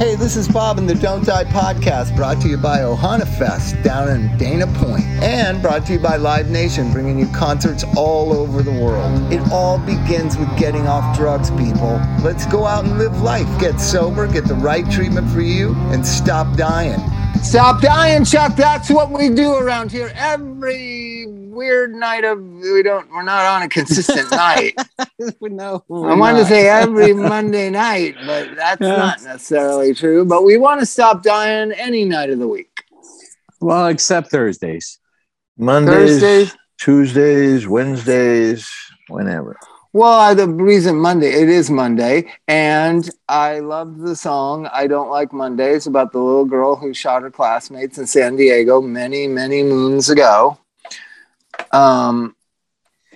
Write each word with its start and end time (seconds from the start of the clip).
Hey, 0.00 0.14
this 0.14 0.34
is 0.34 0.48
Bob 0.48 0.78
in 0.78 0.86
the 0.86 0.94
Don't 0.94 1.26
Die 1.26 1.44
podcast, 1.44 2.16
brought 2.16 2.40
to 2.40 2.48
you 2.48 2.56
by 2.56 2.78
Ohana 2.78 3.28
Fest 3.36 3.82
down 3.82 4.08
in 4.08 4.34
Dana 4.38 4.66
Point, 4.78 5.04
and 5.20 5.60
brought 5.60 5.84
to 5.84 5.92
you 5.92 5.98
by 5.98 6.16
Live 6.16 6.48
Nation, 6.48 6.90
bringing 6.90 7.18
you 7.18 7.26
concerts 7.34 7.84
all 7.98 8.32
over 8.32 8.62
the 8.62 8.72
world. 8.72 9.30
It 9.30 9.42
all 9.52 9.78
begins 9.78 10.38
with 10.38 10.48
getting 10.58 10.86
off 10.88 11.14
drugs, 11.18 11.50
people. 11.50 12.00
Let's 12.22 12.46
go 12.46 12.64
out 12.64 12.86
and 12.86 12.96
live 12.96 13.20
life. 13.20 13.46
Get 13.60 13.78
sober, 13.78 14.26
get 14.26 14.46
the 14.46 14.54
right 14.54 14.90
treatment 14.90 15.30
for 15.30 15.42
you, 15.42 15.74
and 15.92 16.06
stop 16.06 16.56
dying. 16.56 16.98
Stop 17.42 17.82
dying, 17.82 18.24
Chuck. 18.24 18.56
That's 18.56 18.88
what 18.88 19.10
we 19.10 19.28
do 19.28 19.52
around 19.52 19.92
here 19.92 20.12
every 20.14 21.09
weird 21.50 21.94
night 21.94 22.24
of 22.24 22.42
we 22.42 22.82
don't 22.82 23.10
we're 23.10 23.22
not 23.22 23.44
on 23.44 23.62
a 23.62 23.68
consistent 23.68 24.30
night. 24.30 24.74
no, 25.40 25.82
I 25.90 26.14
wanted 26.14 26.38
to 26.38 26.44
say 26.46 26.68
every 26.68 27.12
Monday 27.34 27.70
night, 27.70 28.16
but 28.26 28.54
that's 28.56 28.80
Yeah. 28.80 28.96
not 28.96 29.22
necessarily 29.22 29.94
true. 29.94 30.24
But 30.24 30.44
we 30.44 30.56
want 30.56 30.80
to 30.80 30.86
stop 30.86 31.22
dying 31.22 31.72
any 31.72 32.04
night 32.04 32.30
of 32.30 32.38
the 32.38 32.48
week. 32.48 32.84
Well, 33.60 33.88
except 33.88 34.30
Thursdays. 34.30 34.98
Mondays, 35.58 36.20
Thursdays. 36.20 36.56
Tuesdays, 36.78 37.68
Wednesdays, 37.68 38.68
whenever. 39.08 39.58
Well, 39.92 40.12
I, 40.20 40.34
the 40.34 40.46
reason 40.48 40.96
Monday, 40.96 41.32
it 41.32 41.48
is 41.48 41.68
Monday, 41.68 42.32
and 42.46 43.10
I 43.28 43.58
love 43.58 43.98
the 43.98 44.14
song 44.14 44.70
I 44.72 44.86
Don't 44.86 45.10
Like 45.10 45.32
Mondays 45.32 45.88
about 45.88 46.12
the 46.12 46.20
little 46.20 46.44
girl 46.44 46.76
who 46.76 46.94
shot 46.94 47.22
her 47.22 47.30
classmates 47.30 47.98
in 47.98 48.06
San 48.06 48.36
Diego 48.36 48.80
many, 48.80 49.26
many 49.26 49.64
moons 49.64 50.08
ago. 50.08 50.56
Um, 51.72 52.34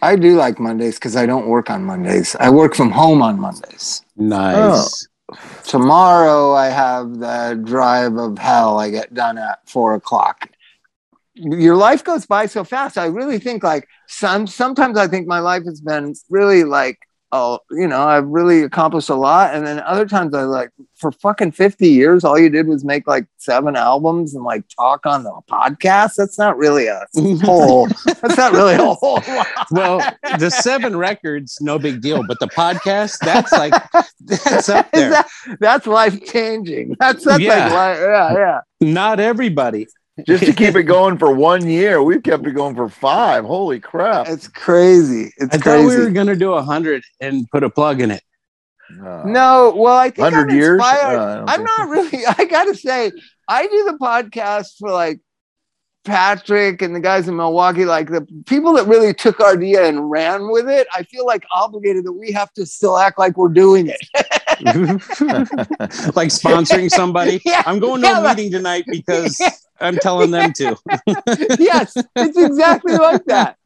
I 0.03 0.17
do 0.17 0.37
like 0.37 0.59
Mondays 0.59 0.97
because 0.97 1.17
I 1.17 1.27
don't 1.27 1.47
work 1.47 1.71
on 1.71 1.85
Mondays. 1.85 2.37
I 2.39 2.51
work 2.51 2.75
from 2.75 2.91
home 2.91 3.23
on 3.23 3.41
Mondays. 3.41 4.03
Nice. 4.17 5.09
Tomorrow 5.65 6.53
I 6.53 6.67
have 6.67 7.19
the 7.19 7.61
drive 7.65 8.17
of 8.17 8.39
hell 8.39 8.79
I 8.79 8.91
get 8.91 9.15
done 9.15 9.39
at 9.39 9.67
four 9.69 9.95
o'clock. 9.95 10.51
Your 11.35 11.75
life 11.75 12.05
goes 12.05 12.27
by 12.27 12.47
so 12.47 12.63
fast. 12.63 12.99
I 12.99 13.07
really 13.07 13.39
think 13.39 13.65
like 13.65 13.89
some 14.07 14.47
sometimes 14.47 14.99
I 14.99 15.09
think 15.09 15.27
my 15.27 15.41
life 15.41 15.65
has 15.65 15.81
been 15.81 16.15
really 16.31 16.65
like 16.65 16.99
oh 17.37 17.59
you 17.71 17.87
know 17.89 18.03
I've 18.07 18.27
really 18.27 18.63
accomplished 18.63 19.11
a 19.11 19.15
lot, 19.17 19.55
and 19.55 19.67
then 19.67 19.81
other 19.81 20.07
times 20.07 20.35
I 20.35 20.43
like 20.45 20.71
for 20.95 21.11
fucking 21.11 21.53
fifty 21.53 21.89
years 21.89 22.23
all 22.25 22.39
you 22.39 22.49
did 22.49 22.69
was 22.69 22.85
make 22.85 23.07
like 23.09 23.27
seven 23.39 23.75
albums 23.77 24.35
and 24.35 24.45
like 24.45 24.65
talk 24.79 25.05
on 25.05 25.25
the 25.25 25.33
podcast. 25.51 26.15
That's 26.17 26.39
not 26.39 26.57
really 26.57 26.87
a 26.87 27.05
whole. 27.45 27.89
that's 28.23 28.37
not 28.37 28.53
really 28.53 28.75
a 28.75 28.95
whole 28.95 29.21
lot. 29.29 29.47
well, 29.73 29.99
the 30.39 30.51
seven 30.51 30.97
records, 30.97 31.59
no 31.61 31.79
big 31.79 32.01
deal, 32.01 32.23
but 32.27 32.39
the 32.39 32.47
podcast, 32.49 33.19
that's 33.23 33.53
like 33.53 33.75
that's 34.21 34.69
up 34.69 34.91
there. 34.93 35.11
that, 35.11 35.29
that's 35.61 35.87
life 35.87 36.25
changing. 36.25 36.95
That's 37.01 37.25
that's 37.25 37.41
Yeah. 37.43 37.69
like 37.69 37.99
li- 37.99 38.05
yeah 38.05 38.33
yeah. 38.35 38.61
Not 38.81 39.19
everybody. 39.21 39.89
Just 40.27 40.45
to 40.45 40.53
keep 40.53 40.77
it 40.77 40.83
going 40.85 41.19
for 41.19 41.33
one 41.33 41.67
year, 41.67 42.03
we've 42.03 42.23
kept 42.23 42.47
it 42.47 42.53
going 42.53 42.77
for 42.77 42.89
five. 42.89 43.45
Holy 43.45 43.81
crap! 43.81 44.29
It's 44.29 44.47
crazy. 44.47 45.33
It's 45.39 45.55
I 45.55 45.59
thought 45.59 45.87
we 45.87 45.99
were 45.99 46.11
gonna 46.11 46.37
do 46.37 46.53
a 46.53 46.63
hundred 46.63 47.03
and 47.21 47.49
put 47.51 47.65
a 47.65 47.71
plug 47.71 48.01
in 48.01 48.13
it. 48.13 48.23
Uh, 48.91 49.23
no, 49.27 49.75
well, 49.77 49.97
I 49.97 50.11
think 50.11 50.27
I'm 50.27 50.33
100 50.33 50.53
years? 50.53 50.75
inspired. 50.75 51.19
Uh, 51.19 51.45
I'm 51.49 51.65
think 51.65 51.69
not 51.79 51.89
really. 51.89 52.27
I 52.39 52.45
gotta 52.45 52.75
say, 52.75 53.11
I 53.49 53.67
do 53.67 53.85
the 53.85 53.99
podcast 53.99 54.79
for 54.79 54.91
like 54.91 55.21
Patrick 56.05 56.83
and 56.83 56.95
the 56.95 57.01
guys 57.01 57.27
in 57.27 57.37
Milwaukee, 57.37 57.85
like 57.85 58.11
the 58.11 58.27
people 58.47 58.75
that 58.75 58.87
really 58.87 59.15
took 59.15 59.41
our 59.41 59.55
idea 59.55 59.87
and 59.87 60.11
ran 60.11 60.51
with 60.51 60.69
it. 60.69 60.87
I 60.95 61.03
feel 61.05 61.27
like 61.27 61.45
obligated 61.51 62.05
that 62.05 62.13
we 62.13 62.31
have 62.33 62.53
to 62.55 62.67
still 62.67 62.99
act 62.99 63.19
like 63.19 63.37
we're 63.37 63.49
doing 63.49 63.89
it. 63.89 63.99
like 66.15 66.31
sponsoring 66.31 66.91
somebody. 66.91 67.41
Yeah, 67.45 67.63
I'm 67.67 67.79
going 67.79 68.01
to 68.03 68.09
yeah, 68.09 68.21
a 68.21 68.35
meeting 68.35 68.53
tonight 68.53 68.85
because 68.87 69.41
I'm 69.81 69.97
telling 69.97 70.31
them 70.31 70.53
to. 70.55 70.77
yes, 71.59 71.97
it's 72.17 72.39
exactly 72.39 72.97
like 72.97 73.25
that. 73.27 73.57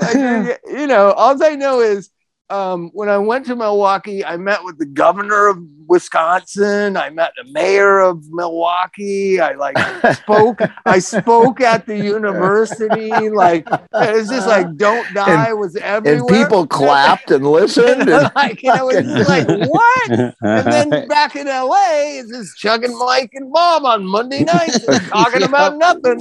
Like, 0.00 0.60
you 0.66 0.86
know, 0.86 1.12
all 1.12 1.42
I 1.42 1.54
know 1.54 1.80
is 1.80 2.10
um, 2.50 2.90
when 2.92 3.08
I 3.08 3.18
went 3.18 3.46
to 3.46 3.56
Milwaukee, 3.56 4.24
I 4.24 4.36
met 4.36 4.64
with 4.64 4.78
the 4.78 4.86
governor 4.86 5.48
of 5.48 5.58
Wisconsin. 5.88 6.96
I 6.96 7.10
met 7.10 7.32
the 7.36 7.50
mayor 7.50 8.00
of 8.00 8.22
Milwaukee. 8.30 9.40
I 9.40 9.54
like 9.54 9.76
spoke. 10.16 10.60
I 10.86 10.98
spoke 11.14 11.60
at 11.60 11.86
the 11.86 11.96
university. 11.96 13.10
Like 13.30 13.66
it 13.68 14.14
was 14.14 14.28
just 14.28 14.46
like 14.46 14.76
"Don't 14.76 15.12
Die" 15.14 15.52
was 15.54 15.76
everywhere. 15.76 16.20
and 16.20 16.28
people 16.28 16.66
clapped 16.66 17.30
and 17.30 17.46
listened. 17.46 18.08
And, 18.18 18.30
like 18.34 18.64
and 18.64 18.80
it 18.80 18.84
was 18.84 19.28
like 19.28 19.46
what? 19.68 20.10
And 20.10 20.66
then 20.72 21.08
back 21.08 21.36
in 21.36 21.46
LA, 21.46 22.18
it's 22.18 22.30
just 22.30 22.56
Chuck 22.56 22.82
and 22.82 22.96
Mike 22.98 23.30
and 23.34 23.52
Bob 23.52 23.84
on 23.84 24.04
Monday 24.04 24.44
nights 24.44 24.84
talking 25.08 25.42
about 25.42 25.76
nothing. 25.76 26.18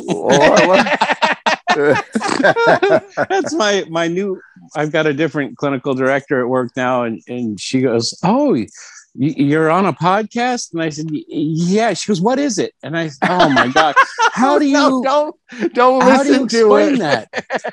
That's 3.29 3.53
my 3.53 3.85
my 3.89 4.07
new. 4.07 4.41
I've 4.75 4.91
got 4.91 5.07
a 5.07 5.13
different 5.13 5.57
clinical 5.57 5.93
director 5.93 6.41
at 6.41 6.47
work 6.47 6.71
now, 6.75 7.03
and 7.03 7.21
and 7.27 7.59
she 7.59 7.81
goes, 7.81 8.17
"Oh, 8.23 8.53
you, 8.53 8.67
you're 9.17 9.69
on 9.69 9.85
a 9.85 9.93
podcast?" 9.93 10.73
And 10.73 10.81
I 10.81 10.89
said, 10.89 11.07
"Yeah." 11.11 11.93
She 11.93 12.07
goes, 12.07 12.21
"What 12.21 12.39
is 12.39 12.57
it?" 12.57 12.73
And 12.83 12.97
I, 12.97 13.09
"Oh 13.23 13.49
my 13.49 13.67
god, 13.69 13.95
how 14.33 14.59
do 14.59 14.65
you 14.67 14.73
No, 14.73 15.01
don't 15.03 15.35
don't 15.73 16.01
how 16.03 16.23
do 16.23 16.33
you 16.33 16.43
explain 16.43 16.95
it. 16.95 16.99
that? 16.99 17.27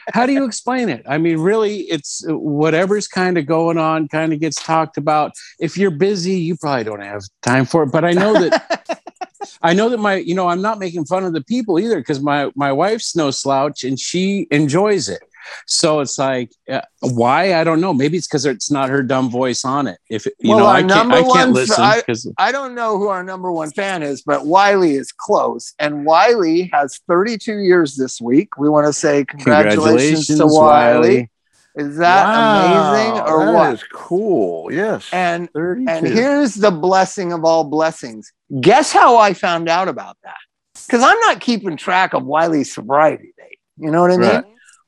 How 0.15 0.27
do 0.27 0.33
you 0.33 0.45
explain 0.45 0.89
it? 0.89 1.05
I 1.09 1.19
mean, 1.19 1.39
really, 1.39 1.81
it's 1.83 2.25
whatever's 2.29 3.09
kind 3.09 3.37
of 3.37 3.47
going 3.47 3.79
on, 3.79 4.07
kind 4.09 4.33
of 4.33 4.39
gets 4.41 4.63
talked 4.63 4.97
about. 4.97 5.33
If 5.59 5.77
you're 5.77 5.91
busy, 5.91 6.37
you 6.37 6.57
probably 6.57 6.85
don't 6.85 7.03
have 7.03 7.23
time 7.43 7.65
for 7.67 7.83
it. 7.83 7.91
But 7.93 8.05
I 8.05 8.13
know 8.13 8.33
that 8.35 9.03
I 9.63 9.75
know 9.75 9.89
that 9.89 9.99
my, 9.99 10.15
you 10.17 10.35
know, 10.35 10.49
I'm 10.49 10.63
not 10.63 10.79
making 10.79 11.05
fun 11.07 11.25
of 11.25 11.33
the 11.33 11.43
people 11.43 11.79
either 11.81 11.97
because 11.99 12.21
my 12.21 12.51
my 12.55 12.71
wife's 12.73 13.17
no 13.17 13.31
slouch 13.31 13.83
and 13.85 13.99
she 13.99 14.47
enjoys 14.51 15.09
it. 15.09 15.23
So 15.67 16.01
it's 16.01 16.19
like, 16.19 16.51
uh, 16.71 16.81
why? 17.01 17.55
I 17.55 17.65
don't 17.65 17.81
know. 17.81 17.93
Maybe 17.95 18.17
it's 18.19 18.27
because 18.27 18.47
it's 18.47 18.71
not 18.71 18.89
her 18.89 19.03
dumb 19.03 19.31
voice 19.31 19.65
on 19.65 19.87
it. 19.87 19.99
If 20.11 20.27
you 20.27 20.33
Well, 20.51 20.59
know, 20.61 20.67
I 20.67 20.83
can't, 20.83 21.13
I 21.13 21.23
can't 21.23 21.53
listen 21.53 21.83
I- 21.85 21.97
because 21.99 22.31
I 22.39 22.53
don't 22.53 22.75
know 22.75 22.99
who 22.99 23.09
our 23.09 23.23
number 23.23 23.51
one 23.53 23.71
fan 23.71 24.03
is, 24.03 24.23
but 24.23 24.47
Wiley 24.47 24.95
is 24.95 25.13
close. 25.13 25.73
And 25.79 26.05
Wiley 26.05 26.71
has 26.73 27.01
32 27.09 27.59
years 27.59 27.97
this 27.97 28.21
week. 28.21 28.57
We 28.59 28.69
want 28.69 28.87
to 28.87 28.93
say 28.93 29.25
congratulations, 29.25 30.27
to 30.29 30.47
Wiley. 30.47 31.31
Is 31.77 31.97
that 31.97 32.27
amazing 32.29 33.21
or 33.23 33.47
that 33.47 33.53
what? 33.55 33.75
is 33.75 33.85
cool. 33.93 34.73
Yes. 34.73 35.09
And 35.13 35.51
32. 35.53 35.91
and 35.91 36.07
here's 36.07 36.55
the 36.55 36.71
blessing 36.71 37.33
of 37.33 37.45
all 37.45 37.65
blessings. 37.65 38.33
Guess 38.61 38.93
how 38.93 39.17
I 39.17 39.35
found 39.35 39.69
out 39.69 39.89
about 39.89 40.17
that? 40.23 40.37
Because 40.87 41.03
I'm 41.03 41.19
not 41.21 41.41
keeping 41.41 41.77
track 41.77 42.15
of 42.15 42.25
Wiley's 42.25 42.73
sobriety 42.73 43.33
date. 43.37 43.59
You 43.77 43.91
know 43.91 44.03
what 44.03 44.13
I 44.13 44.17
mean? 44.19 44.31
Right. 44.31 44.45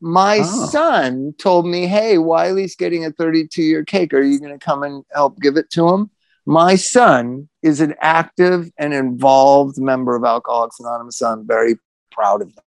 My 0.07 0.39
Oh. 0.39 0.67
son 0.67 1.35
told 1.37 1.67
me, 1.67 1.89
Hey, 1.89 2.17
Wiley's 2.19 2.77
getting 2.77 3.05
a 3.05 3.11
32 3.11 3.61
year 3.61 3.85
cake. 3.85 4.15
Are 4.15 4.23
you 4.23 4.39
going 4.39 4.57
to 4.57 4.65
come 4.65 4.85
and 4.85 5.05
help 5.13 5.41
give 5.41 5.57
it 5.57 5.69
to 5.71 5.89
him? 5.89 6.11
My 6.47 6.77
son 6.77 7.49
is 7.61 7.81
an 7.81 7.97
active 8.01 8.71
and 8.79 8.95
involved 8.95 9.79
member 9.79 10.15
of 10.15 10.23
Alcoholics 10.25 10.79
Anonymous. 10.79 11.19
So 11.19 11.27
I'm 11.27 11.45
very 11.45 11.75
proud 12.13 12.41
of 12.41 12.55
them. 12.55 12.65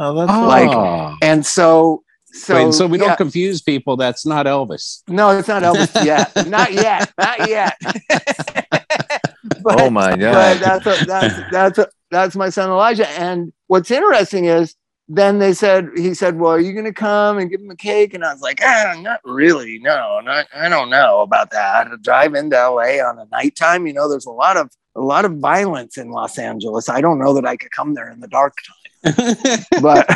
oh, 0.00 0.14
that's 0.14 0.32
oh. 0.32 0.46
like- 0.48 1.18
And 1.22 1.46
so, 1.46 2.02
so, 2.32 2.66
Wait, 2.66 2.74
so 2.74 2.88
we 2.88 2.98
yeah. 2.98 3.06
don't 3.08 3.16
confuse 3.16 3.62
people. 3.62 3.96
That's 3.96 4.26
not 4.26 4.46
Elvis. 4.46 5.02
No, 5.06 5.30
it's 5.30 5.46
not 5.46 5.62
Elvis 5.62 6.04
yet. 6.04 6.34
not 6.48 6.72
yet. 6.72 7.12
Not 7.16 7.48
yet. 7.48 7.76
But- 9.62 9.80
oh 9.80 9.90
my 9.90 10.10
but 10.16 10.18
god. 10.20 10.56
that's 10.58 10.86
a, 10.86 11.04
that's 11.04 11.50
that's 11.52 11.78
a, 11.78 11.88
that's 12.10 12.34
my 12.34 12.48
son 12.48 12.70
Elijah. 12.70 13.08
And 13.10 13.52
what's 13.68 13.90
interesting 13.92 14.46
is 14.46 14.74
then 15.08 15.38
they 15.38 15.52
said 15.52 15.90
he 15.96 16.14
said, 16.14 16.38
"Well, 16.38 16.52
are 16.52 16.60
you 16.60 16.72
going 16.72 16.84
to 16.84 16.92
come 16.92 17.38
and 17.38 17.50
give 17.50 17.60
him 17.60 17.70
a 17.70 17.76
cake?" 17.76 18.14
And 18.14 18.24
I 18.24 18.32
was 18.32 18.42
like, 18.42 18.60
ah, 18.62 18.94
"Not 18.98 19.20
really. 19.24 19.78
No, 19.78 20.20
not, 20.20 20.46
I 20.54 20.68
don't 20.68 20.90
know 20.90 21.20
about 21.20 21.50
that. 21.50 21.84
To 21.84 21.96
drive 21.98 22.34
into 22.34 22.56
LA 22.56 23.04
on 23.04 23.18
a 23.18 23.26
nighttime, 23.32 23.86
you 23.86 23.92
know, 23.92 24.08
there's 24.08 24.26
a 24.26 24.30
lot 24.30 24.56
of 24.56 24.70
a 24.94 25.00
lot 25.00 25.24
of 25.24 25.38
violence 25.38 25.96
in 25.98 26.10
Los 26.10 26.38
Angeles. 26.38 26.88
I 26.88 27.00
don't 27.00 27.18
know 27.18 27.34
that 27.34 27.46
I 27.46 27.56
could 27.56 27.72
come 27.72 27.94
there 27.94 28.10
in 28.10 28.20
the 28.20 28.28
dark 28.28 28.54
time." 28.56 28.76
But 29.82 30.06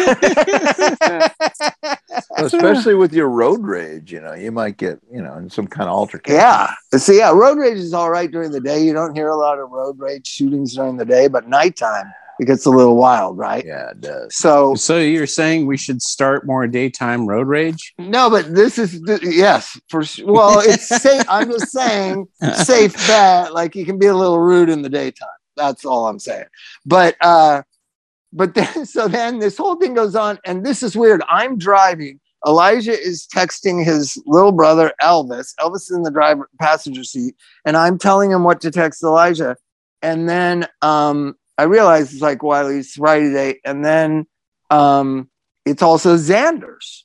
Especially 2.37 2.95
with 2.95 3.13
your 3.13 3.29
road 3.29 3.65
rage, 3.65 4.13
you 4.13 4.21
know, 4.21 4.35
you 4.35 4.53
might 4.53 4.77
get, 4.77 5.01
you 5.13 5.21
know, 5.21 5.35
in 5.35 5.51
some 5.51 5.67
kind 5.67 5.89
of 5.89 5.97
altercation. 5.97 6.39
Yeah. 6.39 6.73
So 6.93 7.13
yeah, 7.13 7.33
road 7.33 7.59
rage 7.59 7.79
is 7.79 7.93
all 7.93 8.11
right 8.11 8.31
during 8.31 8.53
the 8.53 8.61
day. 8.61 8.85
You 8.85 8.93
don't 8.93 9.15
hear 9.15 9.29
a 9.29 9.37
lot 9.37 9.59
of 9.59 9.71
road 9.71 9.99
rage 9.99 10.27
shootings 10.27 10.75
during 10.75 10.97
the 10.97 11.05
day, 11.05 11.27
but 11.27 11.49
nighttime 11.49 12.13
it 12.39 12.47
gets 12.47 12.67
a 12.67 12.71
little 12.71 12.97
wild, 12.97 13.39
right? 13.39 13.65
Yeah, 13.65 13.91
it 13.91 14.01
does. 14.01 14.37
So 14.37 14.75
so 14.75 14.99
you're 14.99 15.27
saying 15.27 15.67
we 15.67 15.77
should 15.77 16.03
start 16.03 16.47
more 16.47 16.67
daytime 16.67 17.27
road 17.27 17.49
rage? 17.49 17.95
no, 17.99 18.29
but 18.31 18.55
this 18.55 18.79
is 18.79 19.01
th- 19.03 19.23
yes 19.23 19.79
for 19.89 20.03
well, 20.25 20.61
it's 20.61 20.89
safe. 21.03 21.25
I'm 21.29 21.51
just 21.51 21.73
saying 21.73 22.27
safe 22.65 22.95
bet. 23.07 23.55
Like 23.55 23.75
you 23.75 23.85
can 23.85 23.99
be 23.99 24.07
a 24.07 24.15
little 24.15 24.39
rude 24.39 24.69
in 24.69 24.83
the 24.83 24.89
daytime. 24.91 25.29
That's 25.57 25.85
all 25.85 26.07
I'm 26.07 26.19
saying. 26.19 26.47
But 26.85 27.17
uh, 27.21 27.63
but 28.33 28.55
then 28.55 28.87
so 28.95 29.09
then 29.09 29.39
this 29.39 29.57
whole 29.57 29.77
thing 29.77 29.95
goes 29.95 30.15
on, 30.15 30.39
and 30.45 30.65
this 30.65 30.83
is 30.83 30.97
weird. 30.97 31.23
I'm 31.29 31.59
driving. 31.59 32.21
Elijah 32.47 32.97
is 32.97 33.27
texting 33.35 33.85
his 33.85 34.23
little 34.27 34.53
brother 34.53 34.93
Elvis. 35.03 35.55
Elvis 35.59 35.77
is 35.77 35.93
in 35.93 36.03
the 36.03 36.11
driver 36.11 36.49
passenger 36.61 37.03
seat, 37.03 37.35
and 37.65 37.77
I'm 37.77 37.99
telling 37.99 38.31
him 38.31 38.45
what 38.45 38.61
to 38.61 38.71
text 38.71 39.03
Elijah. 39.03 39.57
and 40.03 40.29
then 40.29 40.69
um, 40.83 41.35
I 41.59 41.65
realized 41.65 42.13
it's 42.13 42.23
like 42.23 42.43
Wiley's 42.43 42.93
sobriety 42.95 43.33
date, 43.33 43.61
and 43.65 43.85
then 43.85 44.27
um, 44.71 45.31
it's 45.65 45.83
also 45.83 46.17
Xander's. 46.17 47.05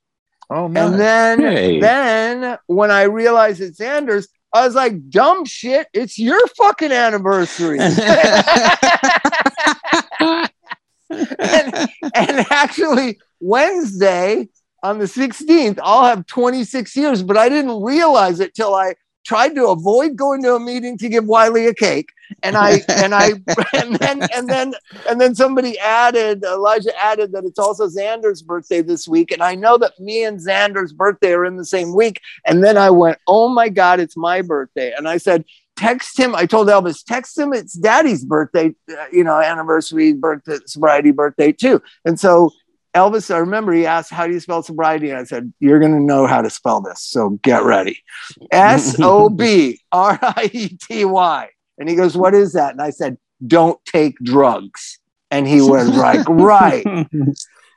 Oh, 0.49 0.67
man! 0.67 0.91
And 0.91 0.99
then, 0.99 1.39
Hey. 1.39 1.79
then 1.79 2.57
when 2.67 2.91
I 2.91 3.03
realized 3.03 3.61
it's 3.61 3.79
Xander's, 3.79 4.27
I 4.53 4.65
was 4.65 4.75
like, 4.75 5.09
dumb 5.09 5.45
shit, 5.45 5.87
it's 5.93 6.19
your 6.19 6.45
fucking 6.57 6.91
anniversary. 6.91 7.79
and, 7.79 7.95
and 11.09 12.45
actually, 12.49 13.19
Wednesday 13.39 14.49
on 14.83 14.99
the 14.99 15.05
16th, 15.05 15.79
I'll 15.81 16.05
have 16.05 16.25
26 16.25 16.95
years, 16.95 17.23
but 17.23 17.37
I 17.37 17.49
didn't 17.49 17.81
realize 17.81 18.39
it 18.39 18.53
till 18.53 18.73
I 18.75 18.95
tried 19.23 19.55
to 19.55 19.67
avoid 19.67 20.15
going 20.15 20.41
to 20.43 20.55
a 20.55 20.59
meeting 20.59 20.97
to 20.97 21.09
give 21.09 21.25
Wiley 21.25 21.67
a 21.67 21.73
cake. 21.73 22.09
And 22.43 22.55
I 22.55 22.81
and 22.87 23.13
I 23.13 23.31
and 23.73 23.95
then 23.97 24.27
and 24.33 24.49
then 24.49 24.73
and 25.09 25.19
then 25.19 25.35
somebody 25.35 25.77
added 25.79 26.43
Elijah 26.43 26.97
added 26.97 27.33
that 27.33 27.43
it's 27.43 27.59
also 27.59 27.87
Xander's 27.87 28.41
birthday 28.41 28.81
this 28.81 29.07
week. 29.07 29.31
And 29.31 29.43
I 29.43 29.55
know 29.55 29.77
that 29.77 29.99
me 29.99 30.23
and 30.23 30.39
Xander's 30.39 30.93
birthday 30.93 31.33
are 31.33 31.45
in 31.45 31.57
the 31.57 31.65
same 31.65 31.93
week. 31.93 32.21
And 32.45 32.63
then 32.63 32.77
I 32.77 32.89
went, 32.89 33.17
Oh 33.27 33.49
my 33.49 33.69
God, 33.69 33.99
it's 33.99 34.15
my 34.15 34.41
birthday. 34.41 34.93
And 34.95 35.07
I 35.07 35.17
said, 35.17 35.43
text 35.81 36.19
him. 36.19 36.35
I 36.35 36.45
told 36.45 36.67
Elvis, 36.67 37.03
text 37.03 37.37
him. 37.37 37.53
It's 37.53 37.73
daddy's 37.73 38.23
birthday, 38.23 38.75
uh, 38.89 39.05
you 39.11 39.23
know, 39.23 39.39
anniversary, 39.39 40.13
birthday, 40.13 40.57
sobriety 40.65 41.11
birthday 41.11 41.51
too. 41.51 41.81
And 42.05 42.19
so 42.19 42.51
Elvis, 42.93 43.33
I 43.33 43.37
remember 43.37 43.71
he 43.71 43.85
asked, 43.85 44.11
How 44.11 44.27
do 44.27 44.33
you 44.33 44.39
spell 44.39 44.63
sobriety? 44.63 45.09
And 45.09 45.19
I 45.19 45.23
said, 45.23 45.51
You're 45.59 45.79
going 45.79 45.93
to 45.93 46.01
know 46.01 46.27
how 46.27 46.41
to 46.41 46.49
spell 46.49 46.81
this. 46.81 47.01
So 47.03 47.31
get 47.41 47.63
ready. 47.63 48.03
S 48.51 48.99
O 48.99 49.29
B 49.29 49.79
R 49.91 50.19
I 50.21 50.49
E 50.51 50.69
T 50.69 51.05
Y. 51.05 51.49
And 51.77 51.89
he 51.89 51.95
goes, 51.95 52.17
What 52.17 52.33
is 52.33 52.53
that? 52.53 52.71
And 52.71 52.81
I 52.81 52.89
said, 52.89 53.17
Don't 53.45 53.83
take 53.85 54.17
drugs. 54.19 54.99
And 55.29 55.47
he 55.47 55.61
was 55.61 55.89
like, 55.89 56.25
Right. 56.29 56.85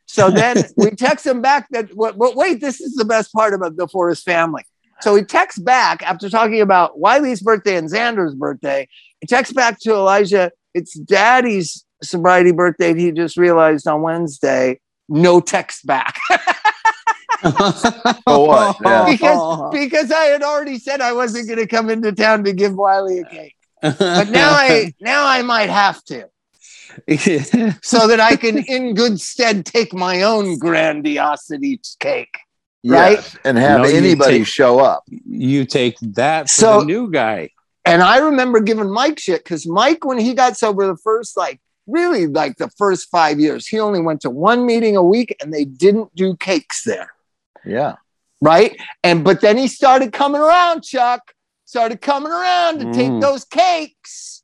So 0.06 0.30
then 0.30 0.64
we 0.76 0.90
text 0.90 1.26
him 1.26 1.40
back 1.40 1.66
that, 1.70 1.94
but 1.96 2.18
but 2.18 2.36
wait, 2.36 2.60
this 2.60 2.80
is 2.80 2.94
the 2.94 3.04
best 3.04 3.32
part 3.32 3.54
about 3.54 3.76
the 3.76 3.88
Forrest 3.88 4.24
family. 4.24 4.64
So 5.00 5.14
he 5.14 5.22
texts 5.22 5.60
back 5.60 6.02
after 6.02 6.30
talking 6.30 6.60
about 6.60 6.98
Wiley's 6.98 7.40
birthday 7.40 7.76
and 7.76 7.90
Xander's 7.90 8.34
birthday. 8.34 8.88
He 9.20 9.26
texts 9.26 9.52
back 9.52 9.78
to 9.80 9.92
Elijah, 9.92 10.50
it's 10.72 10.94
daddy's 10.94 11.84
sobriety 12.02 12.52
birthday. 12.52 12.94
He 12.94 13.12
just 13.12 13.36
realized 13.36 13.86
on 13.86 14.02
Wednesday, 14.02 14.80
no 15.08 15.40
text 15.40 15.86
back. 15.86 16.18
For 17.42 18.46
what? 18.48 18.76
Yeah. 18.82 19.06
because, 19.10 19.70
because 19.72 20.10
I 20.10 20.24
had 20.26 20.42
already 20.42 20.78
said 20.78 21.00
I 21.00 21.12
wasn't 21.12 21.46
going 21.46 21.58
to 21.58 21.66
come 21.66 21.90
into 21.90 22.12
town 22.12 22.44
to 22.44 22.52
give 22.52 22.74
Wiley 22.74 23.18
a 23.20 23.24
cake. 23.24 23.54
But 23.82 24.30
now 24.30 24.50
I 24.52 24.94
now 25.00 25.26
I 25.26 25.42
might 25.42 25.68
have 25.68 26.02
to. 26.04 26.28
so 27.82 28.06
that 28.08 28.20
I 28.20 28.36
can, 28.36 28.58
in 28.58 28.94
good 28.94 29.20
stead, 29.20 29.66
take 29.66 29.92
my 29.92 30.22
own 30.22 30.58
grandiosity 30.58 31.80
cake. 32.00 32.34
Right? 32.86 33.16
Yes, 33.16 33.36
and 33.44 33.58
have 33.58 33.80
No, 33.82 33.88
anybody 33.88 34.38
take- 34.38 34.46
show 34.46 34.78
up. 34.78 35.04
you 35.08 35.64
take 35.64 35.96
that 36.00 36.44
for 36.48 36.54
So- 36.54 36.80
the 36.80 36.86
new 36.86 37.10
guy. 37.10 37.50
And 37.86 38.00
I 38.02 38.16
remember 38.18 38.60
giving 38.60 38.90
Mike 38.90 39.18
shit 39.18 39.44
because 39.44 39.66
Mike, 39.66 40.06
when 40.06 40.18
he 40.18 40.32
got 40.32 40.56
sober 40.56 40.86
the 40.86 40.96
first, 40.96 41.36
like, 41.36 41.60
really 41.86 42.26
like 42.26 42.56
the 42.56 42.70
first 42.70 43.10
five 43.10 43.38
years, 43.38 43.66
he 43.66 43.78
only 43.78 44.00
went 44.00 44.20
to 44.22 44.30
one 44.30 44.64
meeting 44.66 44.96
a 44.96 45.02
week 45.02 45.36
and 45.40 45.52
they 45.52 45.64
didn't 45.64 46.14
do 46.14 46.36
cakes 46.36 46.82
there. 46.84 47.10
Yeah. 47.64 47.96
Right. 48.40 48.76
And, 49.02 49.24
but 49.24 49.40
then 49.40 49.56
he 49.56 49.68
started 49.68 50.12
coming 50.12 50.40
around, 50.40 50.82
Chuck, 50.82 51.20
started 51.64 52.00
coming 52.00 52.32
around 52.32 52.78
to 52.80 52.92
take 52.92 53.10
Mm. 53.10 53.20
those 53.20 53.44
cakes. 53.44 54.42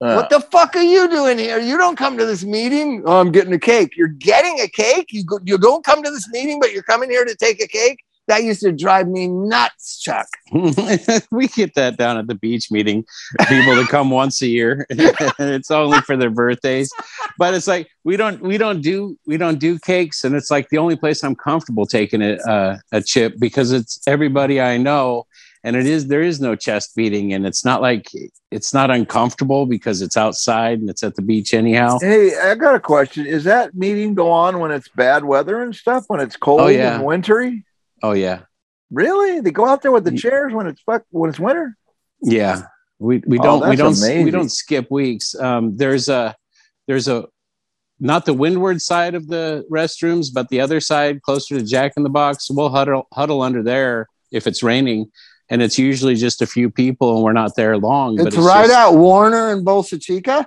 Uh, 0.00 0.14
What 0.14 0.28
the 0.30 0.40
fuck 0.40 0.76
are 0.76 0.82
you 0.82 1.08
doing 1.08 1.38
here? 1.38 1.58
You 1.58 1.76
don't 1.78 1.96
come 1.96 2.18
to 2.18 2.26
this 2.26 2.44
meeting. 2.44 3.02
Oh, 3.06 3.20
I'm 3.20 3.32
getting 3.32 3.52
a 3.54 3.58
cake. 3.58 3.96
You're 3.96 4.08
getting 4.08 4.60
a 4.60 4.68
cake. 4.68 5.06
You 5.12 5.24
go, 5.24 5.38
you 5.44 5.56
don't 5.58 5.84
come 5.84 6.02
to 6.02 6.10
this 6.10 6.28
meeting, 6.30 6.60
but 6.60 6.72
you're 6.72 6.82
coming 6.82 7.10
here 7.10 7.24
to 7.24 7.34
take 7.34 7.62
a 7.62 7.66
cake. 7.66 8.03
That 8.26 8.42
used 8.42 8.62
to 8.62 8.72
drive 8.72 9.06
me 9.06 9.28
nuts, 9.28 10.00
Chuck. 10.00 10.26
we 11.30 11.46
get 11.48 11.74
that 11.74 11.96
down 11.98 12.16
at 12.16 12.26
the 12.26 12.34
beach 12.34 12.70
meeting. 12.70 13.04
People 13.48 13.74
that 13.76 13.88
come 13.90 14.08
once 14.10 14.40
a 14.40 14.46
year. 14.46 14.86
it's 14.90 15.70
only 15.70 16.00
for 16.00 16.16
their 16.16 16.30
birthdays. 16.30 16.90
But 17.38 17.52
it's 17.52 17.66
like 17.66 17.88
we 18.02 18.16
don't 18.16 18.40
we 18.40 18.56
don't 18.56 18.80
do 18.80 19.18
we 19.26 19.36
don't 19.36 19.58
do 19.58 19.78
cakes, 19.78 20.24
and 20.24 20.34
it's 20.34 20.50
like 20.50 20.70
the 20.70 20.78
only 20.78 20.96
place 20.96 21.22
I'm 21.22 21.34
comfortable 21.34 21.84
taking 21.86 22.22
a 22.22 22.36
uh, 22.48 22.78
a 22.92 23.02
chip 23.02 23.34
because 23.38 23.72
it's 23.72 24.00
everybody 24.06 24.58
I 24.60 24.78
know, 24.78 25.26
and 25.62 25.76
it 25.76 25.84
is 25.86 26.06
there 26.06 26.22
is 26.22 26.40
no 26.40 26.56
chest 26.56 26.96
beating, 26.96 27.34
and 27.34 27.46
it's 27.46 27.62
not 27.62 27.82
like 27.82 28.06
it's 28.50 28.72
not 28.72 28.90
uncomfortable 28.90 29.66
because 29.66 30.00
it's 30.00 30.16
outside 30.16 30.78
and 30.78 30.88
it's 30.88 31.02
at 31.02 31.14
the 31.16 31.22
beach 31.22 31.52
anyhow. 31.52 31.98
Hey, 32.00 32.34
I 32.38 32.54
got 32.54 32.74
a 32.74 32.80
question. 32.80 33.26
Is 33.26 33.44
that 33.44 33.74
meeting 33.74 34.14
go 34.14 34.30
on 34.30 34.60
when 34.60 34.70
it's 34.70 34.88
bad 34.88 35.24
weather 35.24 35.62
and 35.62 35.74
stuff? 35.76 36.04
When 36.06 36.20
it's 36.20 36.36
cold 36.36 36.62
Oh, 36.62 36.66
yeah. 36.68 36.94
and 36.94 37.04
wintry? 37.04 37.64
Oh 38.04 38.12
yeah, 38.12 38.40
Really? 38.90 39.40
They 39.40 39.50
go 39.50 39.66
out 39.66 39.80
there 39.80 39.90
with 39.90 40.04
the 40.04 40.12
chairs 40.12 40.52
when 40.52 40.66
it's 40.66 40.82
fuck 40.82 41.04
when 41.10 41.30
it's 41.30 41.40
winter? 41.40 41.74
Yeah, 42.20 42.62
we 42.98 43.22
we 43.26 43.38
Oh, 43.38 43.42
don't 43.42 43.68
we 43.70 43.76
don't 43.76 44.24
we 44.24 44.30
don't 44.30 44.50
skip 44.50 44.90
weeks. 44.90 45.34
Um, 45.34 45.76
there's 45.78 46.10
a 46.10 46.36
there's 46.86 47.08
a 47.08 47.26
not 47.98 48.26
the 48.26 48.34
windward 48.34 48.82
side 48.82 49.14
of 49.14 49.26
the 49.28 49.64
restrooms, 49.72 50.26
but 50.34 50.50
the 50.50 50.60
other 50.60 50.80
side 50.80 51.22
closer 51.22 51.58
to 51.58 51.64
Jack 51.64 51.92
in 51.96 52.02
the 52.02 52.10
Box. 52.10 52.50
We'll 52.50 52.68
huddle 52.68 53.08
huddle 53.12 53.40
under 53.40 53.62
there 53.62 54.06
if 54.30 54.46
it's 54.46 54.62
raining, 54.62 55.10
and 55.48 55.62
it's 55.62 55.78
usually 55.78 56.14
just 56.14 56.42
a 56.42 56.46
few 56.46 56.68
people, 56.68 57.14
and 57.14 57.24
we're 57.24 57.32
not 57.32 57.56
there 57.56 57.78
long. 57.78 58.20
It's, 58.20 58.36
but 58.36 58.42
right 58.44 58.66
just- 58.66 58.92
at 58.92 58.94
Warner 58.98 59.50
and 59.50 59.64
Bolsa 59.66 59.98
Chica. 59.98 60.46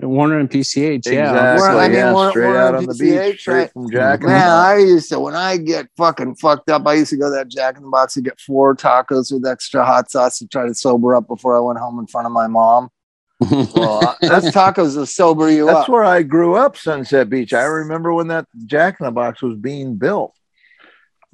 Warner 0.00 0.38
and 0.40 0.50
PCH. 0.50 1.06
Yeah, 1.06 1.52
exactly. 1.54 1.68
We're- 1.68 1.78
I 1.84 1.88
mean, 1.88 1.96
yeah, 1.96 2.14
we're- 2.14 2.30
straight 2.30 2.46
we're 2.48 2.56
out 2.58 2.74
on 2.74 2.80
on 2.80 2.86
the 2.86 2.94
PCH, 2.94 3.30
beach, 3.32 3.40
straight 3.40 3.54
right? 3.54 3.72
from 3.72 3.90
Jack. 3.90 4.20
and 4.20 4.28
Man, 4.28 4.50
I 4.50 4.76
used 4.78 5.08
to 5.10 5.20
when 5.20 5.34
I 5.36 5.56
get 5.56 5.86
fucking 5.96 6.34
fucked 6.36 6.68
up. 6.70 6.86
I 6.86 6.94
used 6.94 7.10
to 7.10 7.16
go 7.16 7.26
to 7.30 7.34
that 7.36 7.48
Jack 7.48 7.76
in 7.76 7.82
the 7.84 7.88
Box 7.90 8.16
and 8.16 8.24
get 8.24 8.40
four 8.40 8.74
tacos 8.74 9.32
with 9.32 9.46
extra 9.46 9.84
hot 9.84 10.10
sauce 10.10 10.38
to 10.40 10.48
try 10.48 10.66
to 10.66 10.74
sober 10.74 11.14
up 11.14 11.28
before 11.28 11.56
I 11.56 11.60
went 11.60 11.78
home 11.78 11.98
in 12.00 12.06
front 12.06 12.26
of 12.26 12.32
my 12.32 12.46
mom. 12.48 12.90
Well, 13.50 14.16
That's 14.20 14.50
tacos 14.50 14.94
to 14.94 15.06
sober 15.06 15.50
you 15.50 15.66
That's 15.66 15.74
up. 15.76 15.80
That's 15.82 15.88
where 15.90 16.04
I 16.04 16.22
grew 16.22 16.54
up, 16.56 16.76
Sunset 16.76 17.28
Beach. 17.28 17.52
I 17.52 17.64
remember 17.64 18.12
when 18.14 18.28
that 18.28 18.46
Jack 18.66 18.96
in 19.00 19.06
the 19.06 19.12
Box 19.12 19.42
was 19.42 19.56
being 19.56 19.96
built. 19.96 20.34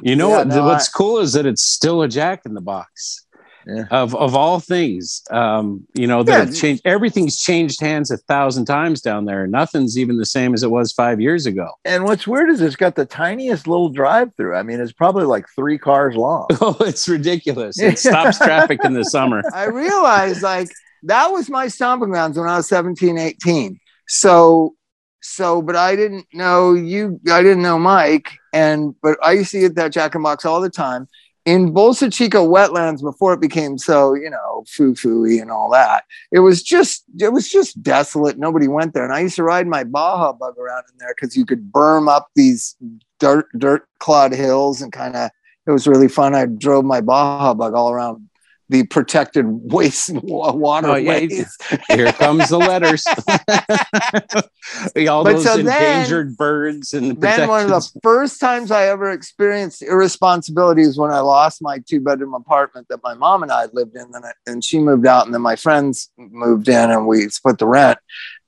You 0.02 0.16
know 0.16 0.30
Yeah, 0.30 0.38
what? 0.38 0.46
no, 0.48 0.64
what's 0.64 0.88
cool 0.88 1.18
is 1.18 1.34
that 1.34 1.46
it's 1.46 1.62
still 1.62 2.02
a 2.02 2.08
Jack 2.08 2.46
in 2.46 2.54
the 2.54 2.60
Box. 2.62 3.26
Yeah. 3.66 3.84
Of 3.90 4.14
of 4.14 4.34
all 4.34 4.58
things, 4.60 5.22
um, 5.30 5.86
you 5.94 6.06
know 6.06 6.22
that 6.22 6.48
Yeah. 6.48 6.52
changed. 6.54 6.82
Everything's 6.84 7.38
changed 7.38 7.80
hands 7.80 8.10
a 8.10 8.16
thousand 8.16 8.64
times 8.64 9.00
down 9.00 9.24
there. 9.26 9.46
Nothing's 9.46 9.98
even 9.98 10.16
the 10.16 10.24
same 10.26 10.54
as 10.54 10.62
it 10.62 10.70
was 10.70 10.92
five 10.92 11.20
years 11.20 11.46
ago. 11.46 11.68
And 11.84 12.04
what's 12.04 12.26
weird 12.26 12.50
is 12.50 12.60
it's 12.60 12.76
got 12.76 12.94
the 12.94 13.04
tiniest 13.06 13.66
little 13.66 13.88
drive 13.90 14.34
through. 14.36 14.56
I 14.56 14.62
mean, 14.62 14.80
it's 14.80 14.92
probably 14.92 15.24
like 15.24 15.46
three 15.54 15.78
cars 15.78 16.16
long. 16.16 16.46
Oh, 16.60 16.76
it's 16.80 17.08
ridiculous! 17.08 17.78
It 17.78 17.98
stops 17.98 18.38
traffic 18.38 18.80
in 18.84 18.92
the 18.94 19.04
summer. 19.04 19.42
I 19.54 19.64
realized 19.66 20.42
like 20.42 20.68
that 21.04 21.28
was 21.32 21.48
my 21.48 21.68
stomping 21.68 22.10
grounds 22.10 22.38
when 22.38 22.48
I 22.48 22.56
was 22.56 22.68
17, 22.68 23.16
18. 23.18 23.78
So, 24.08 24.74
so, 25.22 25.62
but 25.62 25.76
I 25.76 25.96
didn't 25.96 26.26
know 26.32 26.74
you, 26.74 27.20
I 27.30 27.42
didn't 27.42 27.62
know 27.62 27.78
Mike. 27.78 28.30
And, 28.52 28.94
but 29.02 29.16
I 29.22 29.32
used 29.32 29.52
to 29.52 29.60
get 29.60 29.76
that 29.76 29.92
Jack 29.92 30.14
in 30.14 30.20
the 30.22 30.24
Box 30.24 30.44
all 30.44 30.60
the 30.60 30.68
time 30.70 31.08
in 31.44 31.72
Bolsa 31.72 32.12
Chica 32.12 32.38
wetlands 32.38 33.02
before 33.02 33.32
it 33.32 33.40
became 33.40 33.78
so, 33.78 34.14
you 34.14 34.30
know, 34.30 34.64
foo 34.68 34.94
fooey 34.94 35.40
and 35.40 35.50
all 35.50 35.70
that. 35.70 36.04
It 36.32 36.40
was 36.40 36.62
just, 36.62 37.04
it 37.18 37.32
was 37.32 37.48
just 37.48 37.82
desolate. 37.82 38.38
Nobody 38.38 38.68
went 38.68 38.94
there. 38.94 39.04
And 39.04 39.12
I 39.12 39.20
used 39.20 39.36
to 39.36 39.42
ride 39.42 39.66
my 39.66 39.84
Baja 39.84 40.32
bug 40.32 40.58
around 40.58 40.84
in 40.92 40.98
there 40.98 41.14
because 41.14 41.36
you 41.36 41.46
could 41.46 41.72
berm 41.72 42.08
up 42.08 42.28
these 42.36 42.76
dirt, 43.18 43.46
dirt 43.58 43.88
clod 43.98 44.32
hills 44.32 44.82
and 44.82 44.92
kind 44.92 45.16
of, 45.16 45.30
it 45.66 45.70
was 45.70 45.86
really 45.86 46.08
fun. 46.08 46.34
I 46.34 46.46
drove 46.46 46.84
my 46.84 47.00
Baja 47.00 47.54
bug 47.54 47.74
all 47.74 47.90
around 47.90 48.28
the 48.70 48.84
protected 48.84 49.44
waste 49.48 50.10
waterways. 50.22 51.56
Here 51.88 52.12
comes 52.12 52.48
the 52.48 52.58
letters. 52.58 53.04
All 55.08 55.24
But 55.24 55.32
those 55.34 55.44
so 55.44 55.56
then- 55.56 55.66
endangered 55.66 56.36
birds 56.36 56.94
and 56.94 57.20
then 57.20 57.48
one 57.48 57.64
of 57.64 57.68
the 57.68 58.00
first 58.02 58.40
times 58.40 58.70
I 58.70 58.86
ever 58.86 59.10
experienced 59.10 59.82
irresponsibility 59.82 60.86
was 60.86 60.96
when 60.96 61.10
I 61.10 61.18
lost 61.18 61.60
my 61.60 61.80
two 61.80 62.00
bedroom 62.00 62.34
apartment 62.34 62.86
that 62.88 63.00
my 63.02 63.14
mom 63.14 63.42
and 63.42 63.50
I 63.50 63.66
lived 63.72 63.96
in, 63.96 64.02
and, 64.02 64.24
I, 64.24 64.32
and 64.46 64.64
she 64.64 64.78
moved 64.78 65.06
out, 65.06 65.24
and 65.26 65.34
then 65.34 65.42
my 65.42 65.56
friends 65.56 66.10
moved 66.16 66.68
in, 66.68 66.90
and 66.90 67.06
we 67.06 67.28
split 67.28 67.58
the 67.58 67.66
rent. 67.66 67.98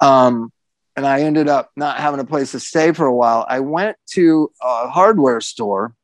Um, 0.01 0.53
and 0.95 1.05
I 1.05 1.23
ended 1.23 1.49
up 1.49 1.71
not 1.77 1.99
having 1.99 2.21
a 2.21 2.25
place 2.25 2.53
to 2.53 2.61
stay 2.61 2.93
for 2.93 3.07
a 3.07 3.15
while. 3.15 3.45
I 3.49 3.61
went 3.61 3.97
to 4.11 4.53
a 4.63 4.89
hardware 4.89 5.41
store. 5.41 5.95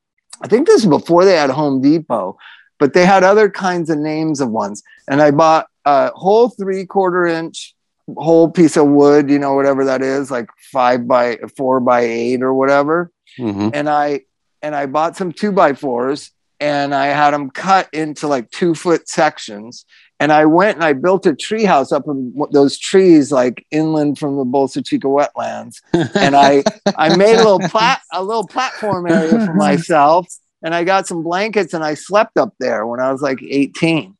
I 0.43 0.49
think 0.49 0.67
this 0.67 0.83
is 0.83 0.89
before 0.89 1.25
they 1.25 1.37
had 1.37 1.51
Home 1.51 1.81
Depot, 1.81 2.37
but 2.79 2.93
they 2.95 3.05
had 3.07 3.25
other 3.25 3.49
kinds 3.51 3.91
of 3.91 3.99
names 3.99 4.41
of 4.41 4.51
ones. 4.51 4.83
And 5.09 5.21
I 5.23 5.31
bought 5.31 5.67
a 5.85 6.11
whole 6.15 6.49
three 6.51 6.85
quarter 6.87 7.27
inch 7.27 7.75
whole 8.17 8.49
piece 8.51 8.77
of 8.79 8.87
wood, 8.87 9.29
you 9.31 9.39
know, 9.39 9.53
whatever 9.55 9.85
that 9.85 10.01
is, 10.01 10.31
like 10.31 10.49
five 10.73 11.07
by 11.07 11.37
four 11.57 11.79
by 11.79 12.01
eight 12.01 12.43
or 12.43 12.55
whatever. 12.55 13.11
Mhm. 13.39 13.71
And 13.75 13.89
I 13.89 14.23
and 14.63 14.75
I 14.75 14.87
bought 14.87 15.17
some 15.17 15.31
two 15.31 15.53
by 15.53 15.75
fours 15.75 16.31
and 16.59 16.95
I 16.95 17.07
had 17.09 17.33
them 17.33 17.51
cut 17.51 17.89
into 17.93 18.27
like 18.27 18.51
two 18.51 18.75
foot 18.75 19.09
sections. 19.09 19.85
and 20.21 20.33
I 20.33 20.47
went 20.47 20.75
and 20.75 20.83
I 20.85 20.95
built 20.95 21.27
a 21.27 21.35
tree 21.37 21.65
house 21.65 21.93
up 21.93 22.03
in 22.09 22.35
those 22.51 22.77
trees, 22.77 23.31
like 23.31 23.65
inland 23.71 24.19
from 24.19 24.37
the 24.37 24.45
Bolsa 24.45 24.85
Chica 24.85 25.07
wetlands. 25.07 25.77
And 26.17 26.35
I 26.35 26.65
I 26.97 27.15
made 27.17 27.35
a 27.35 27.45
little 27.45 27.61
plat 27.69 28.01
a 28.13 28.25
little 28.25 28.47
platform 28.47 29.07
area 29.07 29.47
for 29.47 29.55
myself, 29.69 30.27
and 30.63 30.75
I 30.75 30.85
got 30.85 31.07
some 31.07 31.23
blankets 31.23 31.75
and 31.75 31.85
I 31.85 31.95
slept 31.95 32.37
up 32.37 32.55
there 32.59 32.87
when 32.87 33.01
I 33.01 33.13
was 33.13 33.23
like 33.23 33.43
18 33.43 34.17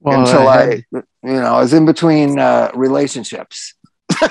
Well, 0.00 0.20
until 0.20 0.48
I, 0.48 0.62
had- 0.62 0.84
you 0.92 1.04
know, 1.22 1.54
I 1.54 1.60
was 1.60 1.72
in 1.72 1.84
between 1.86 2.38
uh, 2.38 2.70
relationships. 2.74 3.74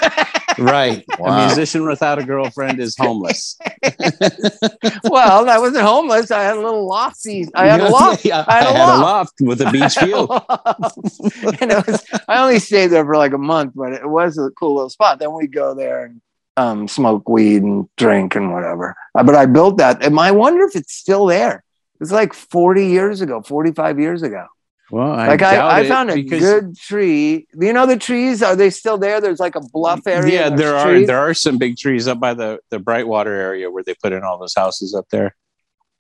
right. 0.60 1.06
Wow. 1.18 1.44
A 1.44 1.46
musician 1.48 1.86
without 1.88 2.20
a 2.20 2.24
girlfriend 2.24 2.80
is 2.80 2.98
homeless. 2.98 3.58
well, 5.04 5.50
I 5.50 5.58
wasn't 5.58 5.84
homeless. 5.86 6.32
I 6.32 6.44
had 6.44 6.58
a 6.58 6.62
little 6.62 6.88
lofty. 6.88 7.48
I 7.56 7.68
had 7.68 7.80
a 7.82 7.90
loft. 7.90 8.26
I 8.26 8.44
had 8.54 8.68
a 8.68 8.78
loft. 8.78 9.02
loft 9.02 9.34
with 9.42 9.62
a 9.62 9.72
beach 9.72 9.98
view. 10.00 10.28
and 11.62 11.72
it 11.72 11.88
was, 11.88 12.04
I 12.28 12.42
only 12.42 12.60
stayed 12.60 12.88
there 12.88 13.06
for 13.06 13.16
like 13.18 13.34
a 13.34 13.38
month, 13.38 13.74
but 13.76 13.94
it 13.94 14.08
was 14.10 14.38
a 14.38 14.50
cool 14.52 14.76
little 14.76 14.90
spot. 14.90 15.20
Then 15.20 15.34
we'd 15.34 15.54
go 15.54 15.74
there 15.74 16.06
and 16.06 16.22
um, 16.58 16.88
smoke 16.88 17.28
weed 17.30 17.64
and 17.64 17.88
drink 17.98 18.36
and 18.36 18.52
whatever. 18.54 18.96
Uh, 19.16 19.24
But 19.24 19.36
I 19.36 19.46
built 19.46 19.78
that. 19.78 20.04
And 20.04 20.20
I 20.20 20.32
wonder 20.32 20.64
if 20.66 20.76
it's 20.76 20.94
still 20.94 21.26
there. 21.26 21.64
It's 22.02 22.12
like 22.12 22.34
40 22.34 22.86
years 22.88 23.22
ago, 23.22 23.42
45 23.42 24.00
years 24.00 24.24
ago. 24.24 24.46
Well, 24.92 25.12
I 25.12 25.28
like 25.28 25.42
I, 25.44 25.82
I 25.82 25.88
found 25.88 26.10
a 26.10 26.20
good 26.24 26.76
tree. 26.76 27.46
You 27.54 27.74
know 27.74 27.86
the 27.86 27.96
trees? 27.98 28.42
Are 28.42 28.56
they 28.56 28.72
still 28.72 28.98
there? 28.98 29.22
There's 29.22 29.40
like 29.40 29.56
a 29.56 29.62
bluff 29.62 30.08
area. 30.08 30.34
Yeah, 30.34 30.50
there 30.50 30.76
are 30.76 30.88
trees. 30.90 31.06
there 31.08 31.20
are 31.20 31.36
some 31.36 31.60
big 31.60 31.78
trees 31.78 32.08
up 32.08 32.20
by 32.20 32.34
the 32.34 32.60
the 32.72 32.80
Brightwater 32.80 33.28
area 33.28 33.70
where 33.70 33.84
they 33.84 33.94
put 34.02 34.14
in 34.14 34.24
all 34.24 34.40
those 34.40 34.56
houses 34.56 34.96
up 34.96 35.06
there. 35.12 35.36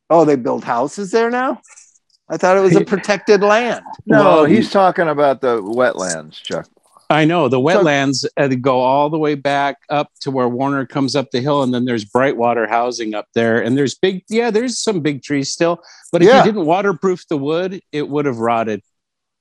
Oh, 0.09 0.25
they 0.25 0.35
build 0.37 0.63
houses 0.63 1.11
there 1.11 1.29
now? 1.29 1.61
I 2.29 2.37
thought 2.37 2.57
it 2.57 2.61
was 2.61 2.75
a 2.75 2.83
protected 2.93 3.41
land. 3.41 3.85
No, 4.07 4.23
Well, 4.23 4.45
he's 4.45 4.71
talking 4.71 5.07
about 5.07 5.41
the 5.41 5.61
wetlands, 5.61 6.41
Chuck. 6.41 6.67
I 7.11 7.25
know 7.25 7.47
the 7.47 7.59
wetlands 7.59 8.23
uh, 8.37 8.47
go 8.47 8.81
all 8.81 9.09
the 9.09 9.17
way 9.17 9.33
back 9.33 9.77
up 9.89 10.11
to 10.21 10.29
where 10.29 10.47
Warner 10.47 10.85
comes 10.85 11.15
up 11.15 11.31
the 11.31 11.41
hill, 11.41 11.63
and 11.63 11.73
then 11.73 11.85
there's 11.85 12.05
Brightwater 12.05 12.69
housing 12.69 13.15
up 13.15 13.27
there, 13.33 13.61
and 13.61 13.75
there's 13.77 13.95
big 13.95 14.23
yeah, 14.29 14.51
there's 14.51 14.77
some 14.77 14.99
big 14.99 15.23
trees 15.23 15.51
still, 15.51 15.81
but 16.11 16.21
if 16.21 16.27
Yeah. 16.27 16.39
you 16.39 16.43
didn't 16.43 16.65
waterproof 16.67 17.27
the 17.27 17.37
wood, 17.37 17.81
it 17.91 18.07
would 18.07 18.25
have 18.25 18.37
rotted. 18.37 18.83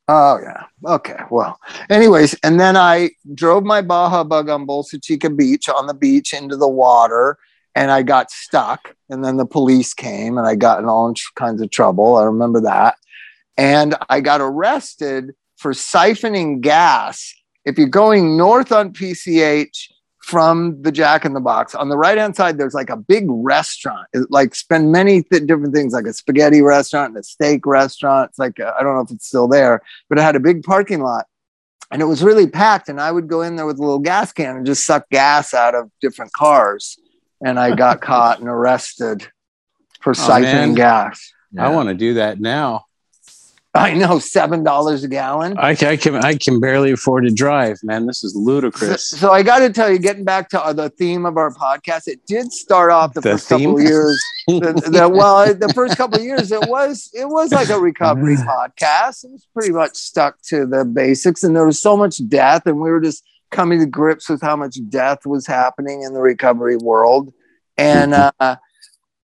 Oh 0.08 0.38
yeah. 0.42 0.64
Okay. 0.86 1.18
Well, 1.30 1.60
anyways, 1.90 2.34
and 2.42 2.58
then 2.58 2.76
I 2.76 3.10
drove 3.34 3.64
my 3.64 3.82
Baja 3.82 4.24
bug 4.24 4.48
on 4.48 4.66
Bolsa 4.66 5.02
Chica 5.02 5.28
Beach 5.28 5.68
on 5.68 5.86
the 5.86 5.92
beach 5.94 6.32
into 6.32 6.56
the 6.56 6.68
water, 6.68 7.36
and 7.74 7.90
I 7.90 8.02
got 8.02 8.30
stuck. 8.30 8.94
And 9.10 9.22
then 9.22 9.36
the 9.36 9.46
police 9.46 9.92
came, 9.92 10.38
and 10.38 10.46
I 10.46 10.54
got 10.54 10.80
in 10.80 10.86
all 10.88 11.12
kinds 11.34 11.60
of 11.60 11.70
trouble. 11.70 12.16
I 12.16 12.24
remember 12.24 12.62
that, 12.62 12.96
and 13.58 13.94
I 14.08 14.20
got 14.20 14.40
arrested 14.40 15.34
for 15.58 15.72
siphoning 15.72 16.62
gas. 16.62 17.34
If 17.68 17.78
you're 17.78 17.88
going 17.88 18.36
north 18.36 18.72
on 18.72 18.92
PCH 18.92 19.90
from 20.22 20.82
the 20.82 20.92
Jack 20.92 21.24
in 21.24 21.32
the 21.32 21.40
Box, 21.40 21.74
on 21.74 21.88
the 21.88 21.96
right 21.96 22.18
hand 22.18 22.34
side, 22.34 22.58
there's 22.58 22.74
like 22.74 22.90
a 22.90 22.96
big 22.96 23.24
restaurant. 23.28 24.06
It, 24.12 24.30
like 24.30 24.54
spend 24.54 24.92
many 24.92 25.22
th- 25.22 25.46
different 25.46 25.74
things, 25.74 25.92
like 25.92 26.06
a 26.06 26.12
spaghetti 26.12 26.62
restaurant 26.62 27.10
and 27.10 27.18
a 27.18 27.22
steak 27.22 27.66
restaurant. 27.66 28.30
It's 28.30 28.38
like 28.38 28.58
I 28.60 28.72
I 28.78 28.82
don't 28.82 28.94
know 28.94 29.02
if 29.02 29.10
it's 29.10 29.26
still 29.26 29.48
there 29.48 29.82
but 30.08 30.18
it 30.18 30.22
had 30.22 30.36
a 30.36 30.40
big 30.40 30.62
parking 30.62 31.00
lot 31.00 31.26
and 31.90 32.02
it 32.02 32.06
was 32.06 32.22
really 32.22 32.46
packed. 32.46 32.88
And 32.88 33.00
I 33.00 33.10
would 33.12 33.28
go 33.28 33.42
in 33.42 33.56
there 33.56 33.66
with 33.66 33.78
a 33.78 33.82
little 33.82 33.98
gas 33.98 34.32
can 34.32 34.56
and 34.56 34.66
just 34.66 34.84
suck 34.84 35.08
gas 35.10 35.54
out 35.54 35.74
of 35.74 35.90
different 36.00 36.32
cars. 36.32 36.98
And 37.44 37.58
I 37.58 37.74
got 37.74 38.00
caught 38.02 38.40
and 38.40 38.48
arrested 38.48 39.26
for 40.00 40.10
oh, 40.10 40.14
siphoning 40.14 40.42
man. 40.42 40.74
gas. 40.74 41.32
I 41.58 41.70
want 41.70 41.88
to 41.88 41.94
do 41.94 42.14
that 42.14 42.40
now. 42.40 42.84
I 43.74 43.92
know 43.94 44.18
seven 44.18 44.64
dollars 44.64 45.04
a 45.04 45.08
gallon. 45.08 45.56
I, 45.58 45.70
I 45.70 45.96
can 45.96 46.16
I 46.16 46.34
can 46.36 46.58
barely 46.58 46.90
afford 46.92 47.24
to 47.24 47.30
drive, 47.30 47.76
man. 47.82 48.06
This 48.06 48.24
is 48.24 48.34
ludicrous. 48.34 49.06
so 49.08 49.30
I 49.30 49.42
got 49.42 49.58
to 49.60 49.70
tell 49.70 49.90
you, 49.90 49.98
getting 49.98 50.24
back 50.24 50.48
to 50.50 50.60
uh, 50.64 50.72
the 50.72 50.88
theme 50.90 51.26
of 51.26 51.36
our 51.36 51.52
podcast, 51.52 52.08
it 52.08 52.20
did 52.26 52.50
start 52.52 52.90
off 52.90 53.12
the, 53.14 53.20
The 53.20 53.32
first 53.32 53.48
couple 53.48 53.66
theme? 53.66 53.76
of 53.76 53.82
years. 53.82 54.22
the, 54.48 54.90
the- 54.90 55.08
well, 55.08 55.52
the 55.54 55.68
first 55.74 55.96
couple 55.98 56.18
of 56.18 56.24
years, 56.24 56.50
it 56.50 56.62
was 56.68 57.10
it 57.12 57.28
was 57.28 57.52
like 57.52 57.68
a 57.68 57.78
recovery 57.78 58.36
podcast. 58.36 59.24
It 59.24 59.32
was 59.32 59.46
pretty 59.52 59.72
much 59.72 59.94
stuck 59.96 60.40
to 60.48 60.64
the 60.66 60.84
basics, 60.86 61.44
and 61.44 61.54
there 61.54 61.66
was 61.66 61.80
so 61.80 61.96
much 61.96 62.26
death, 62.28 62.62
and 62.66 62.80
we 62.80 62.90
were 62.90 63.00
just 63.00 63.22
coming 63.50 63.78
to 63.80 63.86
grips 63.86 64.28
with 64.28 64.40
how 64.42 64.56
much 64.56 64.78
death 64.88 65.24
was 65.26 65.46
happening 65.46 66.02
in 66.02 66.14
the 66.14 66.20
recovery 66.20 66.76
world, 66.78 67.32
and 67.76 68.14
uh, 68.40 68.56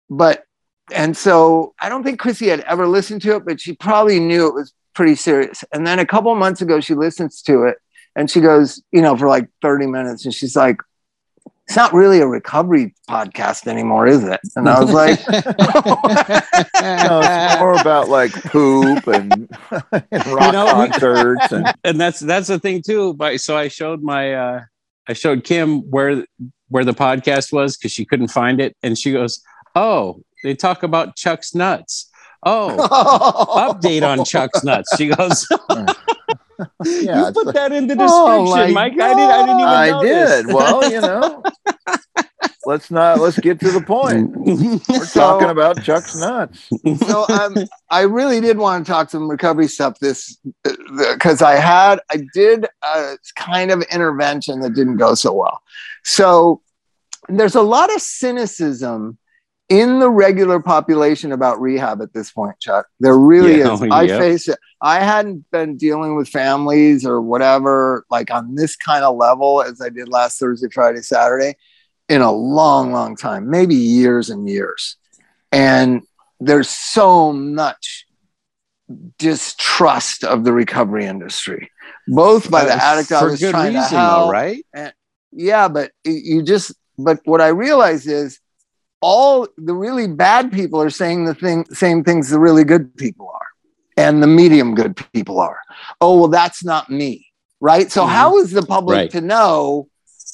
but 0.10 0.44
and 0.92 1.16
so 1.16 1.74
I 1.80 1.90
don't 1.90 2.04
think 2.04 2.20
Chrissy 2.20 2.48
had 2.48 2.62
ever 2.62 2.88
listened 2.88 3.22
to 3.24 3.36
it, 3.36 3.46
but 3.46 3.62
she 3.62 3.74
probably 3.76 4.20
knew 4.20 4.48
it 4.48 4.54
was 4.54 4.74
pretty 4.94 5.16
serious. 5.16 5.64
And 5.74 5.88
then 5.88 6.00
a 6.00 6.06
couple 6.06 6.32
of 6.32 6.38
months 6.38 6.62
ago, 6.62 6.80
she 6.82 6.94
listens 6.94 7.42
to 7.44 7.64
it, 7.64 7.78
and 8.16 8.30
she 8.30 8.42
goes, 8.42 8.82
you 8.92 9.02
know, 9.02 9.16
for 9.16 9.28
like 9.28 9.48
thirty 9.62 9.88
minutes, 9.88 10.26
and 10.26 10.34
she's 10.34 10.56
like. 10.56 10.78
It's 11.66 11.78
not 11.78 11.94
really 11.94 12.20
a 12.20 12.28
recovery 12.28 12.94
podcast 13.10 13.68
anymore, 13.68 14.06
is 14.06 14.22
it? 14.26 14.42
And 14.58 14.68
I 14.68 14.82
was 14.82 14.92
like, 14.92 15.18
No, 16.82 17.22
it's 17.24 17.60
more 17.60 17.80
about 17.80 18.10
like 18.10 18.34
poop 18.34 19.08
and, 19.08 19.50
and 20.12 20.28
rock 20.28 20.54
know, 20.54 20.66
we- 20.66 20.90
concerts 20.90 21.52
and 21.54 21.74
and 21.86 22.00
that's 22.00 22.20
that's 22.20 22.48
the 22.48 22.60
thing 22.60 22.82
too. 22.82 23.14
But 23.14 23.40
so 23.40 23.56
I 23.56 23.70
showed 23.70 24.04
my 24.04 24.34
uh 24.34 24.62
I 25.08 25.14
showed 25.14 25.46
Kim 25.46 25.90
where 25.90 26.26
where 26.68 26.84
the 26.84 26.94
podcast 26.94 27.54
was 27.54 27.78
because 27.78 27.94
she 27.94 28.04
couldn't 28.06 28.28
find 28.30 28.60
it, 28.60 28.76
and 28.84 28.98
she 28.98 29.14
goes, 29.14 29.42
"Oh, 29.74 30.22
they 30.44 30.56
talk 30.56 30.84
about 30.84 31.16
Chuck's 31.16 31.56
nuts." 31.56 32.10
Oh, 32.46 32.76
update 33.74 34.04
on 34.04 34.26
Chuck's 34.26 34.64
nuts. 34.66 34.96
She 34.98 35.08
goes, 35.08 35.48
yeah, 36.86 37.28
"You 37.28 37.32
put 37.34 37.46
like- 37.48 37.56
that 37.56 37.72
in 37.72 37.88
the 37.88 37.96
Oh, 38.00 38.46
description, 38.46 38.74
my 38.76 38.90
Mike. 38.90 39.00
I 39.00 39.14
didn't. 39.14 39.32
I 39.32 39.46
didn't 39.46 39.60
even. 39.60 39.70
I 39.70 39.90
notice." 39.92 40.44
did. 40.46 40.54
Well, 40.54 40.92
you 40.92 41.02
know, 41.02 41.44
let's 42.66 42.92
not 42.92 43.20
let's 43.20 43.40
get 43.40 43.60
to 43.62 43.72
the 43.72 43.82
point. 43.82 44.32
We're 44.36 45.06
So- 45.06 45.20
talking 45.22 45.50
about 45.50 45.82
Chuck's 45.84 46.16
nuts. 46.16 46.70
so 47.08 47.26
um, 47.30 47.56
I 47.90 48.02
really 48.02 48.42
did 48.42 48.58
want 48.58 48.86
to 48.86 48.92
talk 48.92 49.10
some 49.10 49.30
recovery 49.30 49.68
stuff 49.68 50.00
this 50.00 50.38
because 50.64 51.42
I 51.42 51.56
had 51.56 52.00
I 52.12 52.24
did 52.34 52.66
a 52.84 53.18
kind 53.36 53.72
of 53.72 53.82
intervention 53.84 54.60
that 54.62 54.74
didn't 54.74 54.98
go 54.98 55.16
so 55.16 55.32
well. 55.34 55.62
So 56.04 56.62
there's 57.30 57.56
a 57.56 57.62
lot 57.62 57.94
of 57.94 58.02
cynicism 58.02 59.18
in 59.80 60.00
the 60.00 60.10
regular 60.10 60.60
population 60.60 61.32
about 61.32 61.60
rehab 61.60 62.02
at 62.02 62.14
this 62.14 62.32
point, 62.32 62.60
Chuck. 62.60 62.86
There 63.00 63.18
really 63.18 63.60
Yeah, 63.60 63.74
is. 63.74 63.82
oh, 63.84 63.88
I 63.92 64.08
face 64.08 64.48
it. 64.48 64.60
I 64.82 65.00
hadn't 65.00 65.50
been 65.52 65.78
dealing 65.78 66.16
with 66.16 66.28
families 66.30 67.06
or 67.06 67.22
whatever 67.22 68.06
like 68.12 68.30
on 68.32 68.56
this 68.56 68.76
kind 68.76 69.04
of 69.04 69.16
level 69.16 69.62
as 69.64 69.82
I 69.82 69.90
did 69.90 70.10
last 70.10 70.40
Thursday, 70.40 70.68
Friday, 70.72 71.02
Saturday 71.02 71.56
in 72.08 72.22
a 72.22 72.32
long, 72.32 72.92
long 72.92 73.16
time, 73.16 73.50
maybe 73.50 73.76
years 73.76 74.30
and 74.30 74.48
years. 74.48 74.98
And 75.52 76.02
there's 76.40 76.70
so 76.70 77.32
much 77.34 78.06
distrust 79.18 80.24
of 80.24 80.44
the 80.44 80.52
recovery 80.54 81.06
industry, 81.06 81.72
both 82.08 82.52
by 82.52 82.66
the 82.66 82.74
Uh, 82.76 82.80
addict 82.82 83.12
I 83.12 83.24
was 83.24 83.40
trying 83.40 83.74
reason, 83.74 83.92
to 83.92 83.98
help, 83.98 84.24
though, 84.26 84.30
right? 84.30 84.64
yeah, 85.32 85.68
but 85.68 85.92
you 86.04 86.44
just, 86.44 86.74
but 86.98 87.20
what 87.26 87.42
I 87.42 87.48
realize 87.48 88.06
is 88.06 88.40
all 89.04 89.48
the 89.58 89.76
really 89.76 90.08
bad 90.08 90.52
people 90.52 90.82
are 90.82 90.90
saying 90.90 91.26
the 91.26 91.36
thing, 91.36 91.66
same 91.74 92.04
things 92.04 92.30
the 92.30 92.40
really 92.40 92.64
good 92.64 92.96
people 92.98 93.30
are 93.34 93.48
and 93.98 94.24
the 94.24 94.28
medium 94.28 94.74
good 94.76 94.96
people 95.14 95.40
are. 95.40 95.60
Oh, 96.02 96.20
well, 96.20 96.28
that's 96.30 96.64
not 96.64 96.90
me. 96.90 97.28
Right. 97.60 97.92
So, 97.92 98.04
Mhm. 98.04 98.10
how 98.10 98.38
is 98.38 98.52
the 98.52 98.64
public 98.64 98.96
Right. 98.96 99.12
to 99.12 99.22
know 99.22 99.88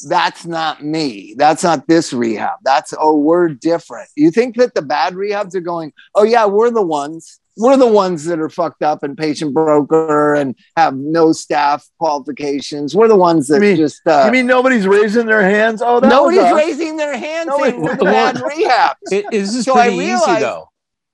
that's 0.07 0.45
not 0.45 0.83
me? 0.83 1.35
That's 1.37 1.63
not 1.63 1.87
this 1.87 2.13
rehab. 2.13 2.59
That's, 2.63 2.93
oh, 2.97 3.17
we're 3.17 3.49
different. 3.49 4.09
You 4.15 4.31
think 4.31 4.55
that 4.57 4.73
the 4.73 4.81
bad 4.81 5.13
rehabs 5.13 5.55
are 5.55 5.61
going, 5.61 5.91
oh, 6.15 6.23
yeah, 6.23 6.45
we're 6.45 6.71
the 6.71 6.81
ones. 6.81 7.38
We're 7.57 7.75
the 7.77 7.87
ones 7.87 8.23
that 8.25 8.39
are 8.39 8.49
fucked 8.49 8.83
up 8.83 9.03
and 9.03 9.17
patient 9.17 9.53
broker 9.53 10.33
and 10.35 10.55
have 10.77 10.95
no 10.95 11.33
staff 11.33 11.85
qualifications. 11.99 12.95
We're 12.95 13.07
the 13.09 13.15
ones 13.17 13.47
that 13.47 13.55
You 13.55 13.61
mean- 13.61 13.77
just. 13.77 14.01
Uh, 14.07 14.23
you 14.25 14.31
mean 14.31 14.47
nobody's 14.47 14.87
raising 14.87 15.25
their 15.25 15.41
hands? 15.41 15.81
Oh, 15.81 15.99
that 15.99 16.07
Nobody's 16.07 16.39
was 16.43 16.53
raising 16.53 16.95
their 16.97 17.17
hands 17.17 17.47
Nobody- 17.47 17.71
saying 17.71 17.97
bad 17.97 18.41
rehab. 18.41 18.97
It, 19.11 19.25
this 19.31 19.53
is 19.55 19.65
So 19.65 19.75
I 19.77 19.87
pretty 19.87 20.05
easy 20.05 20.39
though. 20.39 20.69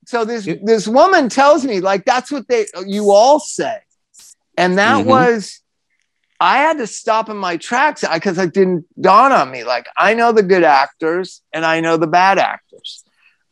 So 0.06 0.24
this 0.24 0.46
It- 0.46 0.64
this 0.66 0.88
woman 0.88 1.30
tells 1.30 1.66
me 1.66 1.80
like 1.80 2.06
that's 2.06 2.32
what 2.32 2.48
they 2.48 2.68
you 2.86 3.10
all 3.12 3.40
say, 3.40 3.80
and 4.56 4.78
that 4.78 5.04
Mhm. 5.04 5.08
was 5.08 5.62
I 6.40 6.58
had 6.58 6.78
to 6.80 6.86
stop 6.86 7.30
in 7.30 7.38
my 7.38 7.58
tracks 7.58 8.04
because 8.14 8.38
it 8.38 8.54
didn't 8.54 8.86
dawn 9.02 9.32
on 9.32 9.50
me. 9.50 9.64
Like 9.64 9.88
I 9.98 10.14
know 10.14 10.32
the 10.32 10.44
good 10.44 10.64
actors 10.66 11.42
and 11.54 11.66
I 11.66 11.80
know 11.80 11.98
the 11.98 12.08
bad 12.08 12.38
actors, 12.38 13.04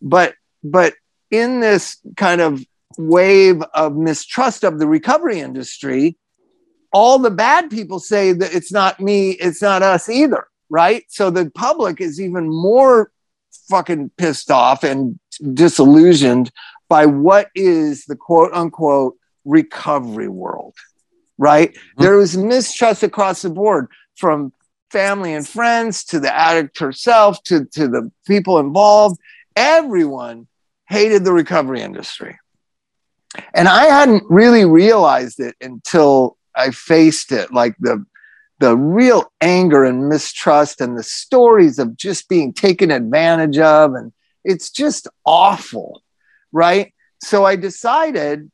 but 0.01 0.35
but 0.63 0.93
in 1.31 1.59
this 1.59 1.97
kind 2.17 2.39
of 2.41 2.63
wave 2.97 3.61
of 3.73 3.95
mistrust 3.95 4.63
of 4.63 4.79
the 4.79 4.87
recovery 4.87 5.39
industry, 5.39 6.17
all 6.91 7.19
the 7.19 7.31
bad 7.31 7.69
people 7.69 7.99
say 7.99 8.33
that 8.33 8.53
it's 8.53 8.71
not 8.71 8.99
me, 8.99 9.31
it's 9.31 9.61
not 9.61 9.81
us 9.81 10.09
either, 10.09 10.47
right? 10.69 11.03
So 11.09 11.29
the 11.29 11.49
public 11.51 11.99
is 12.01 12.21
even 12.21 12.49
more 12.49 13.11
fucking 13.69 14.11
pissed 14.17 14.51
off 14.51 14.83
and 14.83 15.19
disillusioned 15.53 16.51
by 16.89 17.05
what 17.05 17.49
is 17.55 18.05
the 18.05 18.15
quote 18.15 18.53
unquote 18.53 19.17
recovery 19.45 20.27
world. 20.27 20.75
right? 21.37 21.71
Mm-hmm. 21.73 22.03
There 22.03 22.17
was 22.17 22.37
mistrust 22.37 23.03
across 23.03 23.41
the 23.41 23.49
board 23.49 23.87
from 24.15 24.53
family 24.91 25.33
and 25.33 25.47
friends 25.47 26.03
to 26.05 26.19
the 26.19 26.33
addict 26.33 26.79
herself 26.79 27.41
to, 27.43 27.65
to 27.65 27.87
the 27.87 28.11
people 28.27 28.59
involved. 28.59 29.19
Everyone 29.55 30.47
hated 30.87 31.25
the 31.25 31.33
recovery 31.33 31.81
industry. 31.81 32.37
And 33.53 33.67
I 33.67 33.85
hadn't 33.85 34.23
really 34.29 34.65
realized 34.65 35.39
it 35.39 35.55
until 35.61 36.37
I 36.55 36.71
faced 36.71 37.31
it, 37.31 37.51
like 37.51 37.75
the 37.79 38.05
the 38.59 38.77
real 38.77 39.31
anger 39.41 39.83
and 39.83 40.07
mistrust 40.07 40.79
and 40.79 40.97
the 40.97 41.03
stories 41.03 41.79
of 41.79 41.97
just 41.97 42.29
being 42.29 42.53
taken 42.53 42.91
advantage 42.91 43.57
of. 43.57 43.93
And 43.93 44.13
it's 44.45 44.69
just 44.69 45.07
awful 45.25 46.03
right? 46.53 46.93
So 47.21 47.43
i 47.43 47.57
decided 47.57 48.49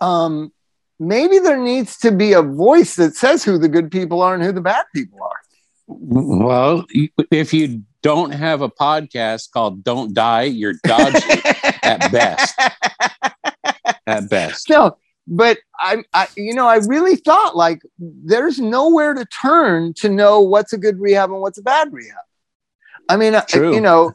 um, 0.00 0.52
maybe 0.98 1.38
there 1.38 1.62
needs 1.62 1.98
to 1.98 2.10
be 2.10 2.34
a 2.34 2.42
voice 2.42 2.96
that 2.96 3.14
says 3.14 3.44
who 3.44 3.56
the 3.56 3.68
good 3.68 3.90
people 3.90 4.20
are 4.20 4.34
and 4.34 4.42
who 4.42 4.52
the 4.52 4.60
bad 4.60 4.84
people 4.94 5.20
are. 5.22 5.40
Well 5.86 6.84
if 7.30 7.54
you 7.54 7.84
don't 8.02 8.32
have 8.32 8.60
a 8.60 8.68
podcast 8.68 9.52
called 9.52 9.84
don't 9.84 10.12
die 10.12 10.42
you're 10.42 10.74
dodgy 10.84 11.18
at 11.82 12.10
best 12.10 12.60
at 14.06 14.28
best 14.28 14.68
no 14.68 14.96
but 15.26 15.58
I, 15.78 16.04
I, 16.12 16.28
you 16.36 16.54
know, 16.54 16.68
I 16.68 16.76
really 16.76 17.16
thought 17.16 17.56
like 17.56 17.82
there's 17.98 18.58
nowhere 18.60 19.14
to 19.14 19.24
turn 19.26 19.92
to 19.94 20.08
know 20.08 20.40
what's 20.40 20.72
a 20.72 20.78
good 20.78 21.00
rehab 21.00 21.30
and 21.30 21.40
what's 21.40 21.58
a 21.58 21.62
bad 21.62 21.92
rehab. 21.92 22.16
I 23.08 23.16
mean, 23.16 23.34
uh, 23.34 23.42
True. 23.42 23.74
you 23.74 23.80
know, 23.80 24.12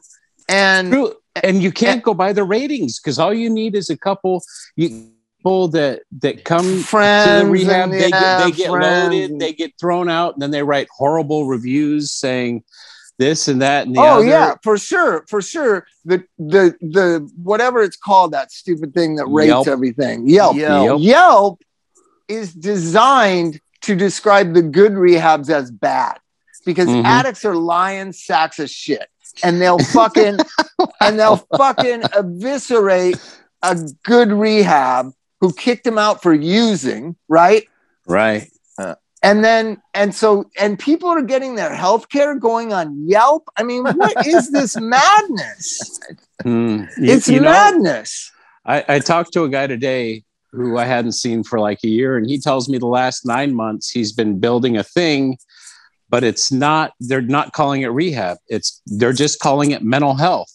and 0.48 0.90
True. 0.90 1.14
and 1.42 1.62
you 1.62 1.70
can't 1.70 1.96
and, 1.96 2.02
go 2.02 2.14
by 2.14 2.32
the 2.32 2.44
ratings 2.44 2.98
because 2.98 3.18
all 3.18 3.32
you 3.32 3.50
need 3.50 3.74
is 3.74 3.90
a 3.90 3.96
couple 3.96 4.42
people 4.76 5.68
that 5.68 6.02
that 6.20 6.44
come 6.44 6.80
friends 6.80 7.40
to 7.40 7.46
the 7.46 7.50
rehab. 7.50 7.90
they 7.90 8.10
get 8.10 8.44
they 8.44 8.50
get 8.50 8.70
loaded, 8.70 9.38
they 9.38 9.52
get 9.52 9.72
thrown 9.78 10.08
out, 10.08 10.34
and 10.34 10.42
then 10.42 10.50
they 10.50 10.62
write 10.62 10.88
horrible 10.96 11.46
reviews 11.46 12.10
saying 12.10 12.64
this 13.22 13.46
and 13.46 13.62
that 13.62 13.86
and 13.86 13.94
the 13.94 14.00
oh 14.00 14.04
other. 14.04 14.24
yeah 14.24 14.54
for 14.62 14.76
sure 14.76 15.24
for 15.28 15.40
sure 15.40 15.86
the 16.04 16.24
the 16.38 16.74
the 16.80 17.30
whatever 17.36 17.80
it's 17.82 17.96
called 17.96 18.32
that 18.32 18.50
stupid 18.50 18.92
thing 18.92 19.14
that 19.16 19.26
rates 19.26 19.48
Yelp. 19.48 19.68
everything 19.68 20.28
Yelp. 20.28 20.56
Yelp 20.56 21.00
Yelp 21.00 21.62
is 22.28 22.52
designed 22.52 23.60
to 23.82 23.94
describe 23.94 24.54
the 24.54 24.62
good 24.62 24.92
rehabs 24.92 25.50
as 25.50 25.70
bad 25.70 26.18
because 26.64 26.88
mm-hmm. 26.88 27.06
addicts 27.06 27.44
are 27.44 27.54
lying 27.54 28.12
sacks 28.12 28.58
of 28.58 28.68
shit 28.68 29.08
and 29.44 29.60
they'll 29.60 29.78
fucking 29.78 30.38
and 31.00 31.18
they'll 31.18 31.44
fucking 31.56 32.02
eviscerate 32.16 33.16
a 33.62 33.76
good 34.02 34.32
rehab 34.32 35.12
who 35.40 35.52
kicked 35.52 35.86
him 35.86 35.98
out 35.98 36.22
for 36.22 36.32
using 36.32 37.16
right 37.28 37.68
right 38.06 38.48
and 39.22 39.44
then 39.44 39.80
and 39.94 40.14
so 40.14 40.50
and 40.58 40.78
people 40.78 41.08
are 41.08 41.22
getting 41.22 41.54
their 41.54 41.74
health 41.74 42.08
care 42.08 42.34
going 42.34 42.72
on 42.72 43.08
yelp. 43.08 43.48
I 43.56 43.62
mean 43.62 43.84
what 43.84 44.26
is 44.26 44.50
this 44.50 44.76
madness? 44.80 46.00
Mm, 46.44 46.88
you, 46.98 47.12
it's 47.12 47.28
you 47.28 47.40
madness. 47.40 48.30
Know, 48.66 48.74
I, 48.74 48.84
I 48.88 48.98
talked 48.98 49.32
to 49.34 49.44
a 49.44 49.48
guy 49.48 49.66
today 49.66 50.24
who 50.52 50.76
i 50.76 50.84
hadn't 50.84 51.12
seen 51.12 51.42
for 51.42 51.58
like 51.58 51.78
a 51.82 51.88
year 51.88 52.18
and 52.18 52.28
he 52.28 52.38
tells 52.38 52.68
me 52.68 52.76
the 52.76 52.86
last 52.86 53.24
nine 53.24 53.54
months 53.54 53.88
he's 53.88 54.12
been 54.12 54.38
building 54.38 54.76
a 54.76 54.84
thing 54.84 55.38
but 56.12 56.22
it's 56.22 56.52
not 56.52 56.92
they're 57.00 57.22
not 57.22 57.54
calling 57.54 57.80
it 57.82 57.88
rehab. 57.88 58.36
It's 58.46 58.82
they're 58.86 59.14
just 59.14 59.40
calling 59.40 59.70
it 59.70 59.82
mental 59.82 60.14
health. 60.14 60.52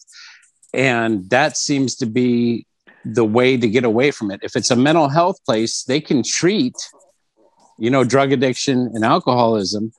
And 0.72 1.28
that 1.30 1.56
seems 1.56 1.96
to 1.96 2.06
be 2.06 2.64
the 3.04 3.24
way 3.24 3.56
to 3.56 3.68
get 3.68 3.84
away 3.84 4.12
from 4.12 4.30
it. 4.30 4.38
If 4.44 4.54
it's 4.54 4.70
a 4.70 4.76
mental 4.76 5.08
health 5.08 5.44
place 5.44 5.82
they 5.82 6.00
can 6.00 6.22
treat 6.22 6.76
you 7.78 7.90
know, 7.90 8.04
drug 8.04 8.32
addiction 8.32 8.90
and 8.94 9.04
alcoholism, 9.04 9.92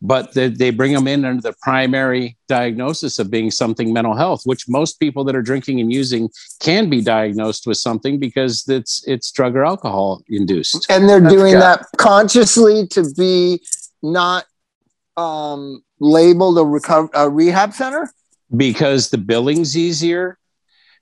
but 0.00 0.34
they, 0.34 0.48
they 0.48 0.70
bring 0.70 0.92
them 0.92 1.06
in 1.06 1.24
under 1.24 1.40
the 1.40 1.54
primary 1.62 2.36
diagnosis 2.48 3.18
of 3.18 3.30
being 3.30 3.50
something 3.50 3.92
mental 3.92 4.16
health, 4.16 4.42
which 4.44 4.68
most 4.68 4.98
people 4.98 5.22
that 5.24 5.36
are 5.36 5.42
drinking 5.42 5.80
and 5.80 5.92
using 5.92 6.28
can 6.60 6.90
be 6.90 7.00
diagnosed 7.00 7.66
with 7.66 7.78
something 7.78 8.18
because 8.18 8.68
it's 8.68 9.06
it's 9.06 9.30
drug 9.30 9.54
or 9.54 9.64
alcohol 9.64 10.22
induced. 10.28 10.86
And 10.90 11.08
they're 11.08 11.20
That's 11.20 11.34
doing 11.34 11.52
got- 11.54 11.80
that 11.80 11.86
consciously 11.98 12.86
to 12.88 13.08
be 13.16 13.62
not 14.02 14.44
um, 15.16 15.82
labeled 16.00 16.58
a, 16.58 16.62
reco- 16.62 17.10
a 17.14 17.28
rehab 17.30 17.72
center 17.72 18.12
because 18.56 19.10
the 19.10 19.18
billing's 19.18 19.76
easier. 19.76 20.38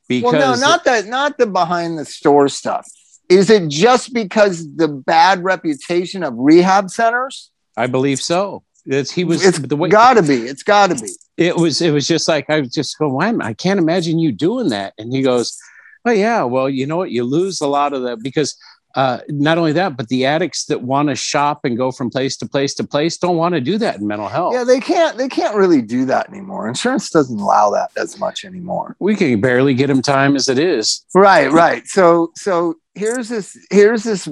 Because 0.08 0.32
well, 0.32 0.56
no, 0.56 0.60
not 0.60 0.84
that, 0.84 1.06
not 1.06 1.38
the 1.38 1.46
behind 1.46 1.96
the 1.96 2.04
store 2.04 2.48
stuff. 2.48 2.86
Is 3.30 3.48
it 3.48 3.68
just 3.68 4.12
because 4.12 4.66
the 4.74 4.88
bad 4.88 5.44
reputation 5.44 6.24
of 6.24 6.34
rehab 6.36 6.90
centers? 6.90 7.50
I 7.76 7.86
believe 7.86 8.20
so. 8.20 8.64
It's 8.84 9.12
he 9.12 9.24
was. 9.24 9.46
It's 9.46 9.58
the 9.58 9.76
way, 9.76 9.88
gotta 9.88 10.22
be. 10.22 10.46
It's 10.46 10.64
gotta 10.64 10.96
be. 10.96 11.10
It 11.36 11.56
was. 11.56 11.80
It 11.80 11.92
was 11.92 12.08
just 12.08 12.26
like 12.26 12.50
I 12.50 12.60
was 12.60 12.72
just 12.72 12.98
going. 12.98 13.12
Why? 13.12 13.46
I 13.46 13.54
can't 13.54 13.78
imagine 13.78 14.18
you 14.18 14.32
doing 14.32 14.70
that. 14.70 14.94
And 14.98 15.14
he 15.14 15.22
goes, 15.22 15.56
"Oh 16.04 16.10
yeah. 16.10 16.42
Well, 16.42 16.68
you 16.68 16.86
know 16.86 16.96
what? 16.96 17.12
You 17.12 17.22
lose 17.22 17.60
a 17.60 17.68
lot 17.68 17.92
of 17.92 18.02
that 18.02 18.20
because 18.20 18.56
uh, 18.94 19.18
not 19.28 19.58
only 19.58 19.72
that, 19.72 19.96
but 19.96 20.08
the 20.08 20.26
addicts 20.26 20.64
that 20.66 20.82
want 20.82 21.08
to 21.08 21.14
shop 21.14 21.64
and 21.64 21.76
go 21.76 21.92
from 21.92 22.10
place 22.10 22.36
to 22.38 22.48
place 22.48 22.74
to 22.74 22.84
place 22.84 23.16
don't 23.16 23.36
want 23.36 23.54
to 23.54 23.60
do 23.60 23.78
that 23.78 23.96
in 23.96 24.06
mental 24.06 24.28
health. 24.28 24.54
Yeah, 24.54 24.64
they 24.64 24.80
can't. 24.80 25.16
They 25.16 25.28
can't 25.28 25.54
really 25.54 25.82
do 25.82 26.04
that 26.06 26.28
anymore. 26.28 26.68
Insurance 26.68 27.10
doesn't 27.10 27.38
allow 27.38 27.70
that 27.70 27.90
as 27.96 28.18
much 28.18 28.44
anymore. 28.44 28.96
We 28.98 29.14
can 29.16 29.40
barely 29.40 29.74
get 29.74 29.86
them 29.86 30.02
time 30.02 30.36
as 30.36 30.48
it 30.48 30.58
is. 30.58 31.04
Right, 31.14 31.50
right. 31.50 31.86
So, 31.86 32.32
so 32.36 32.76
here's 32.94 33.28
this 33.28 33.56
here's 33.70 34.02
this 34.02 34.28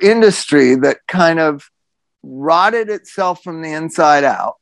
industry 0.00 0.74
that 0.76 0.98
kind 1.08 1.40
of 1.40 1.70
rotted 2.22 2.88
itself 2.88 3.42
from 3.42 3.62
the 3.62 3.72
inside 3.72 4.24
out 4.24 4.56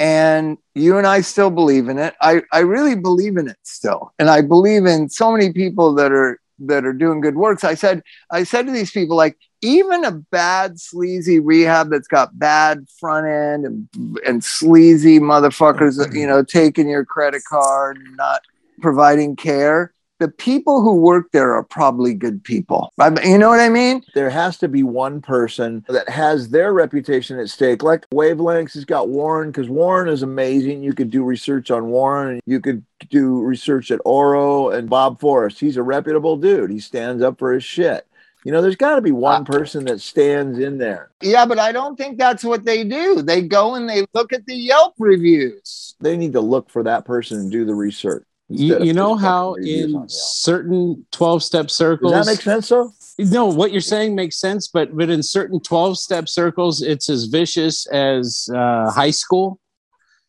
and 0.00 0.58
you 0.74 0.96
and 0.96 1.06
I 1.06 1.22
still 1.22 1.50
believe 1.50 1.88
in 1.88 1.98
it. 1.98 2.14
I, 2.20 2.42
I 2.52 2.60
really 2.60 2.94
believe 2.94 3.36
in 3.36 3.48
it 3.48 3.58
still. 3.62 4.12
And 4.18 4.30
I 4.30 4.42
believe 4.42 4.86
in 4.86 5.08
so 5.08 5.32
many 5.32 5.52
people 5.52 5.94
that 5.94 6.12
are 6.12 6.40
that 6.60 6.84
are 6.84 6.92
doing 6.92 7.20
good 7.20 7.36
works. 7.36 7.64
I 7.64 7.74
said, 7.74 8.02
I 8.30 8.44
said 8.44 8.66
to 8.66 8.72
these 8.72 8.90
people, 8.90 9.16
like, 9.16 9.36
even 9.60 10.04
a 10.04 10.12
bad 10.12 10.78
sleazy 10.78 11.40
rehab 11.40 11.90
that's 11.90 12.06
got 12.06 12.38
bad 12.38 12.86
front 13.00 13.26
end 13.26 13.64
and 13.64 14.18
and 14.24 14.44
sleazy 14.44 15.18
motherfuckers, 15.18 16.14
you 16.14 16.26
know, 16.26 16.44
taking 16.44 16.88
your 16.88 17.04
credit 17.04 17.42
card, 17.48 17.98
not 18.14 18.42
providing 18.80 19.34
care. 19.34 19.92
The 20.18 20.28
people 20.28 20.82
who 20.82 20.96
work 20.96 21.30
there 21.32 21.54
are 21.54 21.62
probably 21.62 22.12
good 22.14 22.42
people. 22.42 22.92
You 23.24 23.38
know 23.38 23.48
what 23.48 23.60
I 23.60 23.68
mean? 23.68 24.02
There 24.14 24.30
has 24.30 24.58
to 24.58 24.68
be 24.68 24.82
one 24.82 25.20
person 25.20 25.84
that 25.88 26.08
has 26.08 26.48
their 26.48 26.72
reputation 26.72 27.38
at 27.38 27.48
stake. 27.48 27.82
Like 27.82 28.08
Wavelengths 28.10 28.74
has 28.74 28.84
got 28.84 29.08
Warren 29.08 29.50
because 29.50 29.68
Warren 29.68 30.08
is 30.08 30.22
amazing. 30.22 30.82
You 30.82 30.92
could 30.92 31.10
do 31.10 31.22
research 31.22 31.70
on 31.70 31.86
Warren. 31.86 32.40
You 32.46 32.60
could 32.60 32.84
do 33.10 33.40
research 33.40 33.90
at 33.90 34.00
Oro 34.04 34.70
and 34.70 34.90
Bob 34.90 35.20
Forrest. 35.20 35.60
He's 35.60 35.76
a 35.76 35.82
reputable 35.82 36.36
dude. 36.36 36.70
He 36.70 36.80
stands 36.80 37.22
up 37.22 37.38
for 37.38 37.52
his 37.52 37.64
shit. 37.64 38.04
You 38.44 38.52
know, 38.52 38.62
there's 38.62 38.76
got 38.76 38.94
to 38.94 39.02
be 39.02 39.10
one 39.10 39.42
uh, 39.42 39.44
person 39.44 39.84
that 39.86 40.00
stands 40.00 40.58
in 40.58 40.78
there. 40.78 41.10
Yeah, 41.20 41.44
but 41.44 41.58
I 41.58 41.72
don't 41.72 41.96
think 41.96 42.18
that's 42.18 42.44
what 42.44 42.64
they 42.64 42.84
do. 42.84 43.20
They 43.20 43.42
go 43.42 43.74
and 43.74 43.88
they 43.88 44.06
look 44.14 44.32
at 44.32 44.46
the 44.46 44.54
Yelp 44.54 44.94
reviews. 44.98 45.96
They 46.00 46.16
need 46.16 46.32
to 46.32 46.40
look 46.40 46.70
for 46.70 46.82
that 46.84 47.04
person 47.04 47.40
and 47.40 47.50
do 47.50 47.64
the 47.64 47.74
research. 47.74 48.24
You, 48.48 48.82
you 48.82 48.92
know 48.94 49.14
how 49.14 49.54
in 49.54 50.08
certain 50.08 51.04
12 51.12 51.42
step 51.42 51.70
circles. 51.70 52.12
Does 52.12 52.26
that 52.26 52.32
make 52.32 52.40
sense, 52.40 52.68
though? 52.70 52.92
No, 53.18 53.46
what 53.46 53.72
you're 53.72 53.80
saying 53.80 54.14
makes 54.14 54.40
sense, 54.40 54.68
but 54.68 54.96
but 54.96 55.10
in 55.10 55.22
certain 55.22 55.60
12 55.60 55.98
step 55.98 56.28
circles, 56.28 56.80
it's 56.80 57.10
as 57.10 57.26
vicious 57.26 57.86
as 57.86 58.48
uh, 58.54 58.90
high 58.90 59.10
school. 59.10 59.60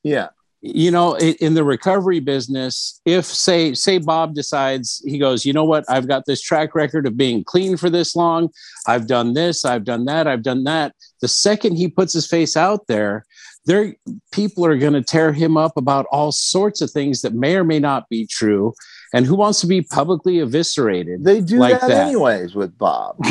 Yeah 0.04 0.30
you 0.62 0.92
know 0.92 1.18
in 1.18 1.54
the 1.54 1.64
recovery 1.64 2.20
business 2.20 3.00
if 3.06 3.24
say 3.24 3.74
say 3.74 3.98
bob 3.98 4.34
decides 4.36 5.02
he 5.06 5.18
goes 5.18 5.46
you 5.46 5.54
know 5.54 5.64
what 5.64 5.86
i've 5.88 6.08
got 6.08 6.26
this 6.26 6.42
track 6.42 6.76
record 6.76 7.06
of 7.06 7.16
being 7.16 7.44
clean 7.46 7.78
for 7.78 7.90
this 7.90 8.14
long 8.14 8.50
i've 8.86 9.08
done 9.08 9.34
this 9.34 9.64
i've 9.64 9.86
done 9.86 10.04
that 10.04 10.28
i've 10.28 10.44
done 10.44 10.66
that 10.66 10.94
the 11.22 11.28
second 11.30 11.78
he 11.78 11.88
puts 11.88 12.12
his 12.12 12.28
face 12.28 12.58
out 12.58 12.88
there 12.88 13.26
there 13.70 13.96
people 14.32 14.66
are 14.66 14.78
going 14.78 14.94
to 14.94 15.04
tear 15.04 15.32
him 15.32 15.56
up 15.56 15.78
about 15.78 16.08
all 16.12 16.32
sorts 16.32 16.82
of 16.82 16.90
things 16.90 17.22
that 17.22 17.36
may 17.36 17.56
or 17.56 17.64
may 17.64 17.80
not 17.80 18.10
be 18.10 18.26
true 18.26 18.74
and 19.14 19.28
who 19.28 19.36
wants 19.36 19.62
to 19.62 19.68
be 19.68 19.82
publicly 19.82 20.40
eviscerated 20.40 21.24
they 21.24 21.40
do 21.40 21.58
like 21.58 21.80
that, 21.80 21.88
that, 21.88 22.08
anyways 22.08 22.56
with 22.56 22.76
bob 22.78 23.16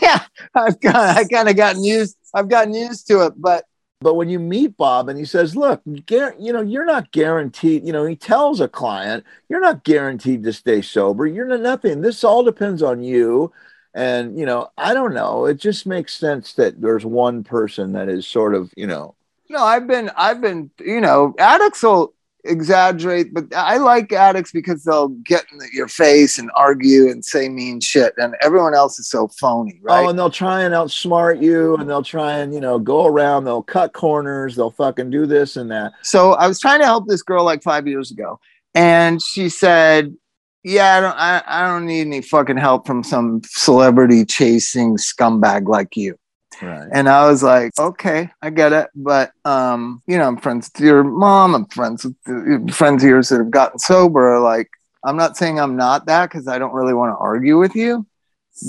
yeah 0.00 0.24
i've 0.54 0.80
got 0.80 1.16
i 1.16 1.24
kind 1.24 1.48
of 1.48 1.56
gotten 1.56 1.82
used 1.82 2.16
i've 2.34 2.48
gotten 2.48 2.72
used 2.72 3.08
to 3.08 3.26
it 3.26 3.32
but 3.36 3.64
but 4.00 4.14
when 4.14 4.28
you 4.28 4.40
meet 4.40 4.76
Bob 4.76 5.08
and 5.08 5.16
he 5.16 5.24
says, 5.24 5.54
"Look, 5.54 5.80
you 5.86 6.52
know, 6.52 6.60
you're 6.60 6.84
not 6.84 7.12
guaranteed." 7.12 7.86
You 7.86 7.92
know, 7.92 8.04
he 8.04 8.16
tells 8.16 8.60
a 8.60 8.66
client, 8.66 9.22
"You're 9.48 9.60
not 9.60 9.84
guaranteed 9.84 10.42
to 10.42 10.52
stay 10.52 10.82
sober. 10.82 11.24
You're 11.24 11.46
not 11.46 11.60
nothing. 11.60 12.00
This 12.00 12.24
all 12.24 12.42
depends 12.42 12.82
on 12.82 13.04
you." 13.04 13.52
And 13.94 14.38
you 14.38 14.46
know, 14.46 14.70
I 14.78 14.94
don't 14.94 15.14
know. 15.14 15.46
It 15.46 15.58
just 15.58 15.86
makes 15.86 16.14
sense 16.14 16.54
that 16.54 16.80
there's 16.80 17.04
one 17.04 17.44
person 17.44 17.92
that 17.92 18.08
is 18.08 18.26
sort 18.26 18.54
of, 18.54 18.72
you 18.76 18.86
know. 18.86 19.14
No, 19.48 19.62
I've 19.62 19.86
been, 19.86 20.10
I've 20.16 20.40
been, 20.40 20.70
you 20.80 21.00
know, 21.00 21.34
addicts 21.38 21.82
will 21.82 22.14
exaggerate, 22.44 23.32
but 23.32 23.54
I 23.54 23.76
like 23.76 24.12
addicts 24.12 24.50
because 24.50 24.82
they'll 24.84 25.08
get 25.08 25.44
in 25.52 25.60
your 25.72 25.88
face 25.88 26.38
and 26.38 26.50
argue 26.56 27.08
and 27.10 27.24
say 27.24 27.48
mean 27.48 27.80
shit, 27.80 28.14
and 28.16 28.34
everyone 28.42 28.74
else 28.74 28.98
is 28.98 29.08
so 29.08 29.28
phony, 29.28 29.78
oh, 29.82 29.84
right? 29.84 30.04
Oh, 30.04 30.08
and 30.08 30.18
they'll 30.18 30.30
try 30.30 30.62
and 30.62 30.74
outsmart 30.74 31.42
you, 31.42 31.76
and 31.76 31.88
they'll 31.88 32.02
try 32.02 32.38
and 32.38 32.54
you 32.54 32.60
know 32.60 32.78
go 32.78 33.06
around. 33.06 33.44
They'll 33.44 33.62
cut 33.62 33.92
corners. 33.92 34.56
They'll 34.56 34.70
fucking 34.70 35.10
do 35.10 35.26
this 35.26 35.56
and 35.56 35.70
that. 35.70 35.92
So 36.02 36.32
I 36.32 36.48
was 36.48 36.58
trying 36.58 36.80
to 36.80 36.86
help 36.86 37.06
this 37.06 37.22
girl 37.22 37.44
like 37.44 37.62
five 37.62 37.86
years 37.86 38.10
ago, 38.10 38.40
and 38.74 39.20
she 39.22 39.48
said, 39.48 40.14
"Yeah, 40.64 40.96
I 40.96 41.00
don't, 41.00 41.16
I, 41.16 41.42
I 41.46 41.66
don't 41.66 41.86
need 41.86 42.02
any 42.02 42.22
fucking 42.22 42.56
help 42.56 42.86
from 42.86 43.02
some 43.02 43.42
celebrity 43.44 44.24
chasing 44.24 44.96
scumbag 44.96 45.68
like 45.68 45.96
you." 45.96 46.18
Right. 46.62 46.88
And 46.92 47.08
I 47.08 47.26
was 47.28 47.42
like, 47.42 47.72
okay, 47.78 48.30
I 48.40 48.50
get 48.50 48.72
it. 48.72 48.88
But, 48.94 49.32
um, 49.44 50.02
you 50.06 50.16
know, 50.16 50.28
I'm 50.28 50.36
friends 50.36 50.70
with 50.72 50.84
your 50.84 51.02
mom. 51.02 51.54
I'm 51.54 51.66
friends 51.66 52.04
with 52.04 52.14
the, 52.24 52.72
friends 52.72 53.02
of 53.02 53.08
yours 53.08 53.30
that 53.30 53.38
have 53.38 53.50
gotten 53.50 53.80
sober. 53.80 54.38
Like, 54.38 54.70
I'm 55.04 55.16
not 55.16 55.36
saying 55.36 55.58
I'm 55.58 55.76
not 55.76 56.06
that 56.06 56.30
because 56.30 56.46
I 56.46 56.58
don't 56.58 56.72
really 56.72 56.94
want 56.94 57.12
to 57.12 57.16
argue 57.16 57.58
with 57.58 57.74
you, 57.74 58.06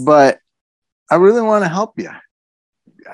but 0.05 0.39
I 1.11 1.15
really 1.15 1.41
want 1.41 1.63
to 1.63 1.69
help 1.69 1.99
you. 1.99 2.09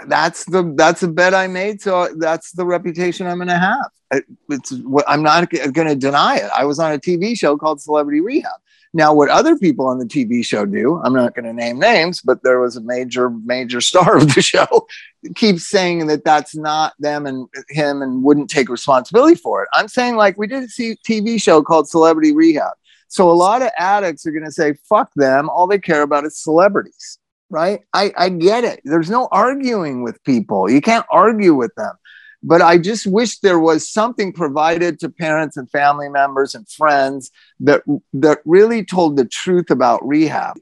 That's 0.07 0.45
the 0.45 0.71
that's 0.77 1.01
the 1.01 1.07
bet 1.07 1.33
I 1.33 1.47
made. 1.47 1.81
So 1.81 2.13
that's 2.17 2.51
the 2.51 2.65
reputation 2.65 3.27
I'm 3.27 3.37
going 3.37 3.47
to 3.47 3.57
have. 3.57 3.89
It, 4.11 4.25
it's 4.49 4.71
what 4.71 5.03
I'm 5.07 5.23
not 5.23 5.49
going 5.49 5.87
to 5.87 5.95
deny 5.95 6.37
it. 6.37 6.49
I 6.55 6.63
was 6.65 6.79
on 6.79 6.93
a 6.93 6.99
TV 6.99 7.37
show 7.37 7.57
called 7.57 7.81
Celebrity 7.81 8.21
Rehab. 8.21 8.61
Now, 8.93 9.13
what 9.13 9.29
other 9.29 9.55
people 9.55 9.85
on 9.85 9.99
the 9.99 10.05
TV 10.05 10.43
show 10.43 10.65
do, 10.65 10.99
I'm 11.03 11.13
not 11.13 11.35
going 11.35 11.45
to 11.45 11.53
name 11.53 11.77
names, 11.77 12.21
but 12.21 12.41
there 12.43 12.59
was 12.59 12.75
a 12.75 12.81
major, 12.81 13.29
major 13.29 13.81
star 13.89 14.17
of 14.17 14.33
the 14.33 14.41
show 14.41 14.87
keeps 15.35 15.67
saying 15.67 16.07
that 16.07 16.23
that's 16.23 16.55
not 16.55 16.93
them 16.99 17.25
and 17.25 17.47
him 17.69 18.01
and 18.01 18.23
wouldn't 18.23 18.49
take 18.49 18.69
responsibility 18.69 19.35
for 19.35 19.63
it. 19.63 19.69
I'm 19.73 19.87
saying, 19.87 20.15
like, 20.15 20.37
we 20.37 20.47
did 20.47 20.63
a 20.63 20.67
TV 20.67 21.41
show 21.41 21.61
called 21.61 21.87
Celebrity 21.87 22.33
Rehab. 22.33 22.73
So 23.09 23.29
a 23.29 23.33
lot 23.33 23.61
of 23.61 23.71
addicts 23.77 24.25
are 24.25 24.31
going 24.31 24.45
to 24.45 24.51
say, 24.51 24.73
fuck 24.87 25.11
them. 25.15 25.49
All 25.49 25.67
they 25.67 25.79
care 25.79 26.03
about 26.03 26.25
is 26.25 26.37
celebrities, 26.37 27.17
right? 27.49 27.81
I, 27.93 28.13
I 28.15 28.29
get 28.29 28.63
it. 28.63 28.81
There's 28.85 29.09
no 29.09 29.27
arguing 29.31 30.03
with 30.03 30.23
people. 30.23 30.69
You 30.69 30.79
can't 30.79 31.05
argue 31.09 31.55
with 31.55 31.73
them. 31.75 31.93
But 32.41 32.61
I 32.61 32.77
just 32.77 33.05
wish 33.05 33.39
there 33.39 33.59
was 33.59 33.89
something 33.89 34.31
provided 34.31 34.99
to 34.99 35.09
parents 35.09 35.57
and 35.57 35.69
family 35.69 36.07
members 36.07 36.55
and 36.55 36.69
friends 36.69 37.31
that, 37.59 37.83
that 38.13 38.39
really 38.45 38.85
told 38.85 39.17
the 39.17 39.25
truth 39.25 39.69
about 39.69 40.07
rehab. 40.07 40.57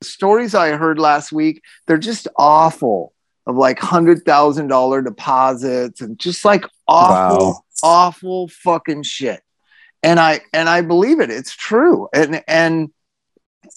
The 0.00 0.06
stories 0.06 0.54
I 0.54 0.76
heard 0.76 0.98
last 0.98 1.32
week, 1.32 1.62
they're 1.86 1.96
just 1.96 2.28
awful 2.36 3.14
of 3.46 3.56
like 3.56 3.78
$100,000 3.78 5.04
deposits 5.04 6.00
and 6.00 6.18
just 6.18 6.44
like 6.44 6.66
awful, 6.86 7.46
wow. 7.46 7.64
awful 7.82 8.48
fucking 8.48 9.02
shit. 9.02 9.40
And 10.02 10.20
I, 10.20 10.42
and 10.52 10.68
I 10.68 10.82
believe 10.82 11.20
it. 11.20 11.30
It's 11.30 11.56
true. 11.56 12.08
And, 12.12 12.42
and, 12.46 12.90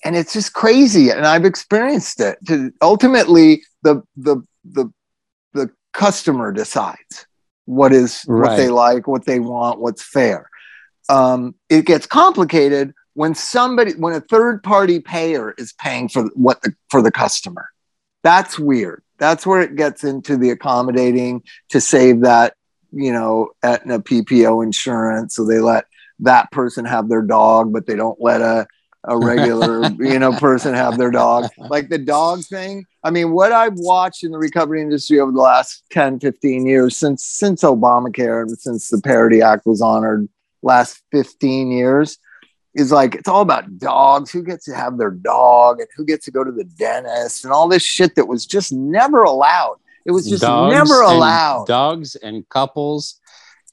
and 0.03 0.17
it's 0.17 0.33
just 0.33 0.51
crazy. 0.51 1.11
And 1.11 1.25
I've 1.25 1.45
experienced 1.45 2.19
it 2.19 2.37
to 2.47 2.73
ultimately 2.81 3.63
the, 3.83 4.01
the, 4.17 4.43
the, 4.65 4.91
the 5.53 5.69
customer 5.93 6.51
decides 6.51 7.26
what 7.67 7.93
is 7.93 8.23
right. 8.27 8.49
what 8.49 8.57
they 8.57 8.69
like, 8.69 9.07
what 9.07 9.25
they 9.25 9.39
want, 9.39 9.79
what's 9.79 10.01
fair. 10.01 10.49
Um, 11.09 11.53
it 11.69 11.85
gets 11.85 12.07
complicated 12.07 12.93
when 13.13 13.35
somebody 13.35 13.91
when 13.93 14.13
a 14.13 14.21
third 14.21 14.63
party 14.63 14.99
payer 14.99 15.53
is 15.57 15.73
paying 15.73 16.09
for 16.09 16.23
what 16.33 16.61
the 16.61 16.73
for 16.89 17.01
the 17.01 17.11
customer. 17.11 17.67
That's 18.23 18.57
weird. 18.57 19.03
That's 19.19 19.45
where 19.45 19.61
it 19.61 19.75
gets 19.75 20.03
into 20.03 20.37
the 20.37 20.49
accommodating 20.51 21.43
to 21.69 21.81
save 21.81 22.21
that, 22.21 22.53
you 22.91 23.11
know, 23.11 23.51
Aetna 23.63 23.99
PPO 23.99 24.63
insurance. 24.63 25.35
So 25.35 25.45
they 25.45 25.59
let 25.59 25.85
that 26.19 26.51
person 26.51 26.85
have 26.85 27.09
their 27.09 27.21
dog, 27.21 27.73
but 27.73 27.85
they 27.85 27.95
don't 27.95 28.19
let 28.21 28.41
a 28.41 28.67
a 29.07 29.17
regular 29.17 29.87
you 29.99 30.19
know 30.19 30.31
person 30.33 30.73
have 30.73 30.97
their 30.97 31.11
dog. 31.11 31.49
Like 31.57 31.89
the 31.89 31.97
dog 31.97 32.43
thing 32.43 32.85
i 33.03 33.09
mean 33.09 33.31
what 33.31 33.51
i've 33.51 33.75
watched 33.75 34.23
in 34.23 34.31
the 34.31 34.37
recovery 34.37 34.81
industry 34.81 35.19
over 35.19 35.31
the 35.31 35.41
last 35.41 35.83
10 35.91 36.19
15 36.19 36.65
years 36.65 36.97
since 36.97 37.25
since 37.25 37.63
obamacare 37.63 38.41
and 38.41 38.57
since 38.57 38.89
the 38.89 39.01
parity 39.01 39.41
act 39.41 39.65
was 39.65 39.81
honored 39.81 40.27
last 40.61 41.01
15 41.11 41.71
years 41.71 42.17
is 42.77 42.91
like 42.91 43.15
it's 43.15 43.27
all 43.27 43.41
about 43.41 43.79
dogs. 43.79 44.31
Who 44.31 44.43
gets 44.43 44.65
to 44.65 44.75
have 44.75 44.97
their 44.97 45.11
dog 45.11 45.79
and 45.79 45.89
who 45.95 46.05
gets 46.05 46.25
to 46.25 46.31
go 46.31 46.43
to 46.43 46.51
the 46.51 46.63
dentist 46.63 47.43
and 47.43 47.51
all 47.51 47.67
this 47.67 47.83
shit 47.83 48.15
that 48.15 48.27
was 48.27 48.45
just 48.45 48.71
never 48.71 49.23
allowed. 49.23 49.77
It 50.05 50.11
was 50.11 50.29
just 50.29 50.43
dogs 50.43 50.73
never 50.73 51.01
allowed. 51.01 51.67
dogs 51.67 52.15
and 52.15 52.47
couples 52.49 53.19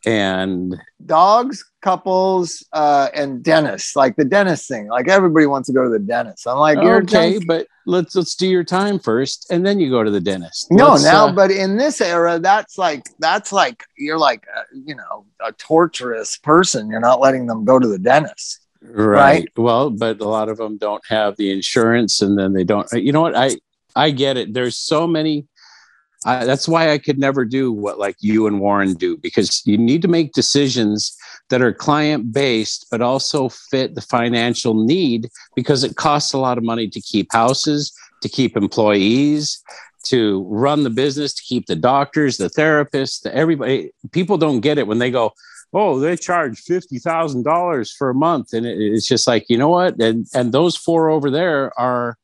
and 0.06 0.76
dogs, 1.06 1.64
couples, 1.82 2.64
uh, 2.72 3.08
and 3.14 3.42
dentists. 3.42 3.96
Like 3.96 4.16
the 4.16 4.24
dentist 4.24 4.68
thing. 4.68 4.88
Like 4.88 5.08
everybody 5.08 5.46
wants 5.46 5.68
to 5.68 5.72
go 5.72 5.84
to 5.84 5.90
the 5.90 5.98
dentist. 5.98 6.46
I'm 6.46 6.58
like, 6.58 6.78
you're 6.82 7.02
okay, 7.02 7.38
but 7.46 7.66
let's 7.86 8.14
let's 8.14 8.34
do 8.34 8.48
your 8.48 8.64
time 8.64 8.98
first, 8.98 9.46
and 9.50 9.64
then 9.64 9.80
you 9.80 9.90
go 9.90 10.02
to 10.02 10.10
the 10.10 10.20
dentist. 10.20 10.70
No, 10.70 10.90
let's, 10.90 11.04
now, 11.04 11.28
uh, 11.28 11.32
but 11.32 11.50
in 11.50 11.76
this 11.76 12.00
era, 12.00 12.38
that's 12.38 12.78
like 12.78 13.04
that's 13.18 13.52
like 13.52 13.84
you're 13.96 14.18
like 14.18 14.46
uh, 14.56 14.62
you 14.72 14.94
know 14.94 15.26
a 15.44 15.52
torturous 15.52 16.36
person. 16.36 16.88
You're 16.90 17.00
not 17.00 17.20
letting 17.20 17.46
them 17.46 17.64
go 17.64 17.78
to 17.78 17.86
the 17.86 17.98
dentist. 17.98 18.60
Right. 18.82 19.18
right. 19.18 19.48
Well, 19.56 19.90
but 19.90 20.20
a 20.20 20.28
lot 20.28 20.50
of 20.50 20.58
them 20.58 20.76
don't 20.76 21.02
have 21.08 21.36
the 21.36 21.50
insurance, 21.50 22.20
and 22.20 22.38
then 22.38 22.52
they 22.52 22.64
don't. 22.64 22.86
You 22.92 23.12
know 23.12 23.22
what? 23.22 23.36
I 23.36 23.56
I 23.96 24.10
get 24.10 24.36
it. 24.36 24.52
There's 24.52 24.76
so 24.76 25.06
many 25.06 25.46
I, 26.24 26.44
that's 26.44 26.66
why 26.66 26.90
I 26.90 26.98
could 26.98 27.18
never 27.18 27.44
do 27.44 27.72
what 27.72 27.98
like 27.98 28.16
you 28.20 28.46
and 28.46 28.60
Warren 28.60 28.94
do 28.94 29.16
because 29.16 29.62
you 29.66 29.76
need 29.76 30.02
to 30.02 30.08
make 30.08 30.32
decisions 30.32 31.16
that 31.50 31.62
are 31.62 31.72
client 31.72 32.32
based, 32.32 32.86
but 32.90 33.02
also 33.02 33.48
fit 33.48 33.94
the 33.94 34.00
financial 34.00 34.74
need 34.74 35.28
because 35.54 35.84
it 35.84 35.96
costs 35.96 36.32
a 36.32 36.38
lot 36.38 36.58
of 36.58 36.64
money 36.64 36.88
to 36.88 37.00
keep 37.00 37.32
houses, 37.32 37.92
to 38.22 38.28
keep 38.28 38.56
employees, 38.56 39.62
to 40.04 40.44
run 40.48 40.82
the 40.82 40.90
business, 40.90 41.34
to 41.34 41.42
keep 41.42 41.66
the 41.66 41.76
doctors, 41.76 42.36
the 42.36 42.48
therapists, 42.48 43.22
the 43.22 43.34
everybody. 43.34 43.90
People 44.12 44.38
don't 44.38 44.60
get 44.60 44.78
it 44.78 44.86
when 44.86 44.98
they 44.98 45.10
go, 45.10 45.32
oh, 45.72 45.98
they 45.98 46.16
charge 46.16 46.60
fifty 46.60 46.98
thousand 46.98 47.42
dollars 47.42 47.92
for 47.92 48.10
a 48.10 48.14
month, 48.14 48.52
and 48.52 48.64
it, 48.64 48.78
it's 48.78 49.06
just 49.06 49.26
like 49.26 49.46
you 49.48 49.58
know 49.58 49.68
what, 49.68 50.00
and 50.00 50.26
and 50.34 50.52
those 50.52 50.76
four 50.76 51.10
over 51.10 51.30
there 51.30 51.78
are 51.78 52.16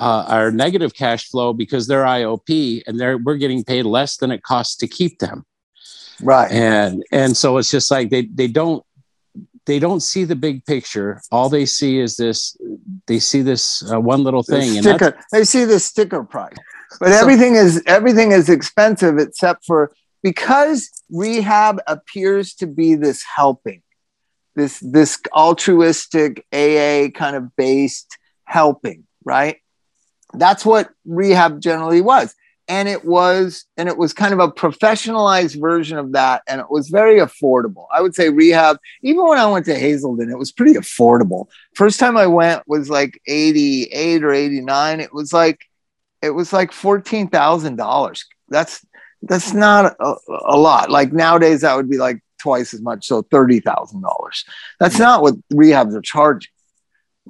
uh, 0.00 0.24
are 0.28 0.50
negative 0.50 0.94
cash 0.94 1.28
flow 1.28 1.52
because 1.52 1.86
they're 1.86 2.04
IOP 2.04 2.82
and 2.86 2.98
they're 2.98 3.18
we're 3.18 3.36
getting 3.36 3.64
paid 3.64 3.84
less 3.84 4.16
than 4.16 4.30
it 4.30 4.42
costs 4.42 4.76
to 4.76 4.88
keep 4.88 5.18
them. 5.18 5.44
Right. 6.22 6.50
And 6.50 7.04
and 7.12 7.36
so 7.36 7.58
it's 7.58 7.70
just 7.70 7.90
like 7.90 8.10
they 8.10 8.22
they 8.22 8.48
don't 8.48 8.84
they 9.66 9.78
don't 9.78 10.00
see 10.00 10.24
the 10.24 10.34
big 10.34 10.64
picture. 10.64 11.20
All 11.30 11.48
they 11.48 11.66
see 11.66 11.98
is 11.98 12.16
this. 12.16 12.56
They 13.06 13.18
see 13.18 13.42
this 13.42 13.88
uh, 13.92 14.00
one 14.00 14.24
little 14.24 14.42
thing, 14.42 14.74
the 14.74 14.82
sticker. 14.82 15.06
and 15.06 15.16
they 15.30 15.44
see 15.44 15.64
the 15.64 15.78
sticker 15.78 16.24
price. 16.24 16.56
But 16.98 17.12
so, 17.12 17.20
everything 17.20 17.54
is 17.54 17.82
everything 17.86 18.32
is 18.32 18.48
expensive 18.48 19.18
except 19.18 19.66
for 19.66 19.92
because 20.22 20.90
rehab 21.10 21.80
appears 21.86 22.54
to 22.54 22.66
be 22.66 22.94
this 22.94 23.22
helping, 23.22 23.82
this 24.56 24.80
this 24.80 25.20
altruistic 25.36 26.46
AA 26.52 27.08
kind 27.14 27.36
of 27.36 27.54
based 27.56 28.16
helping, 28.44 29.04
right? 29.22 29.58
That's 30.34 30.64
what 30.64 30.90
rehab 31.04 31.60
generally 31.60 32.00
was. 32.00 32.34
And 32.70 32.86
it 32.86 33.02
was, 33.02 33.64
and 33.78 33.88
it 33.88 33.96
was 33.96 34.12
kind 34.12 34.34
of 34.34 34.40
a 34.40 34.52
professionalized 34.52 35.58
version 35.58 35.96
of 35.96 36.12
that. 36.12 36.42
And 36.46 36.60
it 36.60 36.70
was 36.70 36.90
very 36.90 37.18
affordable. 37.18 37.86
I 37.90 38.02
would 38.02 38.14
say 38.14 38.28
rehab, 38.28 38.76
even 39.02 39.26
when 39.26 39.38
I 39.38 39.50
went 39.50 39.64
to 39.66 39.74
Hazelden, 39.74 40.30
it 40.30 40.38
was 40.38 40.52
pretty 40.52 40.74
affordable. 40.74 41.46
First 41.74 41.98
time 41.98 42.18
I 42.18 42.26
went 42.26 42.68
was 42.68 42.90
like 42.90 43.22
88 43.26 44.22
or 44.22 44.32
89. 44.32 45.00
It 45.00 45.14
was 45.14 45.32
like, 45.32 45.64
it 46.20 46.30
was 46.30 46.52
like 46.52 46.72
$14,000. 46.72 48.24
That's, 48.48 48.86
that's 49.22 49.54
not 49.54 49.96
a, 49.98 50.14
a 50.28 50.58
lot. 50.58 50.90
Like 50.90 51.10
nowadays, 51.10 51.62
that 51.62 51.74
would 51.74 51.88
be 51.88 51.96
like 51.96 52.20
twice 52.38 52.74
as 52.74 52.82
much. 52.82 53.06
So 53.06 53.22
$30,000. 53.22 54.04
That's 54.78 54.98
not 54.98 55.22
what 55.22 55.36
rehabs 55.50 55.94
are 55.94 56.02
charging 56.02 56.52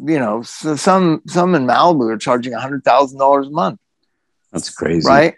you 0.05 0.19
know, 0.19 0.43
so 0.43 0.77
some 0.77 1.23
some 1.27 1.55
in 1.55 1.67
Malibu 1.67 2.13
are 2.13 2.19
charging 2.19 2.55
a 2.55 2.61
hundred 2.61 2.85
thousand 2.85 3.19
dollars 3.19 3.49
a 3.49 3.51
month. 3.51 3.81
That's 4.53 4.71
crazy, 4.71 5.07
right? 5.07 5.35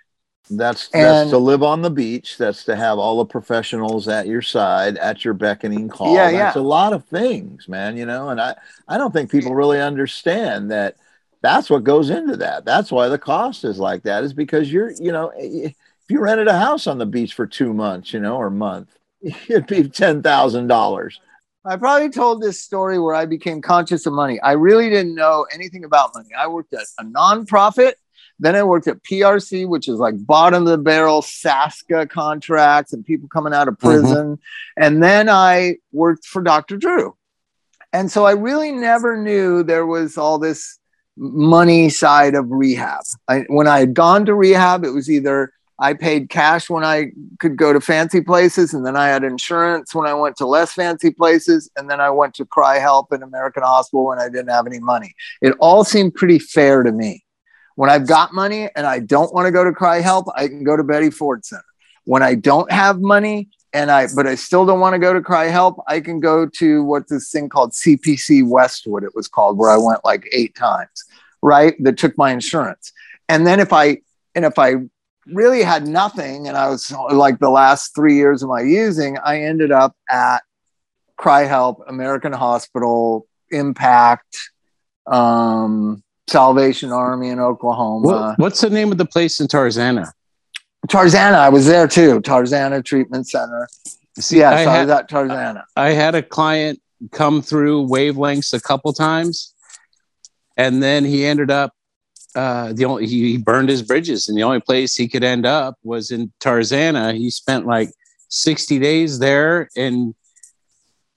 That's 0.50 0.90
and, 0.92 1.04
that's 1.04 1.30
to 1.30 1.38
live 1.38 1.62
on 1.62 1.82
the 1.82 1.90
beach. 1.90 2.36
That's 2.36 2.64
to 2.64 2.74
have 2.74 2.98
all 2.98 3.18
the 3.18 3.24
professionals 3.24 4.08
at 4.08 4.26
your 4.26 4.42
side, 4.42 4.96
at 4.96 5.24
your 5.24 5.34
beckoning 5.34 5.88
call. 5.88 6.14
Yeah, 6.14 6.30
that's 6.30 6.56
yeah. 6.56 6.62
a 6.62 6.64
lot 6.64 6.92
of 6.92 7.04
things, 7.04 7.68
man. 7.68 7.96
You 7.96 8.06
know, 8.06 8.30
and 8.30 8.40
I 8.40 8.56
I 8.88 8.98
don't 8.98 9.12
think 9.12 9.30
people 9.30 9.54
really 9.54 9.80
understand 9.80 10.70
that. 10.70 10.96
That's 11.42 11.70
what 11.70 11.84
goes 11.84 12.10
into 12.10 12.36
that. 12.36 12.66
That's 12.66 12.92
why 12.92 13.08
the 13.08 13.16
cost 13.16 13.64
is 13.64 13.78
like 13.78 14.02
that. 14.02 14.24
Is 14.24 14.34
because 14.34 14.70
you're, 14.70 14.90
you 14.90 15.10
know, 15.10 15.28
eh, 15.28 15.64
eh, 15.64 15.66
if 15.68 16.10
you 16.10 16.20
rented 16.20 16.48
a 16.48 16.58
house 16.58 16.86
on 16.86 16.98
the 16.98 17.06
beach 17.06 17.32
for 17.32 17.46
two 17.46 17.72
months, 17.72 18.12
you 18.12 18.20
know, 18.20 18.36
or 18.36 18.48
a 18.48 18.50
month, 18.50 18.94
it'd 19.22 19.66
be 19.66 19.88
ten 19.88 20.22
thousand 20.22 20.66
dollars 20.66 21.18
I 21.64 21.76
probably 21.76 22.08
told 22.08 22.40
this 22.40 22.62
story 22.62 22.98
where 22.98 23.14
I 23.14 23.26
became 23.26 23.60
conscious 23.60 24.06
of 24.06 24.14
money. 24.14 24.40
I 24.40 24.52
really 24.52 24.88
didn't 24.88 25.14
know 25.14 25.46
anything 25.52 25.84
about 25.84 26.12
money. 26.14 26.30
I 26.36 26.46
worked 26.46 26.72
at 26.72 26.86
a 26.98 27.04
nonprofit 27.04 27.94
Then 28.38 28.56
I 28.56 28.62
worked 28.62 28.88
at 28.88 29.02
PRC, 29.02 29.68
which 29.68 29.86
is 29.86 29.98
like 29.98 30.14
bottom 30.26 30.62
of 30.62 30.68
the 30.70 30.78
barrel 30.78 31.20
SASCA 31.20 32.08
contracts 32.08 32.94
and 32.94 33.04
people 33.04 33.28
coming 33.28 33.52
out 33.52 33.68
of 33.68 33.74
mm-hmm. 33.74 33.88
prison. 33.88 34.38
And 34.78 35.02
then 35.02 35.28
I 35.28 35.76
worked 35.92 36.24
for 36.24 36.42
Dr. 36.42 36.78
Drew. 36.78 37.16
And 37.92 38.10
so 38.10 38.24
I 38.24 38.32
really 38.32 38.72
never 38.72 39.16
knew 39.16 39.62
there 39.62 39.86
was 39.86 40.16
all 40.16 40.38
this 40.38 40.78
money 41.16 41.90
side 41.90 42.34
of 42.34 42.46
rehab. 42.48 43.02
I, 43.28 43.40
when 43.48 43.66
I 43.66 43.80
had 43.80 43.92
gone 43.92 44.24
to 44.26 44.34
rehab, 44.34 44.84
it 44.84 44.90
was 44.90 45.10
either 45.10 45.52
I 45.80 45.94
paid 45.94 46.28
cash 46.28 46.68
when 46.68 46.84
I 46.84 47.12
could 47.38 47.56
go 47.56 47.72
to 47.72 47.80
fancy 47.80 48.20
places, 48.20 48.74
and 48.74 48.84
then 48.84 48.96
I 48.96 49.08
had 49.08 49.24
insurance 49.24 49.94
when 49.94 50.06
I 50.06 50.12
went 50.12 50.36
to 50.36 50.46
less 50.46 50.72
fancy 50.72 51.10
places, 51.10 51.70
and 51.76 51.88
then 51.88 52.02
I 52.02 52.10
went 52.10 52.34
to 52.34 52.44
CRI-Help 52.44 53.14
in 53.14 53.22
American 53.22 53.62
Hospital 53.62 54.06
when 54.06 54.18
I 54.18 54.28
didn't 54.28 54.50
have 54.50 54.66
any 54.66 54.78
money. 54.78 55.14
It 55.40 55.54
all 55.58 55.82
seemed 55.82 56.14
pretty 56.14 56.38
fair 56.38 56.82
to 56.82 56.92
me. 56.92 57.24
When 57.76 57.88
I've 57.88 58.06
got 58.06 58.34
money 58.34 58.68
and 58.76 58.86
I 58.86 58.98
don't 58.98 59.32
want 59.32 59.46
to 59.46 59.50
go 59.50 59.64
to 59.64 59.72
CRI-Help, 59.72 60.26
I 60.36 60.48
can 60.48 60.64
go 60.64 60.76
to 60.76 60.84
Betty 60.84 61.08
Ford 61.08 61.46
Center. 61.46 61.64
When 62.04 62.22
I 62.22 62.34
don't 62.34 62.70
have 62.70 63.00
money 63.00 63.48
and 63.72 63.90
I 63.90 64.08
but 64.14 64.26
I 64.26 64.34
still 64.34 64.66
don't 64.66 64.80
want 64.80 64.92
to 64.94 64.98
go 64.98 65.14
to 65.14 65.22
CRI-Help, 65.22 65.82
I 65.86 66.00
can 66.00 66.20
go 66.20 66.46
to 66.46 66.84
what's 66.84 67.10
this 67.10 67.30
thing 67.30 67.48
called 67.48 67.72
CPC 67.72 68.46
Westwood, 68.46 69.02
it 69.02 69.14
was 69.14 69.28
called, 69.28 69.56
where 69.56 69.70
I 69.70 69.78
went 69.78 70.04
like 70.04 70.28
eight 70.32 70.54
times, 70.54 71.04
right? 71.40 71.74
That 71.82 71.96
took 71.96 72.18
my 72.18 72.32
insurance. 72.32 72.92
And 73.30 73.46
then 73.46 73.60
if 73.60 73.72
I 73.72 74.02
and 74.34 74.44
if 74.44 74.58
I 74.58 74.74
really 75.32 75.62
had 75.62 75.86
nothing 75.86 76.48
and 76.48 76.56
I 76.56 76.68
was 76.68 76.90
like 77.12 77.38
the 77.38 77.50
last 77.50 77.94
three 77.94 78.14
years 78.16 78.42
of 78.42 78.48
my 78.48 78.60
using, 78.60 79.18
I 79.18 79.42
ended 79.42 79.72
up 79.72 79.94
at 80.10 80.42
CRI-Help, 81.16 81.84
American 81.88 82.32
Hospital, 82.32 83.26
Impact, 83.50 84.38
um, 85.06 86.02
Salvation 86.28 86.92
Army 86.92 87.28
in 87.28 87.40
Oklahoma. 87.40 88.06
What, 88.06 88.38
what's 88.38 88.60
the 88.60 88.70
name 88.70 88.92
of 88.92 88.98
the 88.98 89.04
place 89.04 89.40
in 89.40 89.48
Tarzana? 89.48 90.10
Tarzana, 90.88 91.34
I 91.34 91.48
was 91.48 91.66
there 91.66 91.88
too. 91.88 92.20
Tarzana 92.20 92.84
Treatment 92.84 93.28
Center. 93.28 93.68
See, 94.18 94.38
yes, 94.38 94.66
I 94.66 94.70
I, 94.70 94.74
had- 94.76 94.88
was 94.88 94.90
at 94.90 95.10
Tarzana. 95.10 95.64
I 95.76 95.90
had 95.90 96.14
a 96.14 96.22
client 96.22 96.80
come 97.12 97.42
through 97.42 97.86
wavelengths 97.88 98.54
a 98.54 98.60
couple 98.60 98.92
times, 98.92 99.54
and 100.56 100.82
then 100.82 101.04
he 101.04 101.24
ended 101.24 101.50
up 101.50 101.72
uh, 102.34 102.72
the 102.72 102.84
only 102.84 103.06
he, 103.06 103.32
he 103.32 103.38
burned 103.38 103.68
his 103.68 103.82
bridges, 103.82 104.28
and 104.28 104.36
the 104.36 104.42
only 104.42 104.60
place 104.60 104.94
he 104.94 105.08
could 105.08 105.24
end 105.24 105.46
up 105.46 105.76
was 105.82 106.10
in 106.10 106.32
Tarzana. 106.40 107.16
He 107.16 107.30
spent 107.30 107.66
like 107.66 107.90
sixty 108.28 108.78
days 108.78 109.18
there, 109.18 109.68
and 109.76 110.14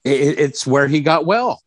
it, 0.04 0.38
it's 0.38 0.66
where 0.66 0.86
he 0.86 1.00
got 1.00 1.26
well. 1.26 1.60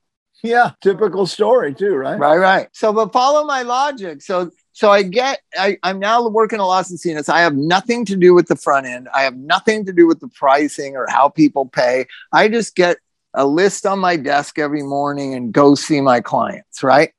Yeah, 0.43 0.71
typical 0.81 1.25
story 1.25 1.73
too, 1.73 1.95
right? 1.95 2.17
Right, 2.17 2.37
right. 2.37 2.67
So, 2.71 2.93
but 2.93 3.11
follow 3.11 3.45
my 3.45 3.63
logic. 3.63 4.21
So, 4.21 4.51
so 4.71 4.91
I 4.91 5.01
get, 5.01 5.39
I, 5.57 5.77
I'm 5.81 5.97
now 5.97 6.27
working 6.29 6.59
a 6.59 6.65
Las 6.65 6.91
Encinas. 6.91 7.27
I 7.27 7.41
have 7.41 7.55
nothing 7.55 8.05
to 8.05 8.15
do 8.15 8.35
with 8.35 8.47
the 8.47 8.55
front 8.55 8.85
end. 8.85 9.09
I 9.13 9.23
have 9.23 9.35
nothing 9.35 9.83
to 9.87 9.91
do 9.91 10.05
with 10.05 10.19
the 10.19 10.27
pricing 10.27 10.95
or 10.95 11.07
how 11.09 11.29
people 11.29 11.65
pay. 11.65 12.05
I 12.31 12.49
just 12.49 12.75
get 12.75 12.97
a 13.33 13.47
list 13.47 13.87
on 13.87 13.97
my 13.97 14.15
desk 14.15 14.59
every 14.59 14.83
morning 14.83 15.33
and 15.33 15.51
go 15.51 15.73
see 15.73 16.01
my 16.01 16.21
clients, 16.21 16.83
right? 16.83 17.11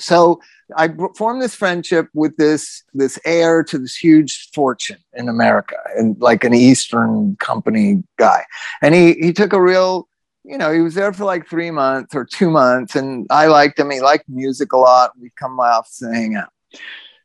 So 0.00 0.40
I 0.76 0.88
formed 1.16 1.42
this 1.42 1.54
friendship 1.54 2.08
with 2.14 2.36
this 2.36 2.82
this 2.94 3.18
heir 3.24 3.62
to 3.64 3.78
this 3.78 3.94
huge 3.94 4.50
fortune 4.52 4.98
in 5.12 5.28
America 5.28 5.76
and 5.96 6.20
like 6.20 6.42
an 6.42 6.54
Eastern 6.54 7.36
company 7.36 8.02
guy. 8.18 8.44
And 8.82 8.94
he 8.94 9.14
he 9.14 9.32
took 9.32 9.52
a 9.52 9.62
real 9.62 10.08
you 10.46 10.56
know, 10.56 10.72
he 10.72 10.80
was 10.80 10.94
there 10.94 11.12
for 11.12 11.24
like 11.24 11.48
three 11.48 11.72
months 11.72 12.14
or 12.14 12.24
two 12.24 12.50
months, 12.50 12.94
and 12.94 13.26
I 13.30 13.46
liked 13.46 13.80
him. 13.80 13.90
He 13.90 14.00
liked 14.00 14.28
music 14.28 14.72
a 14.72 14.76
lot. 14.76 15.10
We'd 15.20 15.34
come 15.34 15.50
to 15.50 15.56
my 15.56 15.70
office 15.70 16.00
hang 16.00 16.36
out. 16.36 16.50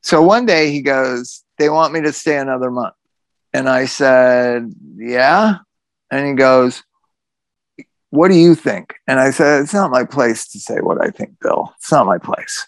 So 0.01 0.23
one 0.23 0.47
day 0.47 0.71
he 0.71 0.81
goes, 0.81 1.43
They 1.57 1.69
want 1.69 1.93
me 1.93 2.01
to 2.01 2.13
stay 2.13 2.37
another 2.37 2.71
month. 2.71 2.95
And 3.53 3.69
I 3.69 3.85
said, 3.85 4.73
Yeah. 4.95 5.59
And 6.09 6.27
he 6.27 6.33
goes, 6.33 6.83
What 8.09 8.29
do 8.29 8.35
you 8.35 8.55
think? 8.55 8.95
And 9.07 9.19
I 9.19 9.29
said, 9.29 9.61
It's 9.61 9.73
not 9.73 9.91
my 9.91 10.03
place 10.03 10.47
to 10.49 10.59
say 10.59 10.79
what 10.79 10.99
I 10.99 11.09
think, 11.09 11.39
Bill. 11.39 11.73
It's 11.77 11.91
not 11.91 12.07
my 12.07 12.17
place. 12.17 12.67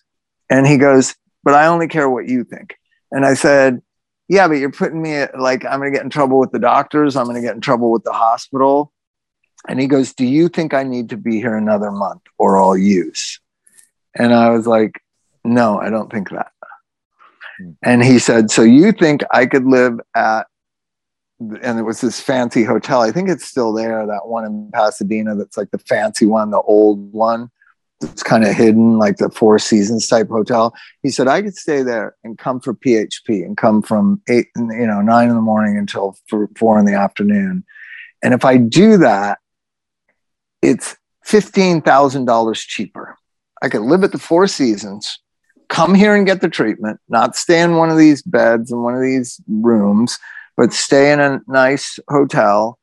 And 0.54 0.68
he 0.68 0.78
goes, 0.78 1.16
But 1.44 1.56
I 1.56 1.66
only 1.66 1.88
care 1.88 2.08
what 2.08 2.28
you 2.28 2.44
think. 2.44 2.78
And 3.12 3.26
I 3.26 3.34
said, 3.34 3.82
Yeah, 4.30 4.48
but 4.48 4.56
you're 4.56 4.72
putting 4.72 5.02
me 5.02 5.16
at, 5.16 5.40
like, 5.40 5.66
I'm 5.66 5.80
going 5.80 5.92
to 5.92 5.98
get 5.98 6.04
in 6.04 6.12
trouble 6.12 6.40
with 6.40 6.52
the 6.52 6.60
doctors. 6.60 7.16
I'm 7.16 7.26
going 7.26 7.38
to 7.38 7.42
get 7.42 7.56
in 7.56 7.62
trouble 7.62 7.92
with 7.92 8.04
the 8.04 8.14
hospital. 8.14 8.94
And 9.68 9.80
he 9.80 9.88
goes, 9.88 10.14
Do 10.14 10.26
you 10.26 10.50
think 10.50 10.76
I 10.76 10.84
need 10.84 11.10
to 11.10 11.18
be 11.18 11.38
here 11.38 11.58
another 11.58 11.90
month 11.90 12.22
or 12.38 12.62
I'll 12.62 12.78
use? 12.78 13.40
And 14.16 14.32
I 14.32 14.52
was 14.52 14.68
like, 14.68 15.02
No, 15.44 15.80
I 15.80 15.90
don't 15.90 16.12
think 16.12 16.30
that. 16.30 16.52
Hmm. 17.58 17.72
And 17.82 18.04
he 18.04 18.20
said, 18.20 18.52
So 18.52 18.62
you 18.62 18.92
think 18.92 19.24
I 19.32 19.48
could 19.48 19.66
live 19.66 20.00
at, 20.16 20.46
and 21.40 21.80
it 21.80 21.84
was 21.84 22.00
this 22.00 22.20
fancy 22.20 22.64
hotel. 22.64 23.02
I 23.02 23.12
think 23.12 23.28
it's 23.28 23.46
still 23.46 23.74
there, 23.74 24.06
that 24.06 24.28
one 24.28 24.46
in 24.46 24.70
Pasadena 24.72 25.36
that's 25.36 25.58
like 25.58 25.72
the 25.72 25.80
fancy 25.80 26.28
one, 26.28 26.52
the 26.52 26.62
old 26.62 27.12
one. 27.12 27.50
It's 28.04 28.24
kind 28.24 28.44
of 28.44 28.54
hidden, 28.54 28.98
like 28.98 29.18
the 29.18 29.30
Four 29.30 29.60
Seasons 29.60 30.08
type 30.08 30.30
hotel. 30.30 30.74
He 31.02 31.10
said, 31.10 31.28
I 31.28 31.42
could 31.42 31.56
stay 31.56 31.82
there 31.82 32.16
and 32.24 32.38
come 32.38 32.60
for 32.60 32.74
PHP 32.74 33.46
and 33.46 33.58
come 33.58 33.82
from 33.82 34.22
eight, 34.30 34.48
you 34.56 34.88
know, 34.88 35.02
nine 35.02 35.30
in 35.30 35.36
the 35.36 35.42
morning 35.42 35.78
until 35.78 36.18
four- 36.30 36.80
in 36.80 36.86
the 36.86 36.94
afternoon. 36.94 37.64
And 38.22 38.34
if 38.34 38.46
I 38.46 38.58
do 38.58 38.98
that, 38.98 39.40
it's 40.62 40.96
$15,000 41.26 42.56
cheaper. 42.68 43.18
I 43.62 43.70
could 43.70 43.82
live 43.82 44.04
at 44.04 44.12
the 44.12 44.20
Four 44.20 44.48
Seasons, 44.48 45.20
come 45.70 45.96
here 45.96 46.16
and 46.16 46.26
get 46.26 46.42
the 46.42 46.50
treatment, 46.50 47.00
not 47.10 47.36
stay 47.36 47.62
in 47.62 47.76
one 47.76 47.90
of 47.90 47.98
these 47.98 48.22
beds 48.22 48.72
in 48.72 48.82
one 48.82 48.96
of 48.96 49.02
these 49.02 49.42
rooms, 49.48 50.20
but 50.58 50.74
stay 50.74 51.12
in 51.12 51.20
a 51.20 51.42
nice 51.48 52.00
hotel. 52.10 52.78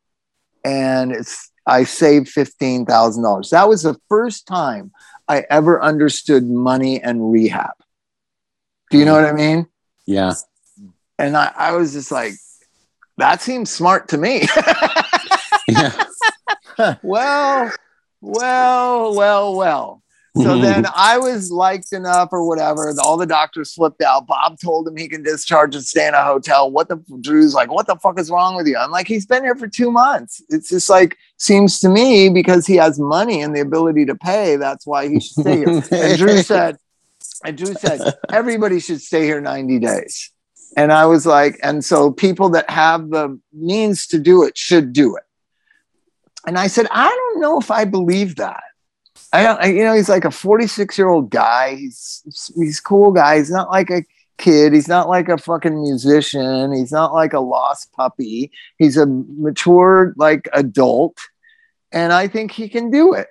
And 0.65 1.13
it's, 1.13 1.50
I 1.67 1.85
saved 1.85 2.29
$15,000. 2.29 3.51
That 3.51 3.69
was 3.69 3.83
the 3.83 3.97
first 4.09 4.47
time 4.47 4.93
I 5.29 5.45
ever 5.51 5.83
understood 5.83 6.45
money 6.45 7.03
and 7.03 7.31
rehab. 7.31 7.75
Do 8.91 8.99
you 8.99 9.05
know 9.05 9.15
what 9.15 9.25
I 9.25 9.33
mean? 9.33 9.69
Yeah. 10.07 10.35
And 11.19 11.37
I, 11.37 11.53
I 11.57 11.73
was 11.73 11.93
just 11.93 12.11
like, 12.11 12.33
that 13.19 13.43
seems 13.43 13.71
smart 13.71 14.09
to 14.09 14.19
me. 14.19 14.47
Yeah. 15.69 16.05
well, 17.03 17.71
well, 18.21 19.15
well, 19.15 19.55
well. 19.57 20.03
So 20.37 20.57
hmm. 20.57 20.63
then 20.63 20.87
I 20.95 21.19
was 21.19 21.51
liked 21.51 21.93
enough 21.93 22.29
or 22.31 22.47
whatever. 22.47 22.93
All 23.03 23.17
the 23.17 23.27
doctors 23.27 23.75
flipped 23.75 24.01
out. 24.01 24.27
Bob 24.29 24.61
told 24.61 24.87
him 24.87 24.97
he 24.97 25.09
can 25.09 25.23
discharge 25.23 25.75
and 25.75 25.85
stay 25.85 26.07
in 26.07 26.15
a 26.15 26.23
hotel. 26.23 26.71
What 26.71 26.89
the 26.89 27.03
Drew's 27.21 27.53
like, 27.53 27.71
what 27.71 27.87
the 27.87 27.97
fuck 27.97 28.19
is 28.19 28.31
wrong 28.31 28.55
with 28.55 28.67
you? 28.69 28.77
I'm 28.77 28.93
like, 28.93 29.09
he's 29.09 29.27
been 29.27 29.43
here 29.43 29.57
for 29.57 29.67
two 29.67 29.91
months. 29.91 30.41
It's 30.49 30.69
just 30.69 30.89
like 30.89 31.17
seems 31.41 31.81
to 31.81 31.89
me 31.89 32.29
because 32.29 32.67
he 32.67 32.77
has 32.77 32.99
money 33.01 33.41
and 33.41 33.57
the 33.57 33.61
ability 33.61 34.05
to 34.05 34.15
pay. 34.15 34.57
That's 34.57 34.87
why 34.87 35.09
he 35.09 35.21
should 35.21 35.41
stay 35.41 35.57
here. 35.57 35.83
And 35.91 36.19
Drew 36.19 36.39
said, 36.43 36.77
and 37.45 37.57
Drew 37.57 37.75
said, 37.75 38.15
everybody 38.31 38.79
should 38.79 39.01
stay 39.01 39.25
here 39.25 39.41
90 39.41 39.79
days. 39.79 40.31
And 40.77 40.93
I 40.93 41.07
was 41.07 41.27
like, 41.27 41.59
and 41.63 41.85
so 41.85 42.13
people 42.13 42.51
that 42.51 42.69
have 42.69 43.09
the 43.09 43.41
means 43.53 44.07
to 44.09 44.19
do 44.19 44.45
it 44.45 44.57
should 44.57 44.93
do 44.93 45.17
it. 45.17 45.25
And 46.47 46.59
I 46.59 46.69
said, 46.69 46.87
I 46.91 47.09
don't 47.09 47.41
know 47.41 47.59
if 47.59 47.71
I 47.71 47.87
believe 47.87 48.37
that. 48.37 48.63
I 49.33 49.43
don't, 49.43 49.61
I, 49.61 49.67
you 49.67 49.85
know, 49.85 49.95
he's 49.95 50.09
like 50.09 50.25
a 50.25 50.31
46 50.31 50.99
year 50.99 51.09
old 51.09 51.31
guy. 51.31 51.75
He's, 51.77 52.53
he's 52.55 52.81
cool 52.81 53.13
guy. 53.13 53.39
He's 53.39 53.51
not 53.51 53.71
like 53.71 53.91
a 53.91 54.05
kid. 54.41 54.73
He's 54.73 54.89
not 54.89 55.09
like 55.09 55.29
a 55.29 55.39
fucking 55.39 55.81
musician. 55.81 56.73
He's 56.73 56.91
not 56.91 57.13
like 57.15 57.33
a 57.33 57.41
lost 57.41 57.93
puppy. 57.93 58.51
He's 58.79 58.97
a 58.97 59.07
mature, 59.07 60.15
like 60.17 60.49
adult. 60.53 61.19
And 61.93 62.13
I 62.13 62.27
think 62.27 62.51
he 62.51 62.69
can 62.69 62.91
do 62.91 63.15
it. 63.15 63.29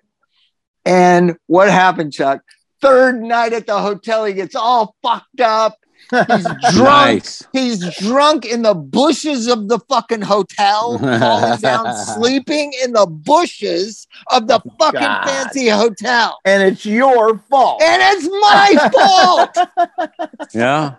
And 0.85 1.37
what 1.47 1.69
happened, 1.69 2.13
Chuck? 2.13 2.41
Third 2.81 3.21
night 3.21 3.53
at 3.53 3.67
the 3.67 3.79
hotel, 3.79 4.25
he 4.25 4.33
gets 4.33 4.55
all 4.55 4.95
fucked 5.01 5.41
up. 5.41 5.77
He's 6.11 6.43
drunk. 6.73 7.23
Nice. 7.23 7.47
He's 7.53 7.97
drunk 7.97 8.45
in 8.45 8.63
the 8.63 8.73
bushes 8.73 9.47
of 9.47 9.67
the 9.67 9.79
fucking 9.87 10.21
hotel, 10.21 10.97
falling 10.97 11.59
down, 11.59 11.95
sleeping 12.15 12.73
in 12.83 12.93
the 12.93 13.05
bushes 13.05 14.07
of 14.31 14.47
the 14.47 14.59
oh, 14.65 14.75
fucking 14.79 14.99
God. 14.99 15.27
fancy 15.27 15.69
hotel. 15.69 16.39
and 16.45 16.63
it's 16.63 16.85
your 16.85 17.37
fault. 17.49 17.81
And 17.81 18.01
it's 18.05 18.27
my 18.27 18.89
fault. 20.27 20.49
Yeah. 20.53 20.95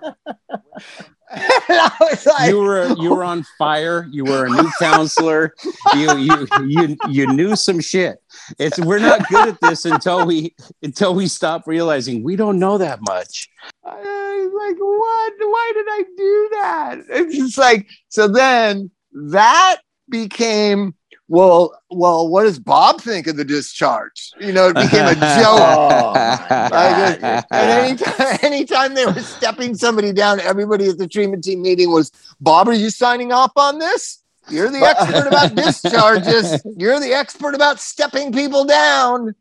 I 1.33 1.93
was 2.01 2.27
like, 2.27 2.51
You 2.51 2.59
were 2.59 2.89
you 2.99 3.13
oh. 3.13 3.15
were 3.15 3.25
on 3.25 3.45
fire. 3.57 4.09
You 4.11 4.25
were 4.25 4.47
a 4.47 4.51
new 4.51 4.69
counselor. 4.81 5.55
You 5.95 6.17
you 6.19 6.49
you 6.67 6.97
you 7.09 7.27
knew 7.33 7.55
some 7.55 7.79
shit. 7.81 8.21
It's 8.59 8.81
we're 8.81 8.99
not 8.99 9.29
good 9.29 9.49
at 9.51 9.61
this 9.61 9.85
until 9.85 10.27
we 10.27 10.57
until 10.83 11.15
we 11.15 11.29
stop 11.29 11.69
realizing 11.69 12.25
we 12.25 12.35
don't 12.35 12.59
know 12.59 12.79
that 12.79 12.99
much. 13.03 13.49
I 13.85 13.95
was 13.95 14.53
like, 14.55 14.77
what? 14.81 15.33
Why 15.39 15.73
did 15.75 15.87
I 15.89 16.03
do 16.17 16.49
that? 16.53 16.99
It's 17.21 17.37
just 17.37 17.59
like, 17.59 17.87
so 18.09 18.27
then 18.27 18.91
that 19.13 19.77
became 20.09 20.95
well, 21.31 21.81
well, 21.91 22.29
what 22.29 22.43
does 22.43 22.59
Bob 22.59 23.01
think 23.01 23.29
of 23.29 23.37
the 23.37 23.45
discharge? 23.45 24.33
You 24.41 24.53
know, 24.53 24.67
it 24.69 24.75
became 24.75 25.07
a 25.07 25.15
joke. 25.15 25.61
Oh, 25.61 26.13
my 26.13 26.69
I 26.73 26.91
just- 26.99 27.21
God. 27.21 27.45
and 27.53 27.71
anytime, 27.71 28.39
anytime 28.43 28.95
they 28.95 29.07
were 29.07 29.15
stepping 29.21 29.77
somebody 29.77 30.13
down, 30.13 30.41
everybody 30.41 30.89
at 30.89 30.99
the 30.99 31.07
treatment 31.07 31.45
team 31.45 31.63
meeting 31.63 31.91
was, 31.93 32.11
Bob, 32.41 32.69
are 32.69 32.73
you 32.75 32.91
signing 32.91 33.31
off 33.33 33.53
on 33.57 33.79
this? 33.79 34.23
You're 34.49 34.71
the 34.71 34.81
expert 34.81 35.29
about 35.29 35.55
discharges. 35.55 36.61
You're 36.77 36.99
the 36.99 37.13
expert 37.15 37.55
about 37.55 37.79
stepping 37.79 38.33
people 38.33 38.65
down. 38.65 39.37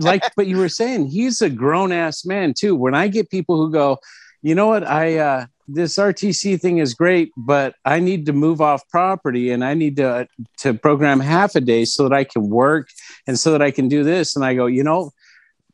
like 0.00 0.22
but 0.36 0.46
you 0.46 0.58
were 0.58 0.68
saying 0.68 1.06
he's 1.06 1.40
a 1.40 1.48
grown 1.48 1.92
ass 1.92 2.24
man 2.24 2.52
too 2.54 2.74
when 2.74 2.94
i 2.94 3.06
get 3.08 3.30
people 3.30 3.56
who 3.56 3.70
go 3.70 3.98
you 4.42 4.54
know 4.54 4.66
what 4.66 4.82
i 4.84 5.18
uh 5.18 5.46
this 5.66 5.96
rtc 5.96 6.60
thing 6.60 6.78
is 6.78 6.92
great 6.94 7.30
but 7.36 7.74
i 7.84 7.98
need 7.98 8.26
to 8.26 8.32
move 8.32 8.60
off 8.60 8.86
property 8.88 9.50
and 9.50 9.64
i 9.64 9.72
need 9.74 9.96
to 9.96 10.26
to 10.58 10.74
program 10.74 11.20
half 11.20 11.54
a 11.54 11.60
day 11.60 11.84
so 11.84 12.02
that 12.06 12.12
i 12.14 12.22
can 12.24 12.48
work 12.50 12.88
and 13.26 13.38
so 13.38 13.52
that 13.52 13.62
i 13.62 13.70
can 13.70 13.88
do 13.88 14.04
this 14.04 14.36
and 14.36 14.44
i 14.44 14.52
go 14.54 14.66
you 14.66 14.82
know 14.82 15.10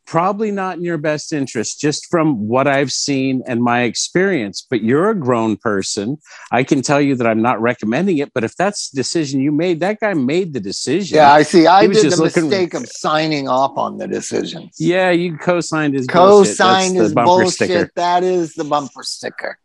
probably 0.06 0.50
not 0.50 0.76
in 0.76 0.82
your 0.82 0.98
best 0.98 1.32
interest 1.32 1.78
just 1.80 2.06
from 2.10 2.48
what 2.48 2.66
i've 2.66 2.90
seen 2.90 3.42
and 3.46 3.62
my 3.62 3.82
experience 3.82 4.66
but 4.68 4.82
you're 4.82 5.10
a 5.10 5.14
grown 5.14 5.56
person 5.56 6.16
i 6.50 6.64
can 6.64 6.82
tell 6.82 7.00
you 7.00 7.14
that 7.14 7.28
i'm 7.28 7.40
not 7.42 7.60
recommending 7.60 8.18
it 8.18 8.32
but 8.34 8.42
if 8.42 8.56
that's 8.56 8.90
the 8.90 8.96
decision 8.96 9.40
you 9.40 9.52
made 9.52 9.78
that 9.78 10.00
guy 10.00 10.12
made 10.14 10.52
the 10.52 10.58
decision 10.58 11.14
Yeah, 11.16 11.32
I 11.32 11.42
see. 11.42 11.66
I 11.68 11.86
did 11.86 12.10
the 12.10 12.16
looking- 12.16 12.48
mistake 12.48 12.74
of 12.74 12.88
signing 12.88 13.46
off 13.48 13.76
on 13.78 13.98
the 13.98 14.08
decisions. 14.08 14.74
yeah 14.80 15.10
you 15.10 15.36
co-signed 15.36 15.94
his 15.94 16.08
bullshit. 16.08 16.56
Co-signed 16.58 16.96
the 16.98 17.04
is 17.04 17.14
bumper 17.14 17.26
bullshit. 17.26 17.52
sticker. 17.52 17.90
That 17.94 18.24
is 18.24 18.54
the 18.54 18.64
bumper 18.64 19.04
sticker. 19.04 19.58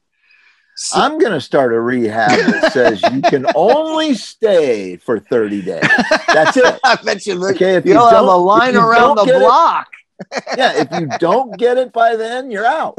I'm 0.94 1.18
going 1.20 1.32
to 1.32 1.40
start 1.42 1.74
a 1.74 1.80
rehab 1.80 2.32
that 2.32 2.74
says 2.74 3.02
you 3.14 3.22
can 3.22 3.46
only 3.56 4.14
stay 4.14 4.98
for 4.98 5.20
30 5.20 5.62
days. 5.62 5.82
That's 6.28 6.58
it. 6.58 6.80
I 6.84 6.96
bet 7.04 7.26
you 7.26 7.36
look, 7.36 7.56
Okay, 7.56 7.76
if 7.76 7.86
you'll 7.86 7.96
you 7.96 8.02
have 8.10 8.24
a 8.24 8.28
don't- 8.28 8.42
if 8.42 8.46
line 8.46 8.74
you 8.74 8.80
around 8.82 9.16
the 9.16 9.16
don't 9.16 9.26
get 9.28 9.36
it- 9.36 9.40
block. 9.40 9.88
Yeah, 10.58 10.74
if 10.82 10.88
you 11.00 11.10
don't 11.20 11.58
get 11.58 11.78
it 11.78 11.92
by 11.92 12.16
then, 12.16 12.50
you're 12.50 12.66
out. 12.66 12.98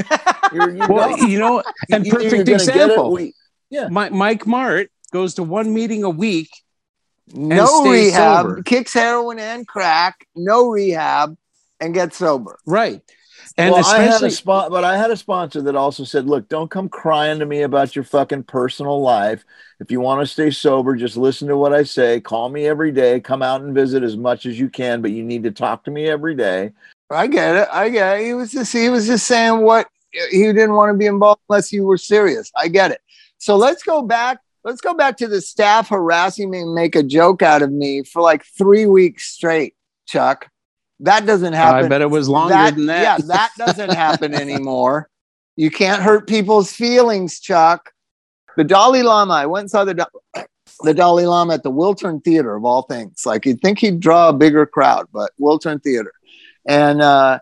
You're, 0.52 0.70
you 0.70 0.86
Well, 0.86 1.16
know, 1.16 1.26
you 1.26 1.38
know, 1.38 1.62
and 1.90 2.04
you're 2.06 2.16
perfect 2.16 2.32
gonna 2.46 2.50
it 2.56 2.68
example. 2.68 3.12
we- 3.12 3.32
Mi- 3.70 4.10
Mike 4.10 4.46
Mart 4.46 4.90
goes 5.12 5.34
to 5.34 5.42
one 5.42 5.72
meeting 5.72 6.02
a 6.04 6.10
week. 6.10 6.50
No 7.34 7.84
rehab, 7.90 8.44
sober. 8.46 8.62
kicks 8.62 8.92
heroin 8.92 9.38
and 9.38 9.66
crack, 9.66 10.26
no 10.36 10.68
rehab, 10.68 11.36
and 11.80 11.92
gets 11.94 12.18
sober. 12.18 12.58
Right. 12.66 13.00
And 13.58 13.72
well, 13.72 13.86
I 13.86 14.02
had 14.02 14.22
a 14.22 14.30
spot, 14.30 14.70
but 14.70 14.84
I 14.84 14.98
had 14.98 15.10
a 15.10 15.16
sponsor 15.16 15.62
that 15.62 15.76
also 15.76 16.04
said, 16.04 16.26
"Look, 16.26 16.48
don't 16.48 16.70
come 16.70 16.90
crying 16.90 17.38
to 17.38 17.46
me 17.46 17.62
about 17.62 17.96
your 17.96 18.04
fucking 18.04 18.42
personal 18.42 19.00
life. 19.00 19.46
If 19.80 19.90
you 19.90 20.00
want 20.00 20.20
to 20.20 20.26
stay 20.26 20.50
sober, 20.50 20.94
just 20.94 21.16
listen 21.16 21.48
to 21.48 21.56
what 21.56 21.72
I 21.72 21.82
say. 21.82 22.20
Call 22.20 22.50
me 22.50 22.66
every 22.66 22.92
day. 22.92 23.18
Come 23.18 23.42
out 23.42 23.62
and 23.62 23.74
visit 23.74 24.02
as 24.02 24.16
much 24.16 24.44
as 24.44 24.58
you 24.58 24.68
can, 24.68 25.00
but 25.00 25.10
you 25.12 25.22
need 25.22 25.42
to 25.44 25.50
talk 25.50 25.84
to 25.84 25.90
me 25.90 26.06
every 26.06 26.34
day." 26.34 26.72
I 27.10 27.26
get 27.28 27.54
it. 27.56 27.68
I 27.72 27.88
get 27.88 28.18
it. 28.18 28.26
He 28.26 28.34
was 28.34 28.50
just 28.50 28.72
he 28.72 28.88
was 28.88 29.06
just 29.06 29.26
saying 29.26 29.62
what 29.62 29.86
uh, 29.86 30.26
he 30.30 30.44
didn't 30.44 30.74
want 30.74 30.92
to 30.92 30.98
be 30.98 31.06
involved 31.06 31.40
unless 31.48 31.72
you 31.72 31.84
were 31.84 31.98
serious. 31.98 32.50
I 32.56 32.68
get 32.68 32.90
it. 32.90 33.00
So 33.38 33.56
let's 33.56 33.82
go 33.82 34.02
back. 34.02 34.38
Let's 34.64 34.80
go 34.80 34.94
back 34.94 35.16
to 35.18 35.28
the 35.28 35.40
staff 35.40 35.88
harassing 35.88 36.50
me 36.50 36.60
and 36.60 36.74
make 36.74 36.96
a 36.96 37.02
joke 37.02 37.42
out 37.42 37.62
of 37.62 37.70
me 37.70 38.02
for 38.02 38.20
like 38.20 38.44
three 38.58 38.86
weeks 38.86 39.28
straight, 39.28 39.76
Chuck. 40.06 40.50
That 41.00 41.26
doesn't 41.26 41.52
happen. 41.52 41.84
I 41.84 41.88
bet 41.88 42.00
it 42.00 42.10
was 42.10 42.28
longer 42.28 42.54
than 42.54 42.86
that. 42.86 43.02
Yeah, 43.02 43.26
that 43.26 43.50
doesn't 43.58 43.92
happen 43.92 44.34
anymore. 44.42 45.08
You 45.56 45.70
can't 45.70 46.02
hurt 46.02 46.26
people's 46.26 46.72
feelings, 46.72 47.40
Chuck. 47.40 47.92
The 48.56 48.64
Dalai 48.64 49.02
Lama, 49.02 49.34
I 49.34 49.46
went 49.46 49.64
and 49.64 49.70
saw 49.70 49.84
the, 49.84 50.08
the 50.80 50.94
Dalai 50.94 51.26
Lama 51.26 51.54
at 51.54 51.62
the 51.62 51.70
Wiltern 51.70 52.24
Theater, 52.24 52.54
of 52.56 52.64
all 52.64 52.82
things. 52.82 53.24
Like 53.26 53.44
you'd 53.44 53.60
think 53.60 53.78
he'd 53.78 54.00
draw 54.00 54.30
a 54.30 54.32
bigger 54.32 54.64
crowd, 54.66 55.06
but 55.12 55.32
Wiltern 55.40 55.82
Theater. 55.82 56.12
And 56.66 57.00
uh, 57.00 57.40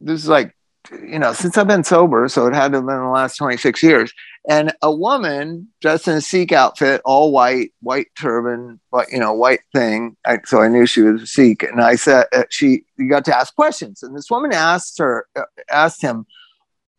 this 0.00 0.22
is 0.22 0.28
like, 0.28 0.54
you 0.90 1.18
know, 1.18 1.32
since 1.32 1.56
I've 1.56 1.66
been 1.66 1.84
sober, 1.84 2.28
so 2.28 2.46
it 2.46 2.54
had 2.54 2.72
to 2.72 2.78
have 2.78 2.86
been 2.86 2.98
the 2.98 3.08
last 3.08 3.36
26 3.36 3.82
years. 3.82 4.12
And 4.48 4.74
a 4.82 4.94
woman 4.94 5.68
dressed 5.80 6.06
in 6.06 6.14
a 6.14 6.20
Sikh 6.20 6.52
outfit, 6.52 7.00
all 7.04 7.32
white, 7.32 7.72
white 7.80 8.08
turban, 8.18 8.78
but 8.92 9.10
you 9.10 9.18
know, 9.18 9.32
white 9.32 9.62
thing. 9.72 10.16
I, 10.26 10.38
so 10.44 10.60
I 10.60 10.68
knew 10.68 10.84
she 10.84 11.00
was 11.00 11.22
a 11.22 11.26
Sikh. 11.26 11.62
And 11.62 11.80
I 11.80 11.96
said, 11.96 12.26
uh, 12.32 12.44
she 12.50 12.84
you 12.98 13.08
got 13.08 13.24
to 13.26 13.36
ask 13.36 13.54
questions. 13.54 14.02
And 14.02 14.14
this 14.14 14.30
woman 14.30 14.52
asked 14.52 14.98
her, 14.98 15.26
uh, 15.34 15.44
asked 15.70 16.02
him, 16.02 16.26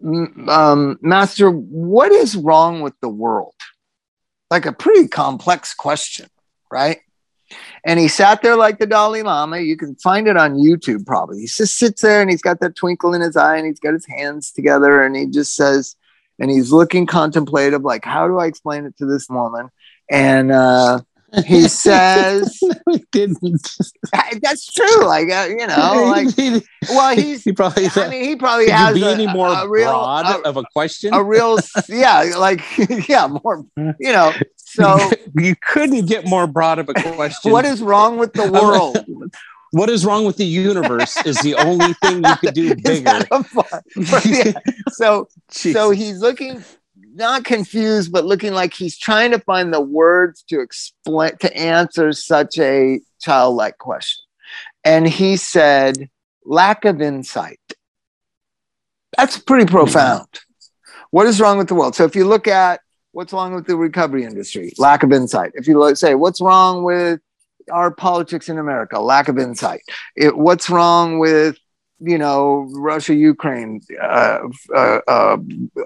um, 0.04 0.98
Master, 1.02 1.52
what 1.52 2.12
is 2.12 2.36
wrong 2.36 2.82
with 2.82 3.00
the 3.00 3.10
world? 3.10 3.54
Like 4.50 4.66
a 4.66 4.74
pretty 4.74 5.08
complex 5.08 5.74
question, 5.74 6.28
right? 6.72 7.00
And 7.86 8.00
he 8.00 8.08
sat 8.08 8.42
there 8.42 8.56
like 8.56 8.80
the 8.80 8.88
Dalai 8.88 9.22
Lama. 9.22 9.60
You 9.60 9.78
can 9.78 9.96
find 9.96 10.28
it 10.28 10.36
on 10.36 10.56
YouTube 10.56 11.06
probably. 11.06 11.42
He 11.42 11.48
just 11.48 11.78
sits 11.78 12.02
there 12.02 12.22
and 12.22 12.30
he's 12.30 12.42
got 12.42 12.60
that 12.62 12.76
twinkle 12.76 13.14
in 13.14 13.22
his 13.22 13.38
eye 13.38 13.58
and 13.58 13.68
he's 13.68 13.80
got 13.80 13.94
his 13.94 14.08
hands 14.08 14.52
together 14.52 15.04
and 15.04 15.16
he 15.16 15.28
just 15.28 15.56
says, 15.56 15.96
and 16.40 16.52
he's 16.52 16.72
looking 16.72 17.06
contemplative, 17.06 17.84
like, 17.84 18.06
how 18.06 18.28
do 18.28 18.38
I 18.40 18.48
explain 18.48 18.86
it 18.86 18.98
to 18.98 19.06
this 19.06 19.28
woman? 19.30 19.70
And 20.10 20.52
uh, 20.52 21.02
he 21.46 21.62
says, 21.68 22.60
he 22.92 23.04
didn't. 23.12 23.70
that's 24.42 24.72
true. 24.72 25.06
Like, 25.06 25.30
uh, 25.30 25.48
you 25.50 25.68
know, 25.68 25.76
like, 26.38 26.64
well, 26.90 27.16
he's, 27.16 27.44
he 27.44 27.52
probably. 27.52 27.88
I 27.96 28.10
mean, 28.10 28.24
he 28.24 28.36
probably 28.36 28.70
has 28.70 28.98
you 28.98 29.04
be 29.04 29.08
a, 29.08 29.14
any 29.14 29.28
more 29.28 29.48
a 29.48 29.68
real, 29.68 29.92
broad 29.92 30.26
a, 30.26 30.48
of 30.48 30.58
a 30.58 30.64
question? 30.74 31.14
a 31.14 31.24
real, 31.24 31.58
yeah, 31.90 32.34
like, 32.38 32.62
yeah, 33.08 33.28
more, 33.28 33.66
you 33.78 34.12
know. 34.12 34.34
So, 34.58 34.98
you 35.36 35.56
couldn't 35.56 36.06
get 36.06 36.28
more 36.28 36.48
broad 36.48 36.80
of 36.80 36.90
a 36.90 36.94
question. 36.94 37.52
what 37.52 37.64
is 37.64 37.82
wrong 37.82 38.18
with 38.18 38.34
the 38.34 38.52
world? 38.52 38.98
What 39.76 39.90
is 39.90 40.06
wrong 40.06 40.24
with 40.24 40.38
the 40.38 40.46
universe? 40.46 41.18
Is 41.26 41.38
the 41.42 41.56
only 41.56 41.92
thing 41.96 42.24
you 42.24 42.36
could 42.38 42.54
do 42.54 42.76
bigger. 42.84 43.04
that 43.04 43.28
a 43.30 43.44
fun- 43.44 43.82
yeah. 44.26 44.74
So, 44.94 45.28
so 45.50 45.90
he's 45.90 46.20
looking 46.20 46.64
not 47.14 47.44
confused, 47.44 48.10
but 48.10 48.24
looking 48.24 48.54
like 48.54 48.74
he's 48.74 48.98
trying 48.98 49.32
to 49.32 49.40
find 49.40 49.74
the 49.74 49.82
words 49.82 50.44
to 50.44 50.62
explain 50.62 51.36
to 51.42 51.54
answer 51.58 52.14
such 52.14 52.58
a 52.58 53.02
childlike 53.20 53.78
question. 53.78 54.24
And 54.86 55.10
he 55.10 55.36
said, 55.36 56.10
lack 56.46 56.86
of 56.86 57.02
insight. 57.02 57.60
That's 59.18 59.38
pretty 59.38 59.66
profound. 59.66 60.28
What 61.12 61.28
is 61.28 61.42
wrong 61.42 61.58
with 61.58 61.68
the 61.68 61.76
world? 61.76 61.96
So 61.96 62.06
if 62.06 62.16
you 62.16 62.26
look 62.26 62.48
at 62.48 62.80
what's 63.12 63.34
wrong 63.34 63.54
with 63.54 63.68
the 63.68 63.76
recovery 63.76 64.24
industry, 64.24 64.72
lack 64.78 65.04
of 65.04 65.12
insight. 65.12 65.52
If 65.56 65.68
you 65.68 65.78
look, 65.78 65.98
say, 65.98 66.16
what's 66.16 66.40
wrong 66.40 66.84
with 66.84 67.20
our 67.72 67.92
politics 67.92 68.50
in 68.50 68.58
America, 68.58 69.00
lack 69.00 69.28
of 69.28 69.38
insight. 69.38 69.82
It, 70.16 70.38
what's 70.38 70.70
wrong 70.70 71.20
with 71.20 71.58
you 72.00 72.18
know 72.18 72.68
Russia 72.74 73.16
Ukraine 73.16 73.82
uh, 74.02 74.40
uh, 74.76 75.00
uh, 75.08 75.38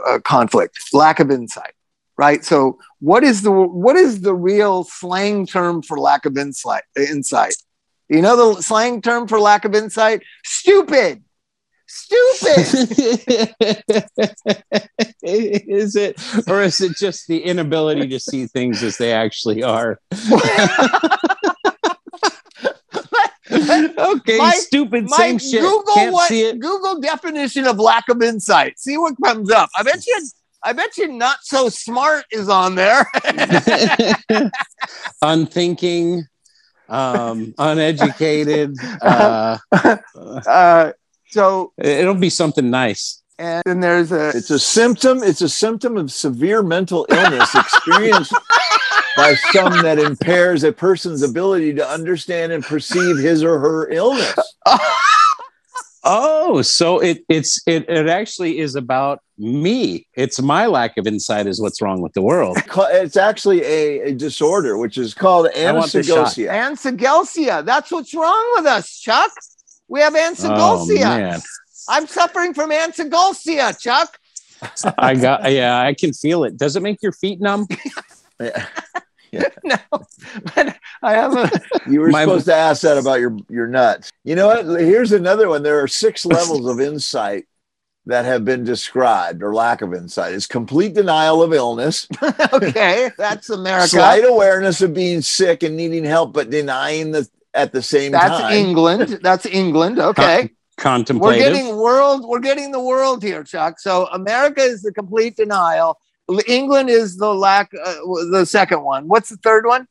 uh, 0.08 0.20
conflict, 0.20 0.80
lack 0.94 1.20
of 1.20 1.32
insight, 1.32 1.74
right? 2.18 2.44
So 2.44 2.80
what 3.00 3.24
is 3.24 3.42
the 3.42 3.52
what 3.52 3.96
is 3.96 4.22
the 4.22 4.34
real 4.34 4.84
slang 4.84 5.46
term 5.46 5.82
for 5.82 6.00
lack 6.00 6.26
of 6.26 6.38
insight? 6.38 6.84
Insight. 6.98 7.56
You 8.10 8.22
know 8.22 8.56
the 8.56 8.62
slang 8.62 9.02
term 9.02 9.28
for 9.28 9.40
lack 9.40 9.66
of 9.66 9.76
insight? 9.76 10.24
Stupid. 10.44 11.24
Stupid. 11.92 12.60
is 15.24 15.96
it, 15.96 16.22
or 16.48 16.62
is 16.62 16.82
it 16.82 16.96
just 16.98 17.28
the 17.28 17.44
inability 17.44 18.08
to 18.10 18.20
see 18.20 18.46
things 18.46 18.84
as 18.84 18.98
they 18.98 19.12
actually 19.12 19.64
are? 19.64 20.00
okay, 23.98 24.38
Mike- 24.38 24.56
stupid, 24.56 25.06
Mike, 25.10 25.20
same 25.20 25.38
shit. 25.40 25.62
Google 25.62 25.94
Can't 25.94 26.14
what 26.14 26.28
see 26.28 26.44
it. 26.44 26.60
Google 26.60 27.00
definition 27.00 27.66
of 27.68 27.80
lack 27.80 28.10
of 28.10 28.22
insight. 28.22 28.80
See 28.80 28.98
what 28.98 29.16
comes 29.24 29.52
up. 29.52 29.70
I 29.78 29.84
bet 29.84 30.06
you 30.06 30.20
I 30.64 30.74
bet 30.74 30.98
you 30.98 31.08
not 31.08 31.38
so 31.42 31.70
smart 31.70 32.26
is 32.32 32.50
on 32.50 32.76
there. 32.76 33.06
Unthinking, 35.22 36.26
um, 36.90 37.54
uneducated. 37.58 38.76
Uh, 39.02 39.58
uh, 39.72 40.92
so 41.28 41.72
it'll 41.78 42.16
be 42.16 42.30
something 42.30 42.70
nice. 42.70 43.22
and 43.38 43.64
then 43.66 43.80
there's 43.80 44.12
a 44.12 44.30
It's 44.30 44.50
a 44.50 44.60
symptom. 44.60 45.24
It's 45.24 45.42
a 45.42 45.50
symptom 45.50 45.96
of 45.96 46.12
severe 46.12 46.62
mental 46.62 47.06
illness 47.10 47.56
experienced 47.56 48.34
by 49.16 49.36
some 49.52 49.82
that 49.84 50.00
impairs 50.00 50.64
a 50.64 50.72
person's 50.72 51.22
ability 51.22 51.74
to 51.74 51.88
understand 51.88 52.52
and 52.52 52.64
perceive 52.64 53.18
his 53.18 53.44
or 53.44 53.60
her 53.60 53.90
illness. 53.90 54.36
Oh, 56.04 56.62
so 56.62 57.00
it 57.00 57.26
it's 57.28 57.62
it 57.68 57.90
it 57.90 58.08
actually 58.08 58.60
is 58.60 58.76
about 58.76 59.22
me. 59.38 60.08
It's 60.14 60.42
my 60.42 60.66
lack 60.66 60.98
of 60.98 61.06
insight 61.06 61.46
is 61.46 61.62
what's 61.62 61.82
wrong 61.82 62.02
with 62.02 62.14
the 62.14 62.22
world. 62.22 62.58
It's 62.92 63.18
actually 63.18 63.62
a, 63.64 64.02
a 64.04 64.14
disorder 64.14 64.78
which 64.78 64.98
is 64.98 65.14
called 65.14 65.50
I 65.56 65.72
want 65.74 65.92
this 65.92 66.08
shot. 66.08 66.28
anasagosia. 66.28 66.50
Ansagelsia. 66.50 67.66
That's 67.66 67.92
what's 67.92 68.14
wrong 68.14 68.54
with 68.56 68.66
us, 68.66 68.98
Chuck. 69.00 69.32
We 69.90 70.00
have 70.00 70.16
Oh 70.16 70.86
man, 70.88 71.42
I'm 71.90 72.08
suffering 72.08 72.54
from 72.54 72.72
Ansagelsia, 72.72 73.78
Chuck. 73.80 74.18
I 74.98 75.16
got 75.16 75.52
yeah, 75.52 75.82
I 75.82 75.94
can 75.94 76.14
feel 76.14 76.46
it. 76.46 76.58
Does 76.58 76.78
it 76.78 76.82
make 76.82 77.02
your 77.02 77.12
feet 77.12 77.42
numb? 77.42 77.68
Yeah. 78.40 78.66
no, 79.64 79.78
but 80.56 80.76
I 81.02 81.14
have 81.14 81.36
a. 81.36 81.52
You 81.90 82.02
were 82.02 82.10
My- 82.10 82.24
supposed 82.24 82.46
to 82.46 82.56
ask 82.56 82.82
that 82.84 82.98
about 82.98 83.20
your 83.20 83.38
your 83.50 83.68
nuts. 83.68 84.12
You 84.24 84.36
know 84.36 84.48
what? 84.48 84.66
Here's 84.82 85.12
another 85.12 85.48
one. 85.50 85.64
There 85.64 85.82
are 85.82 85.88
six 85.88 86.26
levels 86.38 86.68
of 86.68 86.80
insight 86.80 87.46
that 88.06 88.26
have 88.26 88.44
been 88.44 88.64
described, 88.64 89.44
or 89.44 89.54
lack 89.54 89.82
of 89.82 89.94
insight. 89.94 90.34
Is 90.34 90.48
complete 90.48 90.94
denial 90.94 91.44
of 91.44 91.54
illness, 91.54 92.08
okay, 92.54 93.12
that's 93.18 93.50
America. 93.50 93.90
slight 93.90 94.26
awareness 94.26 94.82
of 94.82 94.94
being 94.94 95.22
sick 95.22 95.64
and 95.64 95.78
needing 95.78 96.04
help, 96.04 96.34
but 96.34 96.50
denying 96.50 97.12
the 97.12 97.28
at 97.54 97.72
the 97.72 97.82
same 97.82 98.12
That's 98.12 98.30
time. 98.30 98.42
That's 98.42 98.56
England. 98.56 99.20
That's 99.22 99.46
England. 99.46 100.00
Okay. 100.00 100.52
We're 100.82 101.36
getting 101.36 101.76
world. 101.76 102.24
We're 102.26 102.40
getting 102.40 102.72
the 102.72 102.80
world 102.80 103.22
here, 103.22 103.44
Chuck. 103.44 103.80
So 103.82 104.08
America 104.14 104.62
is 104.62 104.82
the 104.82 104.94
complete 104.94 105.36
denial. 105.36 106.00
England 106.48 106.90
is 106.90 107.18
the 107.18 107.34
lack. 107.34 107.72
Uh, 107.74 107.96
the 108.32 108.46
second 108.46 108.84
one. 108.84 109.08
What's 109.08 109.30
the 109.30 109.38
third 109.38 109.66
one? 109.66 109.88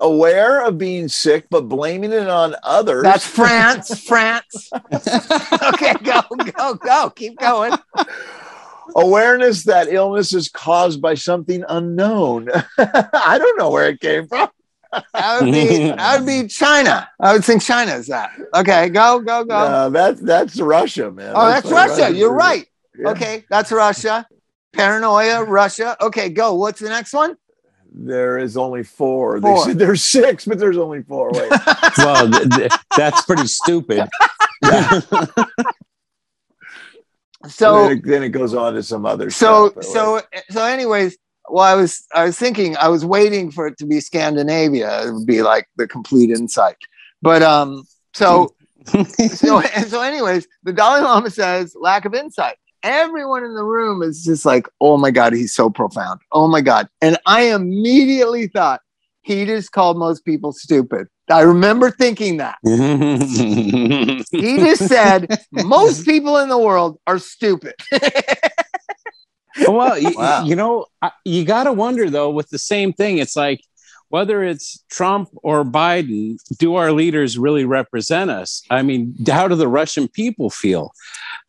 Aware 0.00 0.64
of 0.64 0.76
being 0.76 1.08
sick, 1.08 1.46
but 1.50 1.62
blaming 1.68 2.12
it 2.12 2.28
on 2.28 2.56
others. 2.62 3.02
That's 3.02 3.26
France. 3.26 4.04
France. 4.08 4.70
okay, 4.92 5.94
go, 6.02 6.22
go, 6.56 6.74
go. 6.74 7.10
Keep 7.10 7.38
going. 7.38 7.72
awareness 8.96 9.64
that 9.64 9.88
illness 9.88 10.34
is 10.34 10.48
caused 10.48 11.00
by 11.00 11.14
something 11.14 11.64
unknown. 11.68 12.48
I 12.78 13.38
don't 13.38 13.58
know 13.58 13.70
where 13.70 13.88
it 13.88 14.00
came 14.00 14.26
from. 14.26 14.48
That 15.12 15.42
would 15.42 15.52
be. 15.52 15.90
That 15.90 16.18
would 16.18 16.26
be 16.26 16.48
China. 16.48 17.08
I 17.18 17.32
would 17.32 17.44
think 17.44 17.62
China 17.62 17.92
is 17.92 18.06
that. 18.08 18.30
Okay, 18.54 18.88
go, 18.90 19.20
go, 19.20 19.44
go. 19.44 19.54
Uh, 19.54 19.88
that's 19.88 20.20
that's 20.20 20.60
Russia, 20.60 21.10
man. 21.10 21.32
oh, 21.34 21.46
that's 21.46 21.66
like 21.66 21.88
Russia. 21.88 22.14
You're 22.14 22.32
right. 22.32 22.66
Yeah. 22.96 23.10
Okay, 23.10 23.44
that's 23.48 23.72
Russia. 23.72 24.26
Paranoia, 24.74 25.44
Russia. 25.44 25.96
Okay, 26.00 26.28
go. 26.28 26.54
What's 26.54 26.80
the 26.80 26.88
next 26.88 27.12
one? 27.12 27.36
There 27.92 28.38
is 28.38 28.56
only 28.56 28.82
four. 28.82 29.40
Four. 29.40 29.54
They 29.56 29.64
said 29.64 29.78
there's 29.78 30.02
six, 30.02 30.44
but 30.44 30.58
there's 30.58 30.78
only 30.78 31.02
four. 31.02 31.30
Wait. 31.32 31.50
well, 31.98 32.30
th- 32.30 32.50
th- 32.50 32.72
that's 32.96 33.22
pretty 33.24 33.46
stupid. 33.46 34.08
So 37.48 37.88
then, 37.88 37.98
it, 37.98 38.04
then 38.04 38.22
it 38.22 38.28
goes 38.30 38.54
on 38.54 38.74
to 38.74 38.82
some 38.82 39.04
other 39.04 39.30
so 39.30 39.70
stuff. 39.70 39.84
so 39.84 40.22
so 40.50 40.64
anyways 40.64 41.18
well 41.48 41.64
i 41.64 41.74
was 41.74 42.06
i 42.14 42.24
was 42.24 42.38
thinking 42.38 42.76
i 42.78 42.88
was 42.88 43.04
waiting 43.04 43.50
for 43.50 43.66
it 43.66 43.76
to 43.78 43.86
be 43.86 44.00
scandinavia 44.00 45.06
it 45.06 45.12
would 45.12 45.26
be 45.26 45.42
like 45.42 45.68
the 45.76 45.86
complete 45.86 46.30
insight 46.30 46.76
but 47.20 47.42
um 47.42 47.84
so 48.14 48.54
so 49.28 49.60
so 49.60 50.00
anyways 50.00 50.46
the 50.62 50.72
dalai 50.72 51.00
lama 51.00 51.28
says 51.28 51.76
lack 51.78 52.04
of 52.04 52.14
insight 52.14 52.56
everyone 52.84 53.42
in 53.42 53.54
the 53.54 53.64
room 53.64 54.02
is 54.02 54.22
just 54.22 54.44
like 54.44 54.68
oh 54.80 54.96
my 54.96 55.10
god 55.10 55.32
he's 55.32 55.52
so 55.54 55.68
profound 55.70 56.20
oh 56.32 56.46
my 56.46 56.60
god 56.60 56.86
and 57.00 57.16
i 57.26 57.42
immediately 57.44 58.46
thought 58.46 58.80
he 59.22 59.44
just 59.46 59.72
called 59.72 59.96
most 59.98 60.24
people 60.24 60.52
stupid 60.52 61.08
i 61.30 61.40
remember 61.40 61.90
thinking 61.90 62.36
that 62.36 62.58
he 62.64 64.56
just 64.58 64.86
said 64.86 65.40
most 65.50 66.04
people 66.04 66.36
in 66.38 66.48
the 66.50 66.58
world 66.58 66.98
are 67.06 67.18
stupid 67.18 67.74
well, 69.68 69.96
Wow. 70.14 70.44
you 70.44 70.56
know, 70.56 70.86
you 71.24 71.44
got 71.44 71.64
to 71.64 71.72
wonder 71.72 72.10
though 72.10 72.30
with 72.30 72.50
the 72.50 72.58
same 72.58 72.92
thing. 72.92 73.18
It's 73.18 73.36
like 73.36 73.60
whether 74.14 74.44
it's 74.44 74.84
Trump 74.90 75.28
or 75.42 75.64
Biden, 75.64 76.36
do 76.60 76.76
our 76.76 76.92
leaders 76.92 77.36
really 77.36 77.64
represent 77.64 78.30
us? 78.30 78.62
I 78.70 78.80
mean, 78.82 79.12
how 79.26 79.48
do 79.48 79.56
the 79.56 79.66
Russian 79.66 80.06
people 80.06 80.50
feel? 80.50 80.92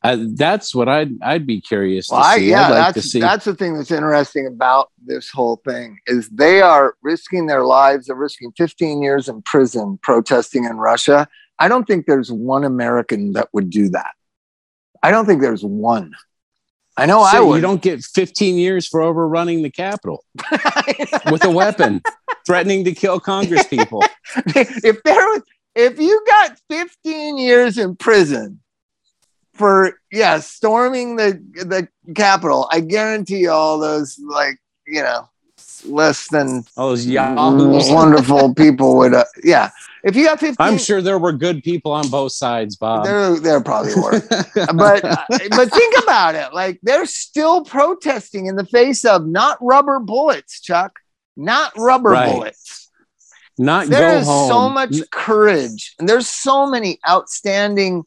Uh, 0.03 0.17
that's 0.33 0.73
what 0.73 0.89
I'd 0.89 1.11
I'd 1.21 1.45
be 1.45 1.61
curious 1.61 2.09
Well, 2.09 2.21
to 2.21 2.25
I, 2.27 2.37
see. 2.37 2.49
yeah, 2.49 2.67
like 2.69 2.95
that's 2.95 3.13
that's 3.13 3.45
the 3.45 3.53
thing 3.53 3.75
that's 3.77 3.91
interesting 3.91 4.47
about 4.47 4.89
this 5.05 5.29
whole 5.29 5.61
thing 5.63 5.99
is 6.07 6.27
they 6.29 6.59
are 6.61 6.95
risking 7.03 7.45
their 7.45 7.65
lives. 7.65 8.07
They're 8.07 8.15
risking 8.15 8.51
15 8.57 9.03
years 9.03 9.29
in 9.29 9.43
prison 9.43 9.99
protesting 10.01 10.63
in 10.63 10.77
Russia. 10.77 11.27
I 11.59 11.67
don't 11.67 11.85
think 11.85 12.07
there's 12.07 12.31
one 12.31 12.63
American 12.63 13.33
that 13.33 13.49
would 13.53 13.69
do 13.69 13.89
that. 13.89 14.13
I 15.03 15.11
don't 15.11 15.27
think 15.27 15.41
there's 15.43 15.63
one. 15.63 16.15
I 16.97 17.05
know 17.05 17.21
I 17.21 17.39
would. 17.39 17.55
you 17.55 17.61
don't 17.61 17.81
get 17.81 18.03
15 18.03 18.55
years 18.57 18.87
for 18.87 19.01
overrunning 19.01 19.63
the 19.63 19.69
Capitol 19.69 20.23
with 21.31 21.43
a 21.43 21.51
weapon, 21.51 22.01
threatening 22.45 22.85
to 22.85 22.93
kill 22.93 23.19
Congress 23.19 23.67
people. 23.67 24.01
if 24.35 25.03
there 25.03 25.25
was, 25.27 25.41
if 25.75 25.99
you 25.99 26.23
got 26.25 26.57
15 26.69 27.37
years 27.37 27.77
in 27.77 27.95
prison 27.97 28.61
for 29.53 29.99
yeah 30.11 30.39
storming 30.39 31.17
the 31.17 31.33
the 31.55 31.87
Capitol, 32.13 32.67
I 32.71 32.79
guarantee 32.79 33.47
all 33.47 33.77
those 33.79 34.17
like 34.19 34.57
you 34.87 35.01
know 35.01 35.29
less 35.87 36.27
than 36.29 36.63
All 36.77 36.89
those 36.89 37.05
yahoos. 37.05 37.89
wonderful 37.91 38.53
people 38.55 38.97
would 38.97 39.13
uh, 39.13 39.25
yeah 39.43 39.69
if 40.03 40.15
you 40.15 40.25
got 40.25 40.39
15 40.39 40.55
I'm 40.59 40.77
sure 40.77 41.01
there 41.01 41.17
were 41.17 41.31
good 41.33 41.63
people 41.63 41.91
on 41.91 42.07
both 42.09 42.31
sides, 42.31 42.75
Bob. 42.75 43.05
there 43.05 43.39
there 43.39 43.61
probably 43.61 43.95
were 43.95 44.21
but 44.75 45.03
uh, 45.03 45.15
but 45.49 45.71
think 45.71 45.95
about 46.03 46.35
it 46.35 46.53
like 46.53 46.79
they're 46.83 47.05
still 47.07 47.63
protesting 47.65 48.45
in 48.47 48.55
the 48.55 48.65
face 48.65 49.03
of 49.05 49.25
not 49.25 49.57
rubber 49.61 49.99
bullets 49.99 50.61
chuck 50.61 50.99
not 51.35 51.71
rubber 51.77 52.09
Right. 52.11 52.31
bullets 52.31 52.89
Not 53.57 53.87
There 53.87 54.11
go 54.11 54.17
is 54.19 54.25
home. 54.27 54.49
so 54.49 54.69
much 54.69 54.95
courage 55.11 55.95
and 55.99 56.07
there's 56.09 56.27
so 56.27 56.67
many 56.69 56.99
outstanding 57.09 58.03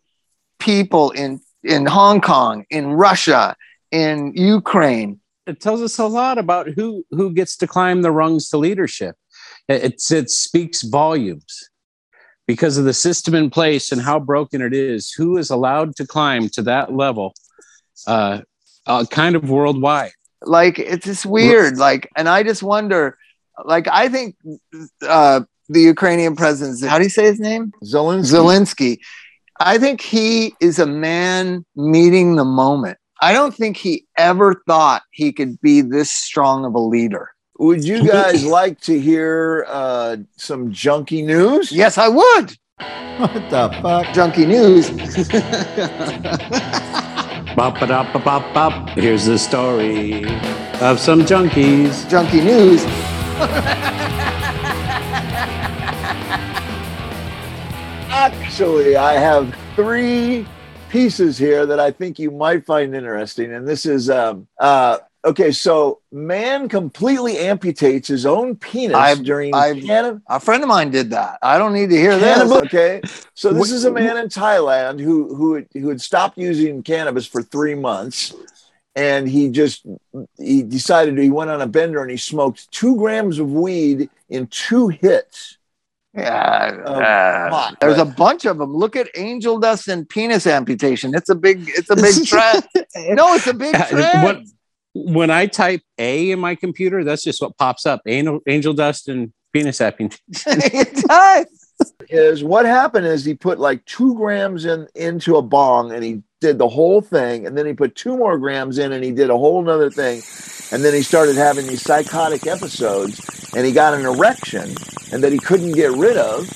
people 0.58 1.10
in 1.12 1.40
in 1.64 1.86
hong 1.86 2.20
kong 2.20 2.64
in 2.70 2.86
russia 2.92 3.56
in 3.90 4.32
ukraine 4.34 5.20
it 5.48 5.60
tells 5.60 5.82
us 5.82 5.98
a 5.98 6.06
lot 6.06 6.38
about 6.38 6.68
who 6.68 7.04
who 7.10 7.32
gets 7.32 7.56
to 7.58 7.66
climb 7.66 8.02
the 8.02 8.12
rungs 8.12 8.48
to 8.50 8.58
leadership. 8.58 9.16
It, 9.68 9.84
it's, 9.84 10.12
it 10.12 10.30
speaks 10.30 10.82
volumes 10.82 11.68
because 12.46 12.78
of 12.78 12.84
the 12.84 12.94
system 12.94 13.34
in 13.34 13.50
place 13.50 13.92
and 13.92 14.00
how 14.00 14.18
broken 14.18 14.60
it 14.62 14.72
is. 14.72 15.12
Who 15.12 15.36
is 15.38 15.50
allowed 15.50 15.96
to 15.96 16.06
climb 16.06 16.48
to 16.50 16.62
that 16.62 16.92
level, 16.92 17.34
uh, 18.06 18.40
uh, 18.86 19.04
kind 19.10 19.36
of 19.36 19.50
worldwide? 19.50 20.12
like 20.42 20.78
it's 20.78 21.04
just 21.04 21.26
weird 21.26 21.78
like 21.78 22.08
and 22.16 22.28
i 22.28 22.42
just 22.42 22.62
wonder 22.62 23.16
like 23.64 23.88
i 23.88 24.08
think 24.08 24.36
uh 25.02 25.40
the 25.68 25.80
ukrainian 25.80 26.36
president 26.36 26.80
how 26.88 26.98
do 26.98 27.04
you 27.04 27.10
say 27.10 27.24
his 27.24 27.40
name 27.40 27.72
Zelensky. 27.82 28.32
zelensky 28.32 28.98
i 29.60 29.78
think 29.78 30.00
he 30.00 30.54
is 30.60 30.78
a 30.78 30.86
man 30.86 31.64
meeting 31.74 32.36
the 32.36 32.44
moment 32.44 32.98
i 33.20 33.32
don't 33.32 33.54
think 33.54 33.76
he 33.76 34.06
ever 34.16 34.62
thought 34.66 35.02
he 35.10 35.32
could 35.32 35.60
be 35.60 35.80
this 35.80 36.10
strong 36.10 36.64
of 36.64 36.74
a 36.74 36.78
leader 36.80 37.30
Would 37.58 37.84
you 37.84 38.06
guys 38.12 38.44
like 38.44 38.80
to 38.82 38.98
hear 39.00 39.66
uh, 39.68 40.16
some 40.36 40.70
junky 40.72 41.24
news? 41.24 41.70
yes 41.72 41.98
i 41.98 42.08
would 42.08 42.56
What 43.18 43.32
the 43.50 43.68
fuck? 43.82 44.06
Junky 44.14 44.46
news 44.46 44.90
Bop, 47.56 47.76
da, 47.80 48.04
ba, 48.12 48.20
bop, 48.20 48.54
bop. 48.54 48.88
Here's 48.90 49.24
the 49.24 49.36
story 49.36 50.24
of 50.80 51.00
some 51.00 51.22
junkies. 51.22 52.06
Junky 52.08 52.40
news 52.44 52.84
Actually, 58.10 58.96
I 58.96 59.14
have 59.14 59.54
three 59.74 60.46
pieces 60.88 61.38
here 61.38 61.66
that 61.66 61.80
I 61.80 61.90
think 61.90 62.18
you 62.18 62.30
might 62.30 62.64
find 62.66 62.94
interesting. 62.94 63.52
And 63.52 63.66
this 63.66 63.86
is 63.86 64.08
um, 64.10 64.46
uh, 64.58 64.98
okay. 65.24 65.50
So, 65.52 66.00
man 66.12 66.68
completely 66.68 67.34
amputates 67.34 68.06
his 68.06 68.24
own 68.26 68.56
penis 68.56 68.96
I've- 68.96 69.22
during 69.22 69.54
I've- 69.54 69.82
canna- 69.86 70.20
a 70.28 70.40
friend 70.40 70.62
of 70.62 70.68
mine 70.68 70.90
did 70.90 71.10
that 71.10 71.38
i 71.42 71.58
don't 71.58 71.72
need 71.74 71.90
to 71.90 71.96
hear 71.96 72.16
this 72.18 72.34
cannabis. 72.34 72.52
Okay, 72.64 73.00
so 73.34 73.52
this 73.52 73.70
is 73.70 73.84
a 73.84 73.90
man 73.90 74.16
in 74.16 74.26
Thailand 74.28 75.00
who 75.00 75.34
who 75.34 75.64
who 75.74 75.88
had 75.88 76.00
stopped 76.00 76.38
using 76.38 76.82
cannabis 76.82 77.26
for 77.26 77.42
three 77.42 77.74
months, 77.74 78.34
and 78.96 79.28
he 79.28 79.50
just 79.50 79.84
he 80.38 80.62
decided 80.62 81.18
he 81.18 81.30
went 81.30 81.50
on 81.50 81.60
a 81.60 81.66
bender 81.66 82.00
and 82.00 82.10
he 82.10 82.16
smoked 82.16 82.70
two 82.72 82.96
grams 82.96 83.38
of 83.38 83.52
weed 83.52 84.08
in 84.30 84.46
two 84.46 84.88
hits. 84.88 85.57
Yeah, 86.14 86.80
uh, 86.86 87.70
there's 87.80 87.98
a 87.98 88.04
bunch 88.04 88.44
of 88.46 88.58
them. 88.58 88.74
Look 88.74 88.96
at 88.96 89.08
angel 89.14 89.58
dust 89.58 89.88
and 89.88 90.08
penis 90.08 90.46
amputation. 90.46 91.14
It's 91.14 91.28
a 91.28 91.34
big, 91.34 91.64
it's 91.68 91.90
a 91.90 91.96
big 91.96 92.26
trend. 92.26 92.66
No, 93.16 93.34
it's 93.34 93.46
a 93.46 93.54
big 93.54 93.74
Uh, 93.74 93.86
trend. 93.86 94.24
when, 94.94 95.14
when 95.14 95.30
I 95.30 95.46
type 95.46 95.82
A 95.98 96.30
in 96.30 96.38
my 96.40 96.54
computer, 96.54 97.04
that's 97.04 97.22
just 97.22 97.40
what 97.42 97.56
pops 97.58 97.84
up: 97.86 98.00
angel, 98.06 98.40
angel 98.48 98.72
dust 98.72 99.08
and 99.08 99.32
penis 99.52 99.78
happy. 99.78 100.06
it 100.46 100.94
does. 101.06 101.67
Is 102.10 102.42
what 102.44 102.64
happened 102.64 103.06
is 103.06 103.24
he 103.24 103.34
put 103.34 103.58
like 103.58 103.84
two 103.84 104.14
grams 104.14 104.64
in 104.64 104.88
into 104.94 105.36
a 105.36 105.42
bong 105.42 105.92
and 105.92 106.02
he 106.02 106.22
did 106.40 106.58
the 106.58 106.68
whole 106.68 107.00
thing 107.00 107.46
and 107.46 107.56
then 107.56 107.66
he 107.66 107.72
put 107.72 107.94
two 107.94 108.16
more 108.16 108.38
grams 108.38 108.78
in 108.78 108.92
and 108.92 109.04
he 109.04 109.10
did 109.10 109.30
a 109.30 109.36
whole 109.36 109.62
nother 109.62 109.90
thing 109.90 110.22
and 110.72 110.84
then 110.84 110.94
he 110.94 111.02
started 111.02 111.36
having 111.36 111.66
these 111.66 111.82
psychotic 111.82 112.46
episodes 112.46 113.20
and 113.54 113.66
he 113.66 113.72
got 113.72 113.94
an 113.94 114.04
erection 114.06 114.74
and 115.12 115.22
that 115.22 115.32
he 115.32 115.38
couldn't 115.38 115.72
get 115.72 115.92
rid 115.92 116.16
of 116.16 116.48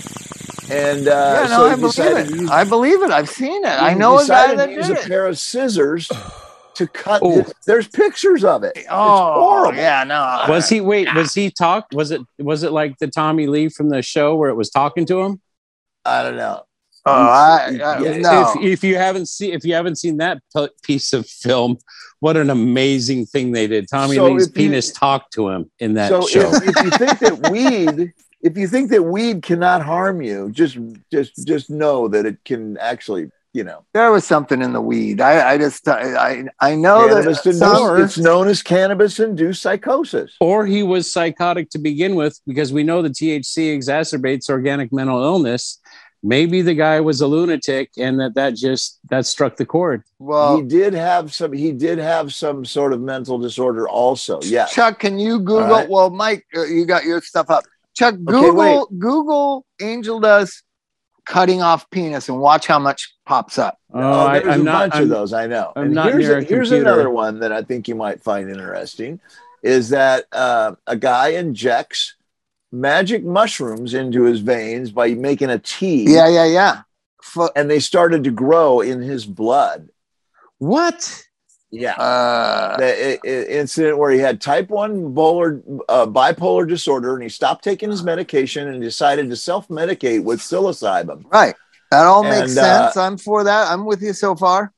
and 0.71 1.09
uh, 1.09 1.43
yeah, 1.43 1.49
no, 1.49 1.57
so 1.59 1.67
I 1.67 1.77
believe 1.77 2.17
it. 2.17 2.31
use, 2.31 2.51
I 2.51 2.65
believe 2.65 3.03
it. 3.03 3.11
I've 3.11 3.29
seen 3.29 3.65
it. 3.65 3.69
I 3.69 3.95
know 3.95 4.19
a 4.19 4.27
guy 4.27 4.55
that 4.55 4.67
to 4.67 4.73
use 4.73 4.89
did 4.89 4.97
a 4.99 5.01
it. 5.01 5.07
pair 5.07 5.27
of 5.27 5.39
scissors 5.39 6.09
to 6.75 6.87
cut. 6.87 7.21
Oh. 7.25 7.43
His, 7.43 7.53
there's 7.67 7.89
pictures 7.89 8.45
of 8.45 8.65
it. 8.65 8.79
Oh, 8.91 9.35
horrible. 9.41 9.77
yeah, 9.79 10.05
no. 10.05 10.45
Was 10.53 10.69
he 10.69 10.81
wait? 10.81 11.13
Was 11.15 11.35
he 11.35 11.51
talk? 11.51 11.87
Was 11.93 12.11
it 12.11 12.21
was 12.39 12.63
it 12.63 12.73
like 12.73 12.99
the 12.99 13.07
Tommy 13.09 13.47
Lee 13.47 13.69
from 13.69 13.89
the 13.89 14.03
show 14.03 14.35
where 14.37 14.51
it 14.51 14.55
was 14.55 14.71
talking 14.71 15.07
to 15.07 15.21
him? 15.23 15.41
I 16.05 16.23
don't 16.23 16.37
know. 16.37 16.63
Oh, 17.05 17.11
I, 17.13 17.79
I 17.85 17.99
Yeah, 18.01 18.19
no. 18.19 18.53
If, 18.57 18.65
if 18.65 18.85
you 18.85 18.97
haven't 18.97 19.27
seen 19.29 19.53
if 19.55 19.65
you 19.65 19.75
haven't 19.75 19.97
seen 19.97 20.19
that 20.19 20.39
p- 20.57 20.69
piece 20.83 21.13
of 21.13 21.27
film, 21.27 21.79
what 22.21 22.37
an 22.37 22.49
amazing 22.51 23.27
thing 23.27 23.51
they 23.53 23.67
did. 23.67 23.89
Tommy 23.91 24.15
So 24.17 24.27
Lee's 24.33 24.47
if 24.49 24.57
you- 24.57 24.69
penis 24.69 24.93
talked 24.93 25.33
to 25.35 25.49
him 25.49 25.71
in 25.81 25.95
that 25.95 26.09
so 26.11 26.27
show. 26.27 26.51
if, 26.55 26.63
if 26.69 26.85
you 26.85 26.91
think 26.91 27.19
that 27.19 27.51
weed, 27.51 28.13
if 28.41 28.57
you 28.57 28.69
think 28.69 28.91
that 28.91 29.03
weed 29.03 29.43
cannot 29.43 29.83
harm 29.83 30.23
you, 30.23 30.51
just 30.53 30.79
just 31.13 31.45
just 31.47 31.71
know 31.71 32.07
that 32.09 32.25
it 32.25 32.39
can 32.45 32.77
actually, 32.79 33.31
you 33.53 33.65
know, 33.65 33.85
there 33.93 34.11
was 34.11 34.27
something 34.27 34.63
in 34.63 34.73
the 34.73 34.81
weed. 34.81 35.21
I, 35.21 35.53
I 35.53 35.59
just, 35.59 35.87
I, 35.87 36.15
I, 36.15 36.45
I 36.61 36.75
know 36.75 37.07
cannabis 37.07 37.43
that 37.43 37.51
induced, 37.51 37.59
some, 37.59 38.01
it's 38.01 38.19
known 38.19 38.49
as 38.49 38.63
cannabis 38.63 39.21
induced 39.21 39.61
psychosis. 39.63 40.37
or 40.41 40.65
he 40.67 40.83
was 40.83 41.11
psychotic 41.11 41.69
to 41.71 41.79
begin 41.79 42.15
with 42.15 42.41
because 42.47 42.73
we 42.73 42.83
know 42.83 43.03
the 43.03 43.11
THC 43.11 43.77
exacerbates 43.77 44.49
organic 44.49 44.93
mental 44.93 45.23
illness. 45.23 45.79
Maybe 46.25 46.63
the 46.63 46.75
guy 46.75 47.01
was 47.01 47.21
a 47.21 47.27
lunatic 47.27 47.91
and 47.99 48.21
that 48.21 48.35
that 48.37 48.55
just 48.55 49.01
that 49.11 49.27
struck 49.27 49.57
the 49.57 49.67
chord. 49.67 50.05
well, 50.21 50.57
he 50.57 50.63
did 50.63 50.95
have 50.95 51.35
some. 51.35 51.53
He 51.53 51.73
did 51.73 51.99
have 51.99 52.33
some 52.33 52.65
sort 52.65 52.93
of 52.93 53.01
mental 53.01 53.39
disorder, 53.39 53.89
also. 53.89 54.41
Yeah. 54.43 54.67
Chuck, 54.67 55.01
can 55.01 55.19
you 55.19 55.41
Google? 55.41 55.67
right. 55.67 55.89
Well, 55.89 56.11
Mike, 56.11 56.47
uh, 56.57 56.63
you 56.63 56.87
got 56.87 57.03
your 57.05 57.21
stuff 57.23 57.51
up. 57.51 57.65
Chuck, 57.95 58.15
Okay, 58.15 58.23
Google, 58.25 58.89
Google 58.99 59.67
Angel 59.81 60.21
Dust 60.21 60.63
cutting 61.27 61.63
off 61.63 61.89
penis 61.91 62.29
and 62.29 62.39
watch 62.41 62.67
how 62.67 62.79
much 62.79 63.15
pops 63.27 63.59
up. 63.59 63.79
Oh, 63.93 64.01
Oh, 64.01 64.27
I, 64.27 64.39
there's 64.41 64.55
I'm 64.55 64.61
a 64.63 64.65
not. 64.65 64.79
bunch 64.91 64.95
I'm, 64.97 65.03
of 65.05 65.09
those. 65.09 65.33
I 65.33 65.47
know. 65.47 65.73
I'm 65.77 65.85
and 65.87 65.95
not 65.95 66.07
here's, 66.13 66.25
near 66.25 66.39
a- 66.39 66.41
a 66.41 66.45
here's 66.45 66.69
computer. 66.71 66.91
another 66.93 67.11
one 67.11 67.41
that 67.41 67.53
I 67.53 67.63
think 67.63 67.87
you 67.89 67.95
might 67.95 68.21
find 68.23 68.51
interesting 68.51 69.21
is 69.63 69.91
that 69.91 70.25
uh, 70.33 70.75
a 70.87 70.97
guy 70.97 71.29
injects 71.29 72.15
magic 72.73 73.23
mushrooms 73.25 73.95
into 73.95 74.23
his 74.25 74.41
veins 74.41 74.91
by 74.91 75.11
making 75.15 75.51
a 75.51 75.59
tea, 75.59 76.05
Yeah, 76.13 76.29
yeah, 76.29 76.47
yeah. 76.47 76.83
Fu- 77.23 77.51
and 77.55 77.71
they 77.71 77.79
started 77.79 78.25
to 78.25 78.31
grow 78.33 78.81
in 78.81 79.01
his 79.01 79.25
blood. 79.27 79.89
What? 80.59 81.25
Yeah. 81.75 81.95
uh, 81.95 82.77
the 82.77 83.13
i- 83.15 83.19
i- 83.25 83.47
incident 83.47 83.97
where 83.99 84.11
he 84.11 84.19
had 84.19 84.41
type 84.43 84.69
1 84.69 85.15
bipolar, 85.15 85.63
uh, 85.89 86.05
bipolar 86.07 86.69
disorder 86.69 87.15
and 87.15 87.23
he 87.23 87.31
stopped 87.31 87.65
taking 87.65 87.91
his 87.91 88.03
medication 88.05 88.69
and 88.69 88.83
decided 88.83 89.31
to 89.31 89.37
self-medicate 89.37 90.23
with 90.23 90.41
psilocybin 90.41 91.25
right. 91.33 91.55
That 91.91 92.07
all 92.07 92.23
makes 92.25 92.51
And, 92.51 92.59
uh, 92.59 92.85
sense. 92.93 92.97
I'm 92.99 93.17
for 93.19 93.43
that. 93.45 93.71
I'm 93.73 93.85
with 93.87 94.03
you 94.03 94.13
so 94.13 94.37
far. 94.37 94.73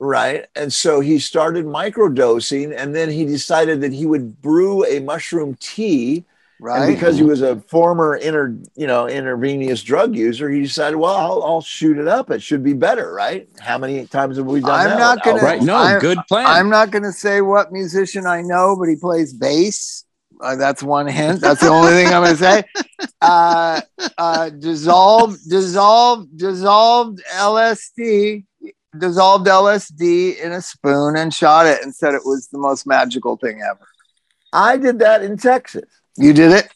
right 0.00 0.46
and 0.56 0.70
so 0.72 1.00
he 1.00 1.18
started 1.18 1.64
microdosing 1.64 2.74
and 2.76 2.94
then 2.94 3.08
he 3.08 3.24
decided 3.24 3.80
that 3.80 3.92
he 3.92 4.04
would 4.04 4.42
brew 4.42 4.84
a 4.84 4.98
mushroom 5.00 5.56
tea 5.60 6.24
Right. 6.64 6.82
and 6.88 6.94
because 6.94 7.18
he 7.18 7.24
was 7.24 7.42
a 7.42 7.56
former 7.68 8.16
inter 8.16 8.56
you 8.74 8.86
know 8.86 9.06
intravenous 9.06 9.82
drug 9.82 10.16
user 10.16 10.48
he 10.48 10.62
decided 10.62 10.96
well 10.96 11.14
I'll, 11.14 11.42
I'll 11.42 11.60
shoot 11.60 11.98
it 11.98 12.08
up 12.08 12.30
it 12.30 12.40
should 12.42 12.62
be 12.64 12.72
better 12.72 13.12
right 13.12 13.46
how 13.60 13.76
many 13.76 14.06
times 14.06 14.38
have 14.38 14.46
we 14.46 14.60
done 14.60 14.70
I'm 14.70 14.88
that 14.88 14.98
not 14.98 15.22
gonna- 15.22 15.42
Right? 15.42 15.60
No, 15.60 15.76
I'm- 15.76 16.00
good 16.00 16.16
plan. 16.26 16.46
I'm 16.46 16.70
not 16.70 16.90
going 16.90 17.02
to 17.02 17.12
say 17.12 17.42
what 17.42 17.70
musician 17.70 18.24
I 18.26 18.40
know, 18.40 18.76
but 18.78 18.88
he 18.88 18.96
plays 18.96 19.34
bass. 19.34 20.04
Uh, 20.40 20.56
that's 20.56 20.82
one 20.82 21.06
hint. 21.06 21.42
That's 21.42 21.60
the 21.60 21.68
only 21.68 21.90
thing 21.92 22.06
I'm 22.06 22.22
going 22.24 22.36
to 22.36 22.42
say. 22.42 22.62
Uh, 23.20 23.80
uh, 24.18 24.50
dissolved, 24.50 25.38
dissolved, 25.48 26.36
dissolved 26.36 27.22
LSD, 27.36 28.44
dissolved 28.98 29.46
LSD 29.46 30.38
in 30.40 30.52
a 30.52 30.60
spoon 30.60 31.16
and 31.16 31.32
shot 31.32 31.66
it 31.66 31.82
and 31.82 31.94
said 31.94 32.14
it 32.14 32.22
was 32.24 32.48
the 32.48 32.58
most 32.58 32.86
magical 32.86 33.36
thing 33.36 33.60
ever. 33.62 33.86
i 34.52 34.76
did 34.76 34.98
that 34.98 35.22
in 35.22 35.36
texas 35.38 35.84
You 36.16 36.32
did 36.32 36.52
it? 36.52 36.68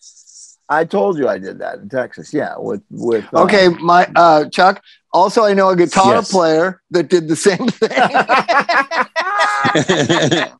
i 0.70 0.84
told 0.84 1.16
you 1.16 1.26
i 1.28 1.38
did 1.38 1.60
that 1.60 1.78
in 1.78 1.88
texas 1.88 2.34
yeah 2.34 2.54
with 2.58 2.82
with 2.90 3.24
uh, 3.32 3.44
Okay, 3.44 3.68
my 3.80 4.06
uh, 4.16 4.44
Chuck. 4.50 4.82
Also, 5.14 5.42
I 5.42 5.54
know 5.54 5.70
a 5.70 5.76
guitar 5.76 6.16
Yes. 6.16 6.30
player 6.30 6.82
that 6.90 7.08
did 7.08 7.26
the 7.28 7.36
same 7.36 7.68
thing. 7.68 7.88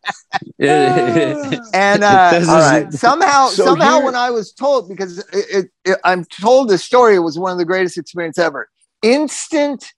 and 0.59 2.05
uh, 2.05 2.31
This 2.33 2.49
all 2.49 2.61
right. 2.61 2.93
somehow, 2.93 3.49
So 3.49 3.65
somehow, 3.67 3.97
here- 3.97 4.05
when 4.07 4.17
I 4.17 4.31
was 4.31 4.53
told, 4.53 4.89
because 4.89 5.19
it, 5.19 5.27
it, 5.33 5.67
it- 5.85 5.99
I'm 6.05 6.25
told 6.25 6.69
this 6.71 6.85
story, 6.85 7.17
it 7.17 7.21
was 7.21 7.39
one 7.39 7.53
of 7.53 7.59
the 7.59 7.65
greatest 7.65 7.99
experiences 7.99 8.43
ever. 8.43 8.69
Instant, 9.03 9.93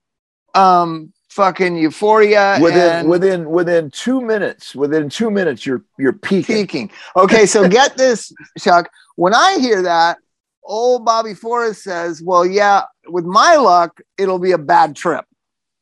um, 0.53 1.13
fucking 1.31 1.77
euphoria 1.77 2.59
within 2.61 3.07
within 3.07 3.49
within 3.49 3.89
two 3.89 4.19
minutes 4.19 4.75
within 4.75 5.07
two 5.09 5.31
minutes 5.31 5.65
you're 5.65 5.83
you're 5.97 6.13
peaking 6.13 6.55
peaking. 6.57 6.91
Okay, 7.15 7.45
so 7.45 7.67
get 7.67 7.95
this, 7.97 8.33
Chuck. 8.59 8.91
When 9.15 9.33
I 9.33 9.57
hear 9.59 9.81
that, 9.83 10.17
old 10.63 11.05
Bobby 11.05 11.33
Forrest 11.33 11.83
says, 11.83 12.21
"Well, 12.21 12.45
yeah, 12.45 12.83
with 13.07 13.25
my 13.25 13.55
luck, 13.55 14.01
it'll 14.17 14.39
be 14.39 14.51
a 14.51 14.57
bad 14.57 14.95
trip." 14.95 15.25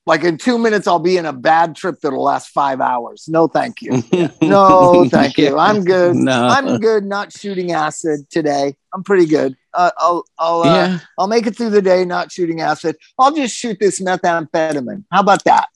Like 0.05 0.23
in 0.23 0.37
two 0.37 0.57
minutes, 0.57 0.87
I'll 0.87 0.99
be 0.99 1.17
in 1.17 1.25
a 1.25 1.33
bad 1.33 1.75
trip 1.75 1.99
that'll 2.01 2.23
last 2.23 2.49
five 2.49 2.79
hours. 2.81 3.25
No, 3.27 3.47
thank 3.47 3.81
you. 3.81 4.03
No, 4.41 5.07
thank 5.09 5.37
you. 5.37 5.57
I'm 5.57 5.83
good. 5.83 6.15
No. 6.15 6.47
I'm 6.47 6.79
good. 6.79 7.05
Not 7.05 7.31
shooting 7.31 7.71
acid 7.71 8.27
today. 8.31 8.75
I'm 8.91 9.03
pretty 9.03 9.27
good. 9.27 9.55
Uh, 9.74 9.91
I'll 9.97 10.26
I'll 10.38 10.61
uh, 10.61 10.65
yeah. 10.65 10.99
I'll 11.17 11.28
make 11.28 11.45
it 11.47 11.55
through 11.55 11.70
the 11.72 11.82
day 11.82 12.05
not 12.05 12.32
shooting 12.32 12.61
acid. 12.61 12.95
I'll 13.17 13.34
just 13.34 13.55
shoot 13.55 13.78
this 13.80 13.99
methamphetamine. 14.01 15.03
How 15.11 15.22
about 15.22 15.43
that? 15.45 15.67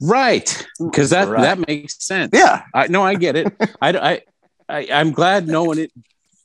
Right. 0.00 0.66
Because 0.78 1.10
that 1.10 1.28
Right. 1.28 1.42
that 1.42 1.66
makes 1.66 2.04
sense. 2.04 2.30
Yeah. 2.34 2.62
I 2.74 2.88
no, 2.88 3.02
I 3.02 3.14
get 3.14 3.36
it. 3.36 3.52
I, 3.80 3.90
I, 3.90 4.20
I 4.68 4.88
I'm 4.92 5.12
glad 5.12 5.46
no 5.46 5.64
one 5.64 5.86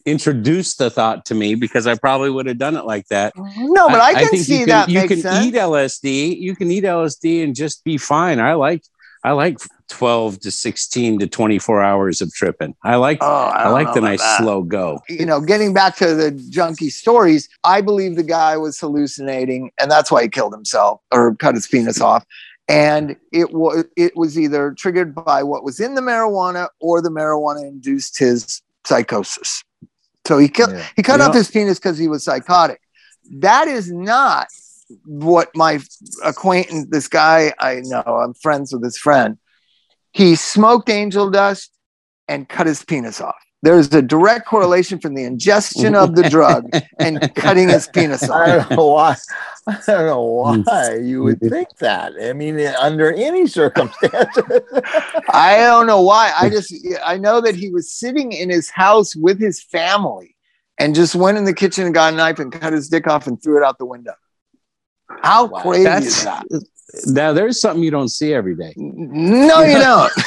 introduced 0.05 0.77
the 0.77 0.89
thought 0.89 1.25
to 1.25 1.35
me 1.35 1.55
because 1.55 1.85
I 1.85 1.95
probably 1.95 2.29
would 2.29 2.45
have 2.45 2.57
done 2.57 2.77
it 2.77 2.85
like 2.85 3.07
that. 3.09 3.33
No, 3.35 3.89
but 3.89 3.99
I, 3.99 4.13
can 4.13 4.29
think 4.29 4.43
see 4.43 4.59
you 4.61 4.65
that 4.67 4.87
you 4.87 4.99
makes 5.01 5.13
can 5.13 5.21
sense. 5.21 5.45
eat 5.45 5.53
LSD. 5.55 6.39
You 6.39 6.55
can 6.55 6.71
eat 6.71 6.85
LSD 6.85 7.43
and 7.43 7.53
just 7.55 7.83
be 7.83 7.97
fine. 7.97 8.39
I 8.39 8.53
like 8.53 8.83
I 9.23 9.31
like 9.31 9.57
12 9.89 10.39
to 10.41 10.51
16 10.51 11.19
to 11.19 11.27
24 11.27 11.81
hours 11.83 12.21
of 12.21 12.33
tripping. 12.33 12.75
I 12.83 12.95
like 12.95 13.19
oh, 13.21 13.25
I, 13.25 13.63
I, 13.63 13.67
like 13.69 13.93
the 13.93 14.01
nice 14.01 14.21
that. 14.21 14.39
slow 14.39 14.61
go. 14.63 15.01
you 15.07 15.25
know, 15.25 15.39
getting 15.39 15.73
back 15.73 15.95
to 15.97 16.13
the 16.13 16.31
junkie 16.31 16.89
stories, 16.89 17.49
I 17.63 17.81
believe 17.81 18.15
the 18.15 18.23
guy 18.23 18.57
was 18.57 18.79
hallucinating, 18.79 19.71
and 19.79 19.89
that's 19.89 20.11
why 20.11 20.23
he 20.23 20.29
killed 20.29 20.53
himself 20.53 21.01
or 21.11 21.35
cut 21.35 21.55
his 21.55 21.67
penis 21.67 22.01
off. 22.01 22.25
And 22.69 23.15
it 23.31 23.53
was 23.53 23.85
it 23.95 24.15
was 24.17 24.37
either 24.37 24.73
triggered 24.77 25.15
by 25.15 25.41
what 25.43 25.63
was 25.63 25.79
in 25.79 25.95
the 25.95 26.01
marijuana 26.01 26.67
or 26.81 27.01
the 27.01 27.09
marijuana 27.09 27.61
induced 27.61 28.19
his 28.19 28.61
psychosis. 28.85 29.63
So 30.27 30.37
he 30.37 30.49
killed 30.49 30.71
Yeah. 30.73 30.85
he 30.97 31.01
cut 31.03 31.19
Yeah. 31.21 31.27
off 31.27 31.33
his 31.35 31.49
penis 31.49 31.79
because 31.79 31.97
he 31.97 32.09
was 32.09 32.25
psychotic. 32.25 32.81
That 33.39 33.69
is 33.69 33.89
not 33.91 34.47
what 35.05 35.49
my 35.55 35.79
acquaintance, 36.25 36.87
this 36.89 37.07
guy 37.07 37.53
I 37.59 37.81
know, 37.85 38.01
I'm 38.01 38.33
friends 38.33 38.73
with 38.73 38.83
his 38.83 38.97
friend. 38.97 39.37
He 40.17 40.35
smoked 40.35 40.89
angel 40.89 41.29
dust 41.29 41.71
and 42.27 42.49
cut 42.49 42.65
his 42.65 42.83
penis 42.83 43.21
off. 43.21 43.35
There's 43.61 43.93
a 43.93 44.01
direct 44.01 44.47
correlation 44.47 44.99
from 44.99 45.13
the 45.13 45.23
ingestion 45.25 45.93
of 45.93 46.15
the 46.15 46.27
drug 46.27 46.71
and 46.99 47.35
cutting 47.35 47.69
his 47.69 47.87
penis 47.87 48.27
I 48.27 48.55
don't 48.57 48.71
know 48.71 48.87
why. 48.87 49.15
I 49.67 49.77
don't 49.85 50.05
know 50.07 50.23
why 50.23 50.63
mm. 50.65 51.07
you 51.07 51.21
would 51.21 51.39
think 51.39 51.69
that. 51.77 52.13
I 52.19 52.33
mean, 52.33 52.59
under 52.59 53.13
any 53.13 53.45
circumstances. 53.45 54.43
I 55.29 55.57
don't 55.57 55.85
know 55.85 56.01
why. 56.01 56.33
I 56.35 56.49
just 56.49 56.73
I 57.05 57.19
know 57.19 57.39
that 57.41 57.53
he 57.53 57.69
was 57.69 57.93
sitting 57.93 58.31
in 58.31 58.49
his 58.49 58.71
house 58.71 59.15
with 59.15 59.39
his 59.39 59.61
family 59.61 60.35
and 60.79 60.95
just 60.95 61.13
went 61.13 61.37
in 61.37 61.45
the 61.45 61.53
kitchen 61.53 61.85
and 61.85 61.93
got 61.93 62.11
a 62.11 62.17
knife 62.17 62.39
and 62.39 62.51
cut 62.51 62.73
his 62.73 62.89
dick 62.89 63.05
off 63.05 63.27
and 63.27 63.41
threw 63.41 63.61
it 63.61 63.63
out 63.63 63.77
the 63.77 63.85
window. 63.85 64.15
How 65.21 65.45
Wow. 65.45 65.61
crazy 65.61 65.83
That's 65.83 66.05
is 66.07 66.23
that? 66.23 66.45
Now 67.05 67.33
there's 67.33 67.59
something 67.59 67.83
you 67.83 67.91
don't 67.91 68.09
see 68.09 68.33
every 68.33 68.55
day. 68.55 68.73
No, 68.77 69.61
you 69.61 69.77
don't. 69.77 70.11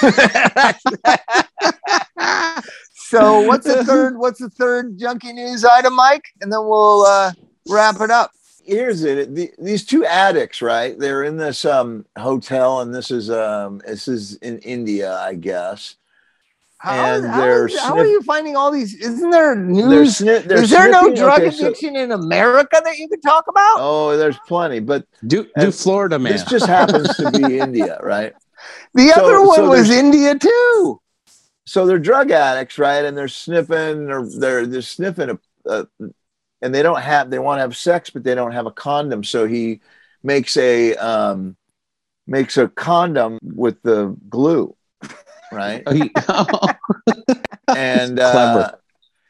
so 2.93 3.41
what's 3.43 3.67
the 3.67 3.85
third 3.85 4.19
what's 4.19 4.41
the 4.41 4.51
third 4.51 4.99
junkie 4.99 5.33
news 5.33 5.65
item, 5.65 5.95
Mike? 5.97 6.25
And 6.41 6.53
then 6.53 6.61
we'll 6.65 7.03
uh, 7.03 7.33
wrap 7.69 8.01
it 8.01 8.11
up. 8.11 8.33
Here's 8.65 9.03
it. 9.05 9.35
The, 9.35 9.51
these 9.59 9.85
two 9.85 10.05
addicts, 10.05 10.63
right? 10.63 10.99
They're 10.99 11.25
in 11.25 11.37
this 11.39 11.65
um, 11.65 12.05
hotel, 12.17 12.81
and 12.81 12.95
this 12.95 13.11
is 13.11 13.31
um, 13.31 13.81
this 13.87 14.07
is 14.07 14.35
in 14.37 14.59
India, 14.59 15.17
I 15.17 15.35
guess. 15.35 15.97
How, 16.83 16.93
And 17.17 17.27
how 17.27 17.41
they're 17.43 17.67
is- 17.69 17.79
how 17.79 17.95
are 17.99 18.07
you 18.07 18.23
finding 18.23 18.57
all 18.57 18.71
these? 18.71 18.95
Isn't 18.95 19.29
there 19.29 19.55
They're 19.55 19.65
news? 19.65 20.19
sni- 20.19 20.45
they're 20.45 20.63
Is 20.63 20.71
there 20.71 20.91
no 20.91 21.15
drug 21.15 21.41
okay, 21.43 21.51
so- 21.51 21.67
addiction 21.67 21.95
in 21.95 22.11
America 22.11 22.81
that 22.83 22.97
you 22.97 23.07
could 23.07 23.23
talk 23.23 23.45
about? 23.49 23.77
oh, 23.79 24.17
there's 24.17 24.39
plenty, 24.49 24.81
but 24.81 25.05
Do 25.27 25.47
do 25.59 25.71
Florida 25.73 26.19
man. 26.19 26.33
this 26.33 26.45
just 26.45 26.65
happens 26.67 27.15
to 27.17 27.31
be 27.33 27.59
India, 27.67 27.99
right? 28.03 28.33
the 28.95 29.09
so- 29.09 29.23
other 29.25 29.43
one 29.47 29.57
so 29.57 29.69
was 29.69 29.91
India 29.91 30.39
too. 30.39 31.01
so 31.67 31.85
they're 31.85 31.99
drug 31.99 32.31
addicts, 32.31 32.79
right? 32.79 33.05
And 33.05 33.15
they're 33.17 33.29
sniffing, 33.29 34.11
or 34.11 34.27
they're 34.27 34.65
they're 34.67 34.81
sniffing 34.81 35.31
a, 35.31 35.39
a 35.71 35.87
and 36.63 36.75
they 36.75 36.83
don't 36.83 37.01
have 37.03 37.29
they 37.31 37.39
want 37.39 37.59
to 37.59 37.63
have 37.63 37.77
sex, 37.77 38.09
but 38.09 38.25
they 38.25 38.35
don't 38.35 38.53
have 38.53 38.65
a 38.65 38.71
condom. 38.73 39.23
So 39.23 39.47
he 39.47 39.83
makes 40.23 40.57
a 40.57 40.95
um, 40.97 41.57
makes 42.27 42.57
a 42.57 42.69
condom 42.69 43.39
with 43.43 43.83
the 43.83 44.17
glue, 44.31 44.75
right? 45.53 45.83
Oh, 45.87 46.69
And 47.77 48.17
Clever. 48.17 48.79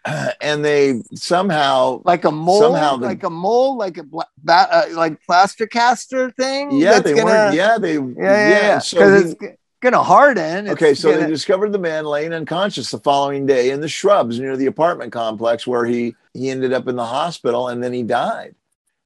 uh, 0.06 0.30
and 0.40 0.64
they 0.64 1.02
somehow 1.14 2.00
like 2.04 2.24
a 2.24 2.30
mole, 2.32 2.60
Somehow 2.60 2.96
the- 2.96 3.06
like 3.06 3.22
a 3.22 3.30
mole, 3.30 3.76
like 3.76 3.98
a 3.98 4.02
bla- 4.02 4.24
ba- 4.42 4.68
uh, 4.70 4.86
like 4.94 5.20
plaster 5.26 5.66
caster 5.66 6.30
thing. 6.30 6.70
yeah 6.72 6.92
that's 6.92 7.04
they 7.04 7.10
gonna, 7.14 7.24
weren't 7.26 7.54
yeah 7.54 7.76
they 7.78 7.94
yeah, 7.94 8.02
yeah, 8.16 8.48
yeah. 8.50 8.78
so 8.78 8.96
Because 8.96 9.24
he- 9.24 9.30
it's 9.32 9.40
g- 9.40 9.48
gonna 9.82 10.02
harden. 10.02 10.66
It's 10.66 10.72
Okay, 10.72 10.94
so 10.94 11.10
gonna- 11.10 11.24
they 11.24 11.28
discovered 11.30 11.72
the 11.72 11.78
man 11.78 12.04
laying 12.06 12.32
unconscious 12.32 12.90
the 12.90 12.98
following 13.00 13.44
day 13.44 13.70
in 13.70 13.80
the 13.82 13.88
shrubs 13.88 14.40
near 14.40 14.56
the 14.56 14.66
apartment 14.66 15.12
complex 15.12 15.66
where 15.66 15.84
he 15.84 16.14
he 16.32 16.48
ended 16.48 16.72
up 16.72 16.88
in 16.88 16.96
the 16.96 17.04
hospital 17.04 17.68
and 17.68 17.82
then 17.82 17.92
he 17.92 18.02
died. 18.02 18.54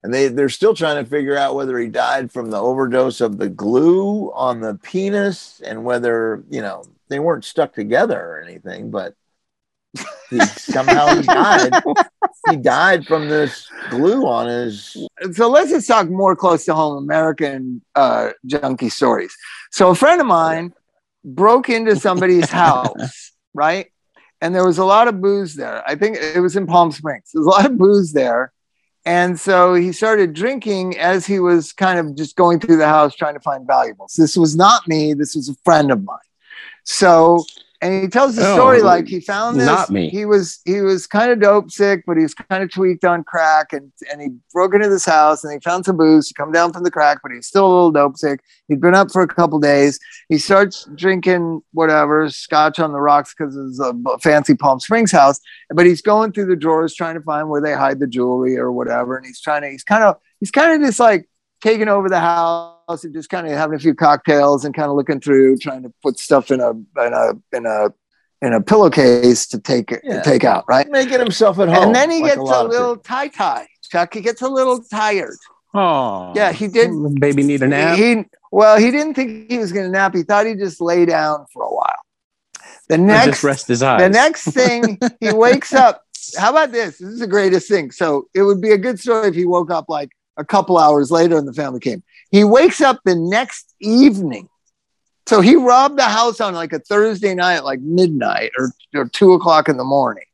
And 0.05 0.13
they 0.13 0.29
they're 0.29 0.51
still 0.51 0.75
trying 0.75 1.03
to 1.03 1.11
figure 1.11 1.37
out 1.37 1.55
whether 1.55 1.79
he 1.79 1.89
died 1.89 2.31
from 2.31 2.51
the 2.51 2.61
overdose 2.61 3.23
of 3.23 3.39
the 3.39 3.49
glue 3.49 4.31
on 4.35 4.61
the 4.61 4.75
penis 4.83 5.63
and 5.65 5.83
whether, 5.83 6.45
you 6.51 6.61
know, 6.61 6.85
they 7.09 7.19
weren't 7.19 7.47
stuck 7.47 7.73
together 7.73 8.21
or 8.21 8.43
anything, 8.43 8.91
but 8.91 9.15
he, 10.29 10.39
somehow 10.57 11.17
he 11.17 11.23
died. 11.23 11.73
He 12.51 12.57
died 12.57 13.07
from 13.07 13.31
this 13.31 13.67
glue 13.89 14.27
on 14.27 14.47
his 14.47 14.95
so 15.33 15.49
let's 15.49 15.71
just 15.71 15.89
talk 15.89 16.11
more 16.11 16.37
close 16.37 16.67
to 16.67 16.75
home 16.75 17.03
American 17.03 17.81
uh, 17.95 18.31
junkie 18.45 18.91
stories. 18.91 19.35
So 19.71 19.89
a 19.89 19.95
friend 19.95 20.21
of 20.21 20.27
mine 20.27 20.75
broke 21.25 21.71
into 21.71 21.97
somebody's 21.97 22.51
house, 22.65 23.33
right? 23.55 23.91
And 24.43 24.55
there 24.55 24.67
was 24.67 24.77
a 24.77 24.85
lot 24.85 25.09
of 25.09 25.23
booze 25.23 25.55
there. 25.55 25.83
I 25.89 25.95
think 25.95 26.19
it 26.19 26.41
was 26.41 26.57
in 26.57 26.67
Palm 26.67 26.93
Springs. 26.93 27.31
There 27.33 27.41
was 27.41 27.47
a 27.47 27.51
lot 27.51 27.65
of 27.65 27.79
booze 27.79 28.13
there. 28.13 28.53
And 29.07 29.39
so 29.39 29.75
he 29.75 29.93
started 29.93 30.33
drinking 30.33 30.97
as 30.99 31.27
he 31.27 31.39
was 31.39 31.73
kind 31.73 31.99
of 31.99 32.17
just 32.17 32.37
going 32.37 32.59
through 32.59 32.79
the 32.79 32.89
house 32.89 33.15
trying 33.15 33.35
to 33.35 33.41
find 33.41 33.67
valuables. 33.67 34.15
This 34.15 34.37
was 34.37 34.57
not 34.57 34.89
me, 34.89 35.13
this 35.13 35.35
was 35.35 35.49
a 35.49 35.55
friend 35.65 35.91
of 35.91 36.03
mine. 36.03 36.19
So 36.85 37.45
and 37.85 38.03
he 38.03 38.09
tells 38.09 38.35
the 38.35 38.49
Oh, 38.49 38.55
story 38.55 38.81
like 38.83 39.07
he 39.07 39.21
found 39.21 39.61
this. 39.61 39.67
not 39.67 39.91
me. 39.91 40.09
He 40.09 40.25
was 40.25 40.61
he 40.65 40.81
was 40.81 41.07
kind 41.07 41.31
of 41.31 41.39
dope 41.41 41.71
sick, 41.71 42.03
but 42.07 42.17
he 42.17 42.23
was 42.23 42.33
kind 42.35 42.63
of 42.65 42.73
tweaked 42.73 43.05
on 43.05 43.23
crack, 43.25 43.73
and 43.73 43.93
and 44.11 44.21
he 44.23 44.29
broke 44.53 44.75
into 44.75 44.89
this 44.89 45.05
house 45.05 45.45
and 45.45 45.53
he 45.53 45.61
found 45.61 45.85
some 45.85 45.97
booze 45.99 46.29
to 46.29 46.35
come 46.35 46.51
down 46.51 46.73
from 46.73 46.83
the 46.83 46.91
crack, 46.91 47.19
but 47.23 47.31
he's 47.31 47.47
still 47.47 47.67
a 47.67 47.73
little 47.73 47.91
dope 47.93 48.17
sick. 48.17 48.41
He'd 48.69 48.81
been 48.81 48.95
up 48.95 49.13
for 49.13 49.21
a 49.23 49.29
couple 49.29 49.61
days. 49.61 50.01
He 50.31 50.39
starts 50.39 50.89
drinking 50.95 51.61
whatever 51.73 52.29
scotch 52.31 52.79
on 52.81 52.93
the 52.93 53.01
rocks 53.01 53.35
because 53.37 53.55
it's 53.55 53.79
a 53.79 53.95
fancy 54.21 54.55
Palm 54.55 54.81
Springs 54.81 55.13
house, 55.13 55.39
but 55.75 55.85
he's 55.85 56.01
going 56.01 56.33
through 56.33 56.47
the 56.47 56.57
drawers 56.57 56.95
trying 56.95 57.15
to 57.17 57.21
find 57.23 57.51
where 57.51 57.61
they 57.61 57.75
hide 57.75 58.01
the 58.01 58.07
jewelry 58.07 58.57
or 58.57 58.73
whatever, 58.73 59.17
and 59.17 59.27
he's 59.27 59.41
trying 59.41 59.63
to 59.63 59.69
he's 59.69 59.85
kind 59.85 60.03
of 60.05 60.17
he's 60.41 60.51
kind 60.51 60.75
of 60.83 60.87
just 60.89 60.99
like 60.99 61.29
taking 61.63 61.89
over 61.89 62.09
the 62.09 62.21
house 62.21 62.74
and 62.89 63.15
just 63.15 63.29
kind 63.31 63.47
of 63.47 63.53
having 63.53 63.77
a 63.77 63.79
few 63.79 63.95
cocktails 63.95 64.65
and 64.65 64.75
kind 64.75 64.89
of 64.91 64.97
looking 64.97 65.21
through, 65.21 65.59
trying 65.59 65.83
to 65.83 65.93
put 66.03 66.19
stuff 66.19 66.51
in 66.51 66.61
a 66.61 66.71
in 66.71 67.13
a 67.13 67.33
in 67.57 67.67
a 67.67 67.89
in 68.43 68.53
a 68.53 68.61
pillowcase 68.61 69.47
to 69.49 69.59
take 69.59 69.91
Yeah. 70.03 70.17
to 70.17 70.23
take 70.23 70.45
out, 70.45 70.65
right? 70.69 70.89
making 70.91 71.19
himself 71.19 71.59
at 71.59 71.69
home. 71.69 71.85
And 71.87 71.95
then 71.95 72.11
he 72.11 72.21
like 72.21 72.33
gets 72.33 72.39
a, 72.39 72.43
lot 72.43 72.67
of 72.67 72.71
little 72.71 72.97
tie 72.97 73.29
tie. 73.29 73.67
Chuck, 73.91 74.13
he 74.15 74.21
gets 74.21 74.43
a 74.43 74.49
little 74.49 74.83
tired. 74.83 75.37
oh, 75.75 76.33
Yeah, 76.35 76.53
he 76.53 76.69
did. 76.69 76.91
Baby 77.21 77.43
need 77.43 77.63
a 77.63 77.69
nap. 77.69 77.97
He 77.99 78.25
well, 78.53 78.79
he 78.79 78.91
didn't 78.91 79.15
think 79.15 79.51
he 79.51 79.59
was 79.59 79.73
going 79.73 79.87
to 79.87 79.91
nap. 79.91 80.15
He 80.15 80.23
thought 80.23 80.47
he'd 80.47 80.59
just 80.59 80.81
lay 80.81 81.05
down 81.07 81.47
for 81.53 81.63
a 81.65 81.75
while. 81.75 81.97
The 82.89 82.99
next 82.99 83.27
just 83.27 83.45
rest 83.45 83.69
his 83.69 83.83
eyes. 83.83 84.01
the 84.01 84.09
next 84.11 84.45
thing 84.45 84.99
he 85.21 85.33
wakes 85.33 85.73
up. 85.73 86.03
How 86.39 86.51
about 86.51 86.71
this? 86.71 86.99
This 86.99 87.09
is 87.15 87.21
the 87.21 87.27
greatest 87.27 87.69
thing. 87.69 87.91
So 87.91 88.29
it 88.35 88.43
would 88.43 88.61
be 88.61 88.71
a 88.73 88.79
good 88.79 89.01
story 89.01 89.29
if 89.29 89.35
he 89.35 89.45
woke 89.45 89.71
up 89.71 89.87
like 89.89 90.11
a 90.37 90.45
couple 90.45 90.79
hours 90.79 91.11
later 91.11 91.37
and 91.37 91.47
the 91.47 91.53
family 91.53 91.81
came. 91.81 92.03
He 92.31 92.45
wakes 92.45 92.81
up 92.81 93.01
the 93.05 93.15
next 93.15 93.75
evening. 93.81 94.49
So 95.27 95.41
he 95.41 95.57
robbed 95.57 95.99
the 95.99 96.05
house 96.05 96.41
on 96.41 96.55
like 96.55 96.73
a 96.73 96.81
Thursday 96.81 97.35
night, 97.35 97.61
like 97.61 97.81
midnight 97.81 98.51
or, 98.59 98.73
or 98.95 99.09
two 99.09 99.33
o'clock 99.33 99.69
in 99.69 99.77
the 99.77 99.85
morning. 99.85 100.25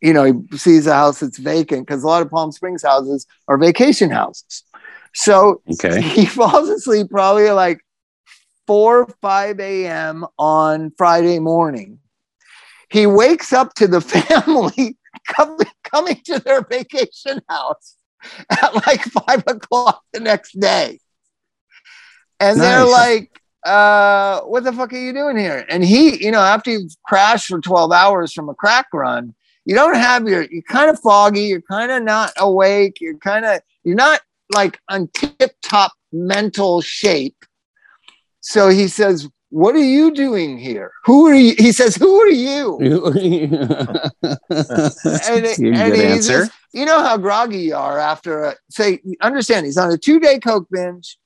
You 0.00 0.12
know, 0.12 0.24
he 0.24 0.56
sees 0.56 0.86
a 0.86 0.94
house 0.94 1.20
that's 1.20 1.38
vacant 1.38 1.86
because 1.86 2.02
a 2.02 2.06
lot 2.06 2.22
of 2.22 2.30
Palm 2.30 2.52
Springs 2.52 2.82
houses 2.82 3.26
are 3.48 3.58
vacation 3.58 4.10
houses. 4.10 4.62
So 5.14 5.62
okay. 5.72 6.00
he 6.14 6.24
falls 6.24 6.68
asleep 6.68 7.10
probably 7.10 7.50
like 7.50 7.80
4 8.68 9.08
5 9.22 9.60
a.m 9.60 10.26
on 10.38 10.92
friday 10.98 11.38
morning 11.38 11.98
he 12.90 13.06
wakes 13.06 13.52
up 13.54 13.72
to 13.74 13.88
the 13.88 14.00
family 14.14 14.98
coming, 15.26 15.66
coming 15.82 16.20
to 16.26 16.38
their 16.38 16.62
vacation 16.62 17.40
house 17.48 17.96
at 18.50 18.74
like 18.86 19.02
5 19.02 19.44
o'clock 19.46 20.02
the 20.12 20.20
next 20.20 20.58
day 20.58 20.98
and 22.40 22.60
they're 22.60 22.84
like 22.84 23.40
uh 23.64 24.40
what 24.42 24.64
the 24.64 24.72
fuck 24.72 24.92
are 24.92 24.98
you 24.98 25.12
doing 25.12 25.36
here 25.36 25.64
and 25.68 25.84
he 25.84 26.24
you 26.24 26.30
know 26.30 26.40
after 26.40 26.70
you've 26.70 26.92
crashed 27.04 27.48
for 27.48 27.60
12 27.60 27.90
hours 27.92 28.32
from 28.32 28.48
a 28.48 28.54
crack 28.54 28.86
run 28.92 29.34
you 29.64 29.74
don't 29.74 29.96
have 29.96 30.26
your 30.28 30.42
you're 30.50 30.62
kind 30.62 30.88
of 30.90 30.98
foggy 31.00 31.42
you're 31.42 31.60
kind 31.62 31.90
of 31.90 32.02
not 32.02 32.32
awake 32.38 32.98
you're 33.00 33.18
kind 33.18 33.44
of 33.44 33.60
you're 33.84 33.96
not 33.96 34.20
like 34.54 34.78
on 34.88 35.08
tip 35.14 35.54
top 35.62 35.92
mental 36.12 36.80
shape. 36.80 37.36
So 38.40 38.68
he 38.68 38.88
says, 38.88 39.28
What 39.50 39.74
are 39.74 39.84
you 39.84 40.14
doing 40.14 40.58
here? 40.58 40.92
Who 41.04 41.26
are 41.26 41.34
you? 41.34 41.54
He 41.58 41.72
says, 41.72 41.96
Who 41.96 42.20
are 42.20 42.28
you? 42.28 42.78
And, 44.22 45.44
Good 45.44 45.60
and 45.60 45.94
he's 45.94 46.30
answer. 46.30 46.46
just- 46.46 46.52
you 46.72 46.84
know 46.84 47.02
how 47.02 47.16
groggy 47.16 47.58
you 47.58 47.74
are 47.74 47.98
after 47.98 48.44
a 48.44 48.54
say, 48.70 49.00
understand 49.20 49.66
he's 49.66 49.78
on 49.78 49.90
a 49.90 49.98
two 49.98 50.20
day 50.20 50.38
Coke 50.38 50.68
binge. 50.70 51.18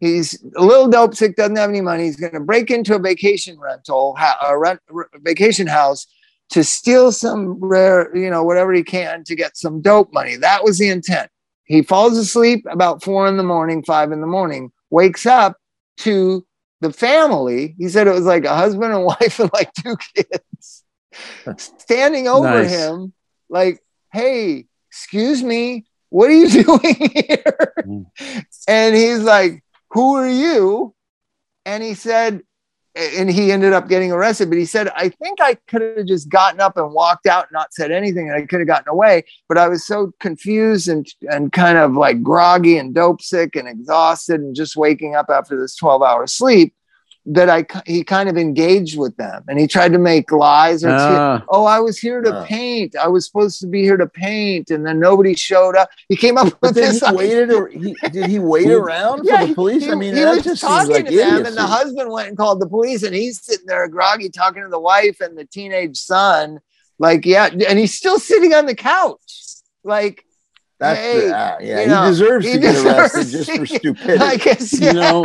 He's 0.00 0.40
a 0.56 0.62
little 0.64 0.88
dope 0.88 1.16
sick, 1.16 1.34
doesn't 1.34 1.56
have 1.56 1.70
any 1.70 1.80
money. 1.80 2.04
He's 2.04 2.16
going 2.16 2.32
to 2.32 2.40
break 2.40 2.70
into 2.70 2.94
a 2.94 3.00
vacation 3.00 3.58
rental, 3.58 4.16
a 4.46 4.56
rent, 4.56 4.80
vacation 5.14 5.66
house 5.66 6.06
to 6.50 6.62
steal 6.62 7.10
some 7.10 7.58
rare, 7.58 8.16
you 8.16 8.30
know, 8.30 8.44
whatever 8.44 8.72
he 8.72 8.84
can 8.84 9.24
to 9.24 9.34
get 9.34 9.56
some 9.56 9.80
dope 9.80 10.12
money. 10.12 10.36
That 10.36 10.62
was 10.62 10.78
the 10.78 10.88
intent. 10.88 11.30
He 11.64 11.82
falls 11.82 12.16
asleep 12.16 12.64
about 12.70 13.02
four 13.02 13.26
in 13.26 13.36
the 13.36 13.42
morning, 13.42 13.82
five 13.82 14.12
in 14.12 14.20
the 14.20 14.26
morning, 14.28 14.70
wakes 14.90 15.26
up 15.26 15.56
to 15.98 16.46
the 16.80 16.92
family. 16.92 17.74
He 17.76 17.88
said 17.88 18.06
it 18.06 18.14
was 18.14 18.24
like 18.24 18.44
a 18.44 18.54
husband 18.54 18.94
and 18.94 19.04
wife 19.04 19.40
and 19.40 19.50
like 19.52 19.72
two 19.74 19.96
kids 20.14 20.84
standing 21.56 22.28
over 22.28 22.62
Nice. 22.62 22.70
him, 22.70 23.12
like, 23.48 23.82
hey, 24.18 24.66
excuse 24.90 25.42
me, 25.42 25.86
what 26.10 26.28
are 26.30 26.34
you 26.34 26.48
doing 26.64 26.94
here? 26.94 27.74
Mm. 27.86 28.06
and 28.66 28.96
he's 28.96 29.20
like, 29.20 29.62
who 29.90 30.16
are 30.16 30.28
you? 30.28 30.94
And 31.64 31.82
he 31.82 31.94
said, 31.94 32.42
and 32.94 33.30
he 33.30 33.52
ended 33.52 33.72
up 33.72 33.88
getting 33.88 34.10
arrested, 34.10 34.48
but 34.48 34.58
he 34.58 34.64
said, 34.64 34.88
I 34.88 35.08
think 35.08 35.40
I 35.40 35.54
could 35.68 35.82
have 35.82 36.06
just 36.06 36.28
gotten 36.28 36.60
up 36.60 36.76
and 36.76 36.92
walked 36.92 37.26
out 37.26 37.44
and 37.44 37.52
not 37.52 37.72
said 37.72 37.92
anything 37.92 38.28
and 38.28 38.42
I 38.42 38.44
could 38.44 38.58
have 38.58 38.66
gotten 38.66 38.88
away. 38.88 39.24
But 39.48 39.56
I 39.56 39.68
was 39.68 39.86
so 39.86 40.12
confused 40.18 40.88
and, 40.88 41.06
and 41.30 41.52
kind 41.52 41.78
of 41.78 41.92
like 41.92 42.22
groggy 42.24 42.76
and 42.76 42.92
dope 42.92 43.22
sick 43.22 43.54
and 43.54 43.68
exhausted 43.68 44.40
and 44.40 44.56
just 44.56 44.76
waking 44.76 45.14
up 45.14 45.26
after 45.30 45.60
this 45.60 45.76
12 45.76 46.02
hour 46.02 46.26
sleep 46.26 46.74
that 47.30 47.50
I, 47.50 47.66
he 47.84 48.04
kind 48.04 48.28
of 48.30 48.38
engaged 48.38 48.98
with 48.98 49.14
them 49.18 49.44
and 49.48 49.58
he 49.58 49.66
tried 49.66 49.92
to 49.92 49.98
make 49.98 50.32
lies 50.32 50.82
or 50.82 50.88
Ah, 50.90 51.44
oh, 51.50 51.64
I 51.66 51.78
was 51.78 51.98
here 51.98 52.22
to 52.22 52.34
Ah. 52.40 52.44
paint. 52.46 52.96
I 52.96 53.08
was 53.08 53.26
supposed 53.26 53.60
to 53.60 53.66
be 53.66 53.82
here 53.82 53.98
to 53.98 54.06
paint, 54.06 54.70
and 54.70 54.86
then 54.86 54.98
nobody 54.98 55.34
showed 55.34 55.76
up. 55.76 55.90
He 56.08 56.16
came 56.16 56.38
up 56.38 56.46
with 56.62 56.74
then 56.74 56.92
this. 56.94 57.06
he 57.06 57.14
waited. 57.14 57.52
Or 57.52 57.68
he, 57.68 57.94
did 58.10 58.26
he 58.26 58.38
wait 58.54 58.70
around 58.70 59.24
Yeah, 59.24 59.40
for 59.42 59.46
the 59.48 59.54
police? 59.54 59.84
He, 59.84 59.90
I 59.90 59.94
mean, 59.94 60.16
he 60.16 60.24
was 60.24 60.42
just 60.42 60.62
talking 60.62 60.90
like 60.92 61.06
to 61.06 61.16
them, 61.16 61.44
and 61.44 61.54
the 61.56 61.66
husband 61.66 62.10
went 62.10 62.28
and 62.28 62.36
called 62.38 62.60
the 62.60 62.66
police, 62.68 63.02
and 63.02 63.14
he's 63.14 63.42
sitting 63.44 63.66
there 63.66 63.86
groggy, 63.88 64.30
talking 64.30 64.62
to 64.62 64.68
the 64.68 64.80
wife 64.80 65.20
and 65.20 65.36
the 65.36 65.44
teenage 65.44 65.98
son. 65.98 66.60
Like, 66.98 67.26
yeah, 67.26 67.46
and 67.68 67.78
he's 67.78 67.94
still 67.94 68.18
sitting 68.18 68.54
on 68.54 68.64
the 68.66 68.74
couch. 68.74 69.20
Like, 69.84 70.24
That's 70.80 70.98
hey, 70.98 71.28
the, 71.28 71.36
uh, 71.36 71.56
yeah. 71.60 71.80
he 71.82 71.86
know, 71.86 72.06
deserves 72.08 72.46
he 72.46 72.52
to 72.54 72.58
get 72.58 72.74
arrested 72.86 73.18
deserves 73.18 73.32
just 73.32 73.50
for 73.50 73.66
get- 73.66 73.80
stupidity. 73.80 74.18
like, 74.18 74.46
it's, 74.46 74.80
you 74.80 74.92
know, 74.94 75.24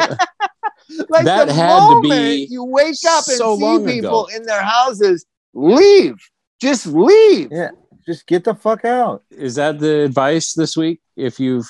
like 1.10 1.26
that 1.26 1.48
the 1.48 1.54
had 1.54 1.80
to 1.80 1.82
moment 1.96 2.04
be 2.10 2.48
you 2.50 2.64
wake 2.64 2.96
up 3.08 3.24
and 3.28 3.38
so 3.38 3.56
see 3.58 3.94
people 3.94 4.26
ago. 4.26 4.36
in 4.36 4.44
their 4.44 4.62
houses, 4.64 5.26
leave. 5.54 6.16
Just 6.62 6.86
leave. 6.88 7.50
yeah, 7.52 7.70
just 8.06 8.26
get 8.28 8.44
the 8.46 8.56
fuck 8.56 8.86
out. 8.86 9.24
is 9.32 9.56
that 9.56 9.80
the 9.80 10.02
advice 10.04 10.54
this 10.54 10.78
week? 10.78 11.02
If 11.16 11.40
you've 11.40 11.70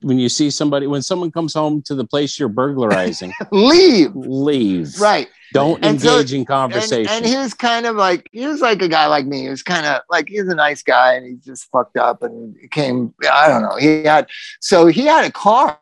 when 0.00 0.18
you 0.18 0.28
see 0.28 0.50
somebody 0.50 0.86
when 0.86 1.02
someone 1.02 1.30
comes 1.30 1.54
home 1.54 1.82
to 1.82 1.94
the 1.94 2.04
place 2.04 2.38
you're 2.38 2.48
burglarizing, 2.48 3.32
Leave. 3.52 4.14
leave. 4.16 4.98
Right. 5.00 5.28
Don't 5.52 5.84
And 5.84 6.00
so- 6.00 6.12
engage 6.18 6.32
in 6.32 6.44
conversation. 6.44 7.12
and 7.12 7.26
he 7.26 7.36
was 7.36 7.54
kind 7.54 7.84
of 7.86 7.96
like 7.96 8.28
he 8.32 8.46
was 8.46 8.60
like 8.60 8.82
a 8.82 8.88
guy 8.88 9.06
like 9.06 9.26
me. 9.26 9.42
He 9.42 9.48
was 9.48 9.62
kind 9.62 9.84
of 9.86 10.00
like 10.10 10.28
he's 10.28 10.48
a 10.48 10.54
nice 10.54 10.82
guy, 10.82 11.14
and 11.14 11.26
he 11.26 11.34
just 11.36 11.68
fucked 11.70 11.96
up 11.96 12.22
and 12.22 12.56
came. 12.70 13.12
I 13.30 13.48
don't 13.48 13.62
know. 13.62 13.76
He 13.76 14.04
had 14.04 14.28
so 14.60 14.86
he 14.86 15.02
had 15.06 15.24
a 15.24 15.30
car, 15.32 15.78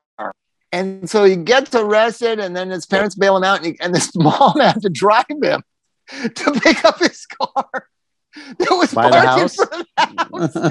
and 0.72 1.08
so 1.08 1.24
he 1.24 1.36
gets 1.36 1.72
arrested, 1.74 2.40
and 2.40 2.56
then 2.56 2.70
his 2.70 2.86
parents 2.86 3.14
bail 3.14 3.36
him 3.36 3.44
out, 3.44 3.58
and, 3.58 3.66
he, 3.66 3.76
and 3.80 3.94
this 3.94 4.10
mom 4.16 4.58
had 4.60 4.82
to 4.82 4.90
drive 4.90 5.26
him 5.28 5.62
to 6.10 6.60
pick 6.62 6.84
up 6.84 6.98
his 6.98 7.24
car. 7.26 7.88
That 8.58 8.70
was 8.70 8.92
By 8.94 9.08
the 9.08 9.16
parked 9.16 9.24
in 9.24 9.30
house? 9.40 9.56
front 9.56 9.74
of 9.74 9.86
the 10.52 10.62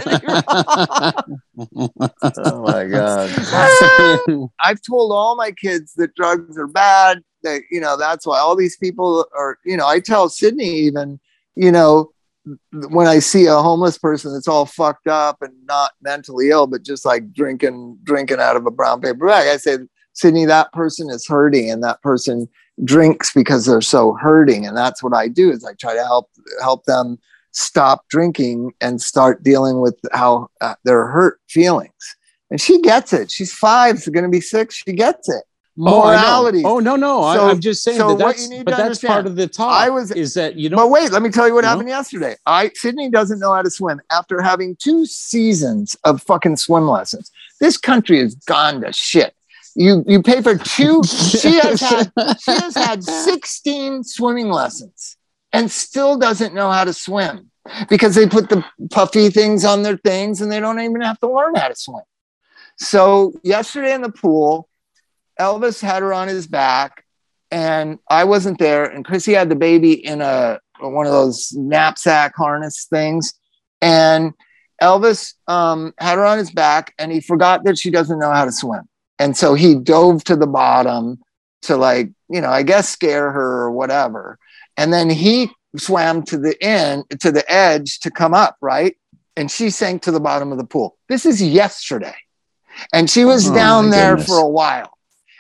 oh 2.46 2.62
my 2.62 2.86
god! 2.86 4.50
I've 4.62 4.82
told 4.82 5.12
all 5.12 5.36
my 5.36 5.52
kids 5.52 5.94
that 5.96 6.16
drugs 6.16 6.58
are 6.58 6.68
bad. 6.68 7.22
That 7.44 7.64
you 7.72 7.82
know 7.82 7.98
that's 7.98 8.26
why 8.26 8.40
all 8.40 8.56
these 8.56 8.78
people 8.78 9.26
are. 9.36 9.58
You 9.66 9.76
know, 9.76 9.86
I 9.88 10.00
tell 10.00 10.30
Sydney 10.30 10.70
even. 10.70 11.20
You 11.56 11.72
know, 11.72 12.12
when 12.72 13.08
I 13.08 13.20
see 13.20 13.46
a 13.46 13.56
homeless 13.56 13.98
person 13.98 14.34
that's 14.34 14.48
all 14.48 14.66
fucked 14.66 15.08
up 15.08 15.42
and 15.42 15.54
not 15.66 15.92
mentally 16.02 16.50
ill, 16.50 16.68
but 16.68 16.84
just 16.84 17.06
like 17.06 17.34
drinking 17.34 17.98
drinking 18.04 18.40
out 18.40 18.56
of 18.56 18.66
a 18.66 18.72
brown 18.72 19.02
paper 19.02 19.28
bag, 19.28 19.48
I 19.48 19.58
say, 19.58 19.78
Sydney, 20.14 20.46
that 20.46 20.72
person 20.74 21.10
is 21.10 21.28
hurting, 21.28 21.70
and 21.70 21.84
that 21.84 22.02
person 22.02 22.48
drinks 22.84 23.34
because 23.34 23.66
they're 23.66 23.82
so 23.82 24.14
hurting, 24.14 24.66
and 24.66 24.76
that's 24.76 25.04
what 25.04 25.14
I 25.14 25.28
do. 25.28 25.52
Is 25.52 25.66
I 25.66 25.74
try 25.74 25.94
to 25.94 26.04
help 26.04 26.30
help 26.62 26.86
them 26.86 27.18
stop 27.52 28.08
drinking 28.10 28.74
and 28.82 29.02
start 29.02 29.44
dealing 29.44 29.82
with 29.82 29.98
how 30.14 30.48
uh, 30.62 30.76
their 30.84 31.08
hurt 31.08 31.40
feelings. 31.50 32.16
And 32.50 32.62
she 32.62 32.82
gets 32.82 33.14
it. 33.14 33.32
She's 33.32 33.54
five. 33.54 33.98
She's 33.98 34.10
going 34.10 34.24
to 34.24 34.30
be 34.30 34.42
six. 34.42 34.76
She 34.76 34.94
gets 34.94 35.28
it. 35.28 35.44
Oh, 35.80 36.06
Morality. 36.08 36.64
Oh, 36.66 36.80
no, 36.80 36.96
no. 36.96 37.22
So- 37.34 37.48
I, 37.48 37.52
am 37.52 37.60
just 37.60 37.84
saying 37.84 38.00
so 38.00 38.08
that 38.10 38.14
what 38.24 38.36
that's, 38.36 38.44
you 38.44 38.50
need 38.50 38.66
but 38.66 38.72
to 38.72 38.78
that's 38.78 38.86
understand, 38.86 39.12
part 39.12 39.26
of 39.28 39.36
the 39.36 39.48
talk. 39.48 39.72
I 39.74 39.90
was- 39.90 40.12
is 40.12 40.34
that 40.34 40.56
you 40.56 40.70
know 40.70 40.78
But 40.78 40.90
wait, 40.90 41.12
let 41.12 41.22
me 41.22 41.30
tell 41.30 41.48
you 41.48 41.54
what 41.54 41.64
No? 41.64 41.70
happened 41.70 41.90
yesterday. 41.90 42.36
I 42.46 42.72
Sydney 42.74 43.10
doesn't 43.10 43.40
know 43.40 43.54
how 43.54 43.62
to 43.62 43.70
swim 43.70 44.02
after 44.12 44.42
having 44.42 44.76
two 44.78 45.06
seasons 45.06 45.96
of 46.04 46.22
fucking 46.24 46.58
swim 46.58 46.88
lessons. 46.88 47.32
This 47.60 47.78
country 47.78 48.20
has 48.20 48.34
gone 48.36 48.82
to 48.82 48.92
shit. 48.92 49.36
You 49.76 50.04
you 50.08 50.24
pay 50.24 50.42
for 50.42 50.56
two. 50.58 51.04
she 51.04 51.60
has 51.60 51.80
had 51.82 52.12
she 52.40 52.52
has 52.52 52.74
had 52.74 53.04
16 53.04 54.04
swimming 54.04 54.50
lessons 54.50 55.18
and 55.54 55.70
still 55.70 56.18
doesn't 56.18 56.56
know 56.56 56.72
how 56.72 56.84
to 56.86 56.94
swim 56.94 57.52
because 57.90 58.16
they 58.16 58.26
put 58.28 58.50
the 58.50 58.66
puffy 58.90 59.30
things 59.30 59.64
on 59.66 59.84
their 59.84 59.98
things 59.98 60.42
and 60.42 60.52
they 60.52 60.60
don't 60.60 60.80
even 60.80 61.02
have 61.02 61.20
to 61.20 61.32
learn 61.32 61.54
how 61.56 61.68
to 61.68 61.76
swim. 61.76 62.02
So 62.78 63.34
yesterday 63.44 63.94
in 63.94 64.02
the 64.02 64.12
pool, 64.12 64.67
Elvis 65.40 65.82
had 65.82 66.02
her 66.02 66.14
on 66.14 66.28
his 66.28 66.48
back 66.48 67.04
and 67.52 68.00
I 68.10 68.24
wasn't 68.26 68.60
there. 68.60 68.86
And 68.86 69.06
Chrissy 69.06 69.34
had 69.34 69.50
the 69.50 69.56
baby 69.56 69.94
in 69.94 70.22
a 70.22 70.60
one 70.80 71.06
of 71.08 71.12
those 71.12 71.54
knapsack 71.54 72.36
harness 72.36 72.86
things. 72.90 73.34
And 73.82 74.34
Elvis 74.82 75.34
um, 75.48 75.94
had 76.00 76.18
her 76.18 76.26
on 76.26 76.38
his 76.38 76.52
back 76.52 76.94
and 77.00 77.12
he 77.12 77.20
forgot 77.22 77.64
that 77.64 77.78
she 77.80 77.90
doesn't 77.90 78.20
know 78.20 78.32
how 78.32 78.46
to 78.46 78.52
swim. 78.52 78.88
And 79.20 79.36
so 79.36 79.54
he 79.56 79.76
dove 79.76 80.24
to 80.26 80.36
the 80.36 80.46
bottom 80.48 81.20
to 81.64 81.78
like, 81.78 82.10
you 82.30 82.42
know, 82.42 82.50
I 82.50 82.64
guess 82.64 82.90
scare 82.90 83.32
her 83.32 83.62
or 83.64 83.72
whatever. 83.72 84.38
And 84.76 84.94
then 84.94 85.10
he 85.10 85.50
swam 85.78 86.24
to 86.24 86.38
the 86.38 86.56
end, 86.64 87.06
to 87.22 87.32
the 87.32 87.50
edge 87.52 88.00
to 88.02 88.12
come 88.12 88.34
up, 88.36 88.58
right? 88.62 88.96
And 89.36 89.50
she 89.50 89.70
sank 89.72 90.04
to 90.04 90.12
the 90.12 90.20
bottom 90.20 90.52
of 90.52 90.58
the 90.60 90.64
pool. 90.64 90.98
This 91.10 91.26
is 91.26 91.42
yesterday. 91.42 92.16
And 92.94 93.10
she 93.10 93.26
was 93.26 93.50
Oh, 93.50 93.56
down 93.56 93.90
there 93.90 94.12
goodness. 94.16 94.28
for 94.28 94.38
a 94.38 94.48
while. 94.48 94.97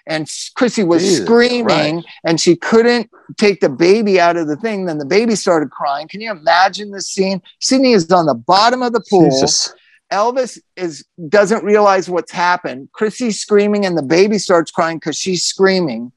And 0.08 0.32
Chrissy 0.56 0.84
was 0.84 1.04
Jesus 1.04 1.26
screaming 1.26 2.04
and 2.24 2.40
she 2.40 2.56
couldn't 2.56 3.10
take 3.38 3.60
the 3.60 3.70
baby 3.70 4.20
out 4.20 4.38
of 4.38 4.48
the 4.48 4.56
thing. 4.56 4.86
Then 4.86 4.98
the 5.00 5.06
baby 5.06 5.36
started 5.36 5.70
crying. 5.70 6.08
Can 6.08 6.22
you 6.22 6.32
imagine 6.32 6.92
the 6.92 7.02
scene? 7.02 7.42
Sydney 7.60 7.92
is 7.92 8.10
on 8.12 8.26
the 8.26 8.34
bottom 8.34 8.82
of 8.82 8.94
the 8.94 9.02
pool. 9.10 9.30
Jesus. 9.30 9.74
Elvis 10.12 10.58
is 10.78 11.04
doesn't 11.28 11.66
realize 11.66 12.10
what's 12.10 12.32
happened. 12.32 12.90
Chrissy's 12.94 13.42
screaming, 13.42 13.86
and 13.86 13.98
the 13.98 14.02
baby 14.04 14.38
starts 14.38 14.72
crying 14.72 14.98
because 14.98 15.18
she's 15.18 15.44
screaming. 15.44 16.14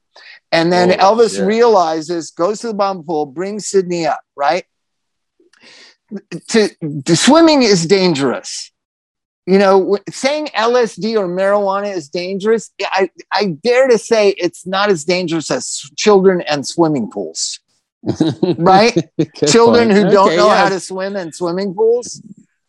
And 0.53 0.71
then 0.71 0.91
Oh, 0.99 1.15
Elvis 1.15 1.35
shit. 1.35 1.45
realizes, 1.45 2.31
goes 2.31 2.59
to 2.61 2.67
the 2.67 2.73
bottom 2.73 3.03
pool, 3.03 3.25
brings 3.25 3.67
Sydney 3.67 4.05
up, 4.05 4.21
right? 4.35 4.63
To, 6.49 6.69
to 7.05 7.15
swimming 7.15 7.63
is 7.63 7.85
dangerous. 7.85 8.71
You 9.47 9.57
know, 9.57 9.97
saying 10.09 10.49
LSD 10.55 11.17
or 11.17 11.27
marijuana 11.27 11.95
is 11.95 12.09
dangerous, 12.09 12.69
I, 12.79 13.09
I 13.33 13.57
dare 13.63 13.87
to 13.87 13.97
say 13.97 14.29
it's 14.37 14.67
not 14.67 14.89
as 14.91 15.03
dangerous 15.03 15.49
as 15.49 15.89
children 15.97 16.41
and 16.41 16.65
swimming 16.65 17.09
pools, 17.09 17.59
right? 18.59 18.93
Children 19.47 19.89
point. 19.89 19.97
who 19.97 20.11
don't 20.11 20.35
know 20.35 20.47
yeah. 20.47 20.63
how 20.63 20.69
to 20.69 20.79
swim 20.79 21.15
in 21.15 21.33
swimming 21.33 21.73
pools, 21.73 22.21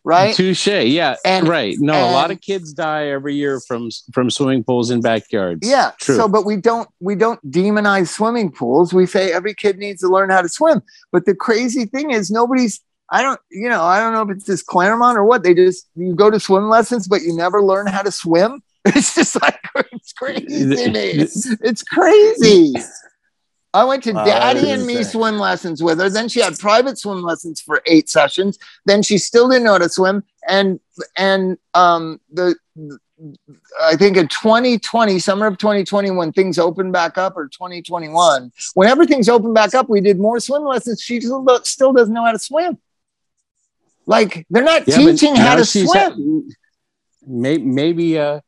right? 0.03 0.35
Touche. 0.35 0.67
Yeah. 0.67 1.15
And- 1.23 1.47
right. 1.47 1.75
No, 1.79 1.93
a 1.93 2.11
lot 2.11 2.31
of 2.31 2.41
kids 2.41 2.73
die 2.73 3.07
every 3.07 3.35
year 3.35 3.59
from 3.59 3.89
from 4.11 4.29
swimming 4.29 4.63
pools 4.63 4.89
in 4.91 5.01
backyards. 5.01 5.67
Yeah. 5.67 5.91
True. 5.99 6.15
So, 6.15 6.27
but 6.27 6.45
we 6.45 6.57
don't 6.57 6.89
we 6.99 7.15
don't 7.15 7.39
demonize 7.49 8.07
swimming 8.07 8.51
pools. 8.51 8.93
We 8.93 9.05
say 9.05 9.31
every 9.31 9.53
kid 9.53 9.77
needs 9.77 10.01
to 10.01 10.07
learn 10.07 10.29
how 10.29 10.41
to 10.41 10.49
swim. 10.49 10.81
But 11.11 11.25
the 11.25 11.35
crazy 11.35 11.85
thing 11.85 12.11
is, 12.11 12.31
nobody's. 12.31 12.81
I 13.09 13.21
don't. 13.21 13.39
You 13.51 13.69
know, 13.69 13.83
I 13.83 13.99
don't 13.99 14.13
know 14.13 14.21
if 14.21 14.29
it's 14.29 14.45
just 14.45 14.65
Claremont 14.65 15.17
or 15.17 15.23
what. 15.23 15.43
They 15.43 15.53
just 15.53 15.87
you 15.95 16.15
go 16.15 16.29
to 16.29 16.39
swim 16.39 16.69
lessons, 16.69 17.07
but 17.07 17.21
you 17.21 17.35
never 17.35 17.61
learn 17.61 17.87
how 17.87 18.01
to 18.01 18.11
swim. 18.11 18.61
It's 18.85 19.15
just 19.15 19.41
like 19.41 19.57
it's 19.91 20.11
crazy. 20.11 20.45
It's 21.61 21.83
crazy. 21.83 22.73
I 23.73 23.85
went 23.85 24.03
to 24.03 24.11
Wow, 24.11 24.25
Daddy 24.25 24.71
and 24.71 24.85
me 24.85 24.97
insane. 24.97 25.11
swim 25.11 25.39
lessons 25.39 25.81
with 25.81 25.99
her. 25.99 26.09
Then 26.09 26.27
she 26.27 26.41
had 26.41 26.59
private 26.59 26.97
swim 26.99 27.23
lessons 27.23 27.61
for 27.61 27.81
eight 27.85 28.09
sessions. 28.09 28.59
Then 28.85 29.01
she 29.01 29.17
still 29.17 29.47
didn't 29.47 29.63
know 29.63 29.71
how 29.71 29.77
to 29.79 29.89
swim. 29.89 30.23
And 30.47 30.81
and 31.17 31.57
um 31.73 32.19
the 32.31 32.55
I 33.81 33.95
think 33.95 34.17
in 34.17 34.27
2020, 34.27 35.17
summer 35.19 35.47
of 35.47 35.57
2020, 35.57 36.11
when 36.11 36.31
things 36.31 36.59
opened 36.59 36.91
back 36.91 37.17
up, 37.17 37.37
or 37.37 37.47
2021, 37.47 38.51
when 38.73 38.89
everything's 38.89 39.29
opened 39.29 39.53
back 39.53 39.73
up, 39.73 39.89
we 39.89 40.01
did 40.01 40.19
more 40.19 40.39
swim 40.39 40.63
lessons. 40.63 41.01
She 41.01 41.21
still, 41.21 41.45
still 41.63 41.93
doesn't 41.93 42.13
know 42.13 42.25
how 42.25 42.31
to 42.33 42.39
swim. 42.39 42.77
Like 44.05 44.45
they're 44.49 44.63
not 44.63 44.87
Yeah, 44.87 44.97
teaching 44.97 45.35
how 45.35 45.55
to 45.55 45.65
swim. 45.65 45.85
ha- 46.47 46.55
may, 47.25 47.57
maybe 47.57 48.19
uh 48.19 48.41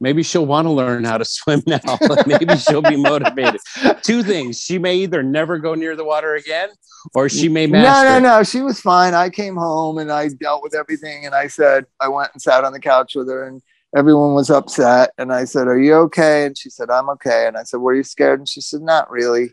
maybe 0.00 0.22
she'll 0.22 0.46
want 0.46 0.66
to 0.66 0.70
learn 0.70 1.04
how 1.04 1.18
to 1.18 1.24
swim 1.28 1.62
now. 1.66 1.98
maybe 2.26 2.56
she'll 2.56 2.82
be 2.82 2.96
motivated. 2.96 3.60
Two 4.02 4.22
things. 4.22 4.60
She 4.60 4.78
may 4.78 4.96
either 4.96 5.22
never 5.22 5.58
go 5.58 5.74
near 5.74 5.96
the 5.96 6.04
water 6.04 6.34
again 6.34 6.70
or 7.14 7.28
she 7.28 7.48
may 7.48 7.66
master. 7.66 8.08
No, 8.08 8.18
no, 8.20 8.38
no. 8.38 8.42
She 8.44 8.60
was 8.62 8.80
fine. 8.80 9.14
I 9.14 9.28
came 9.30 9.56
home 9.56 9.98
and 9.98 10.10
I 10.12 10.28
dealt 10.28 10.62
with 10.62 10.74
everything. 10.74 11.26
And 11.26 11.34
I 11.34 11.46
said, 11.48 11.86
I 12.00 12.08
went 12.08 12.30
and 12.32 12.40
sat 12.42 12.64
on 12.64 12.72
the 12.72 12.80
couch 12.80 13.14
with 13.16 13.28
her, 13.28 13.44
and 13.46 13.60
everyone 13.96 14.34
was 14.34 14.50
upset. 14.50 15.10
And 15.18 15.32
I 15.32 15.44
said, 15.44 15.66
Are 15.66 15.78
you 15.78 15.94
okay? 15.94 16.46
And 16.46 16.56
she 16.56 16.70
said, 16.70 16.90
I'm 16.90 17.08
okay. 17.10 17.46
And 17.48 17.56
I 17.56 17.64
said, 17.64 17.80
Were 17.80 17.94
you 17.94 18.04
scared? 18.04 18.38
And 18.40 18.48
she 18.48 18.60
said, 18.60 18.82
Not 18.82 19.10
really. 19.10 19.52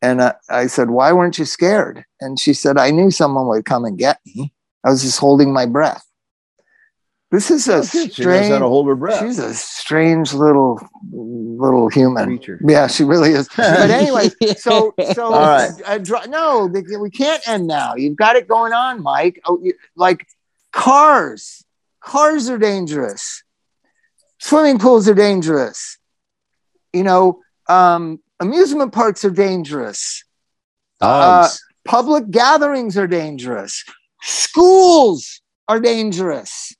And 0.00 0.20
I, 0.22 0.34
I 0.50 0.66
said, 0.66 0.90
Why 0.90 1.12
weren't 1.12 1.38
you 1.38 1.44
scared? 1.44 2.04
And 2.20 2.38
she 2.40 2.52
said, 2.52 2.78
I 2.78 2.90
knew 2.90 3.10
someone 3.12 3.46
would 3.46 3.64
come 3.64 3.84
and 3.84 3.96
get 3.96 4.18
me. 4.26 4.52
I 4.84 4.90
was 4.90 5.02
just 5.02 5.18
holding 5.18 5.52
my 5.52 5.66
breath. 5.66 6.04
This 7.30 7.50
is 7.50 7.66
a 7.68 7.76
Oh, 7.76 7.80
good. 7.80 7.88
She 7.90 7.98
knows 7.98 8.08
how 8.08 8.12
strange. 8.42 8.48
to 8.60 8.68
hold 8.68 8.86
her 8.88 8.94
breath. 8.94 9.20
She's 9.20 9.38
a 9.38 9.54
strange 9.54 10.34
little 10.34 10.78
little 11.10 11.88
human. 11.88 12.26
Creature. 12.26 12.60
Yeah, 12.66 12.88
she 12.88 13.04
really 13.04 13.30
is. 13.30 13.48
But 13.56 13.90
anyway, 13.90 14.28
so 14.58 14.92
so 15.14 15.32
All 15.32 15.40
right. 15.40 15.70
uh, 15.86 15.98
no, 16.28 16.66
we 17.00 17.10
can't 17.10 17.46
end 17.48 17.66
now. 17.66 17.94
You've 17.94 18.16
got 18.16 18.36
it 18.36 18.48
going 18.48 18.72
on, 18.74 19.02
Mike. 19.02 19.40
Oh, 19.46 19.58
you- 19.62 19.74
like 19.96 20.26
cars, 20.72 21.64
cars 22.00 22.50
are 22.50 22.58
dangerous. 22.58 23.42
Swimming 24.38 24.78
pools 24.78 25.08
are 25.08 25.14
dangerous. 25.14 25.96
You 26.92 27.04
know, 27.04 27.40
um, 27.68 28.20
amusement 28.40 28.92
parks 28.92 29.24
are 29.24 29.30
dangerous. 29.30 30.24
Dogs. 31.00 31.62
Public 31.86 32.30
gatherings 32.30 32.98
are 32.98 33.06
dangerous. 33.06 33.84
Schools 34.22 35.40
are 35.68 35.80
dangerous. 35.80 36.74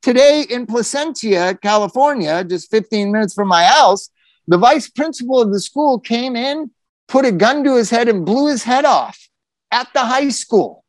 Today 0.00 0.46
in 0.48 0.66
Placentia, 0.66 1.58
California, 1.60 2.42
just 2.44 2.70
15 2.70 3.12
minutes 3.12 3.34
from 3.34 3.48
my 3.48 3.64
house, 3.64 4.10
the 4.46 4.56
vice 4.56 4.88
principal 4.88 5.40
of 5.40 5.52
the 5.52 5.60
school 5.60 6.00
came 6.00 6.34
in, 6.34 6.70
put 7.06 7.26
a 7.26 7.32
gun 7.32 7.62
to 7.64 7.76
his 7.76 7.90
head, 7.90 8.08
and 8.08 8.24
blew 8.24 8.48
his 8.48 8.62
head 8.62 8.86
off 8.86 9.28
at 9.70 9.88
the 9.92 10.00
high 10.00 10.30
school. 10.30 10.84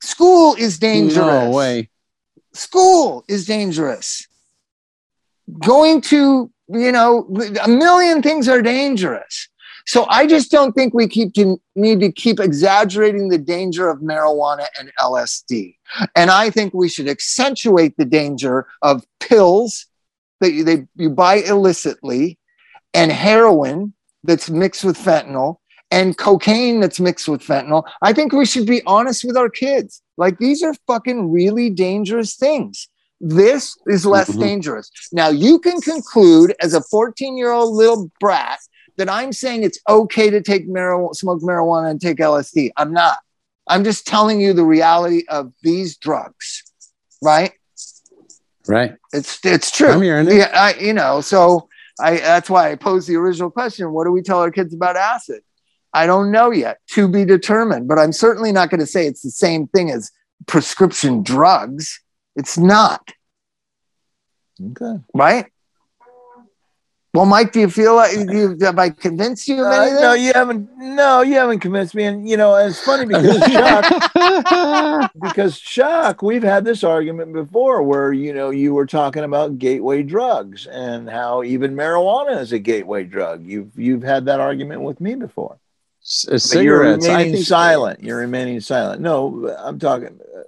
School 0.00 0.54
is 0.54 0.78
dangerous. 0.78 1.16
no 1.16 1.50
way. 1.50 1.90
School 2.54 3.24
is 3.28 3.46
dangerous. 3.46 4.26
Going 5.58 6.00
to, 6.02 6.50
you 6.68 6.92
know, 6.92 7.28
a 7.62 7.68
million 7.68 8.22
things 8.22 8.48
are 8.48 8.62
dangerous. 8.62 9.48
So 9.88 10.04
I 10.10 10.26
just 10.26 10.50
don't 10.50 10.72
think 10.74 10.92
we 10.92 11.08
keep 11.08 11.32
to, 11.32 11.58
need 11.74 12.00
to 12.00 12.12
keep 12.12 12.40
exaggerating 12.40 13.30
the 13.30 13.38
danger 13.38 13.88
of 13.88 14.00
marijuana 14.00 14.66
and 14.78 14.92
LSD. 15.00 15.76
And 16.14 16.30
I 16.30 16.50
think 16.50 16.74
we 16.74 16.90
should 16.90 17.08
accentuate 17.08 17.96
the 17.96 18.04
danger 18.04 18.66
of 18.82 19.02
pills 19.18 19.86
that 20.40 20.52
you, 20.52 20.62
they, 20.62 20.86
you 20.96 21.08
buy 21.08 21.36
illicitly 21.36 22.38
and 22.92 23.10
heroin 23.10 23.94
that's 24.24 24.50
mixed 24.50 24.84
with 24.84 24.98
fentanyl 24.98 25.56
and 25.90 26.18
cocaine 26.18 26.80
that's 26.80 27.00
mixed 27.00 27.26
with 27.26 27.40
fentanyl. 27.40 27.82
I 28.02 28.12
think 28.12 28.34
we 28.34 28.44
should 28.44 28.66
be 28.66 28.82
honest 28.84 29.24
with 29.24 29.38
our 29.38 29.48
kids. 29.48 30.02
Like 30.18 30.36
these 30.36 30.62
are 30.62 30.74
fucking 30.86 31.32
really 31.32 31.70
dangerous 31.70 32.36
things. 32.36 32.90
This 33.22 33.74
is 33.86 34.04
less 34.04 34.28
Mhm. 34.28 34.40
dangerous. 34.40 34.90
Now 35.12 35.30
you 35.30 35.58
can 35.60 35.80
conclude 35.80 36.54
as 36.60 36.74
a 36.74 36.82
14 36.82 37.38
year 37.38 37.52
old 37.52 37.74
little 37.74 38.10
brat 38.20 38.58
that 38.98 39.08
I'm 39.08 39.32
saying 39.32 39.62
it's 39.62 39.78
okay 39.88 40.28
to 40.28 40.42
take 40.42 40.68
marijuana, 40.68 41.14
smoke 41.14 41.40
marijuana 41.40 41.90
and 41.90 42.00
take 42.00 42.18
LSD. 42.18 42.70
I'm 42.76 42.92
not. 42.92 43.18
I'm 43.66 43.84
just 43.84 44.06
telling 44.06 44.40
you 44.40 44.52
the 44.52 44.64
reality 44.64 45.24
of 45.28 45.52
these 45.62 45.96
drugs, 45.96 46.64
right? 47.22 47.52
Right. 48.66 48.94
It's 49.12 49.44
it's 49.44 49.70
true. 49.70 49.88
I'm 49.88 50.02
hearing 50.02 50.28
it. 50.28 50.34
Yeah, 50.34 50.50
I, 50.52 50.74
you 50.74 50.92
know, 50.92 51.20
so 51.22 51.68
I 51.98 52.16
that's 52.18 52.50
why 52.50 52.70
I 52.70 52.74
posed 52.74 53.08
the 53.08 53.16
original 53.16 53.50
question: 53.50 53.92
What 53.92 54.04
do 54.04 54.12
we 54.12 54.20
tell 54.20 54.40
our 54.40 54.50
kids 54.50 54.74
about 54.74 54.96
acid? 54.96 55.42
I 55.94 56.06
don't 56.06 56.30
know 56.30 56.50
yet, 56.50 56.78
to 56.88 57.08
be 57.08 57.24
determined. 57.24 57.88
But 57.88 57.98
I'm 57.98 58.12
certainly 58.12 58.52
not 58.52 58.68
going 58.68 58.80
to 58.80 58.86
say 58.86 59.06
it's 59.06 59.22
the 59.22 59.30
same 59.30 59.68
thing 59.68 59.90
as 59.90 60.10
prescription 60.46 61.22
drugs. 61.22 62.00
It's 62.36 62.58
not, 62.58 63.10
Okay. 64.62 65.02
right? 65.14 65.46
Well, 67.18 67.26
Mike, 67.26 67.50
do 67.50 67.58
you 67.58 67.68
feel 67.68 67.96
like 67.96 68.12
you, 68.12 68.56
have 68.60 68.78
I 68.78 68.90
convinced 68.90 69.48
you 69.48 69.64
of 69.64 69.72
Uh, 69.72 70.00
no, 70.00 70.12
you 70.12 70.30
haven't. 70.32 70.70
No, 70.78 71.22
you 71.22 71.34
haven't 71.34 71.58
convinced 71.58 71.96
me. 71.96 72.04
And 72.04 72.28
you 72.28 72.36
know, 72.36 72.54
it's 72.54 72.78
funny 72.78 73.06
because 73.06 73.40
Chuck, 73.52 75.12
because 75.20 75.58
Chuck, 75.58 76.22
we've 76.22 76.44
had 76.44 76.64
this 76.64 76.84
argument 76.84 77.32
before, 77.32 77.82
where 77.82 78.12
you 78.12 78.32
know 78.32 78.50
you 78.50 78.72
were 78.72 78.86
talking 78.86 79.24
about 79.24 79.58
gateway 79.58 80.04
drugs 80.04 80.68
and 80.68 81.10
how 81.10 81.42
even 81.42 81.74
marijuana 81.74 82.40
is 82.40 82.52
a 82.52 82.60
gateway 82.60 83.02
drug. 83.02 83.44
You've 83.44 83.76
you've 83.76 84.04
had 84.04 84.26
that 84.26 84.38
argument 84.38 84.82
with 84.82 85.00
me 85.00 85.16
before. 85.16 85.58
C- 86.00 86.28
But 86.28 86.30
you're 86.38 86.38
cigarettes. 86.38 87.08
I 87.08 87.14
remaining 87.14 87.32
think 87.34 87.46
silent. 87.46 88.04
You're 88.04 88.18
remaining 88.18 88.60
silent. 88.60 89.00
No, 89.00 89.52
I'm 89.58 89.80
talking 89.80 90.20
uh, 90.36 90.42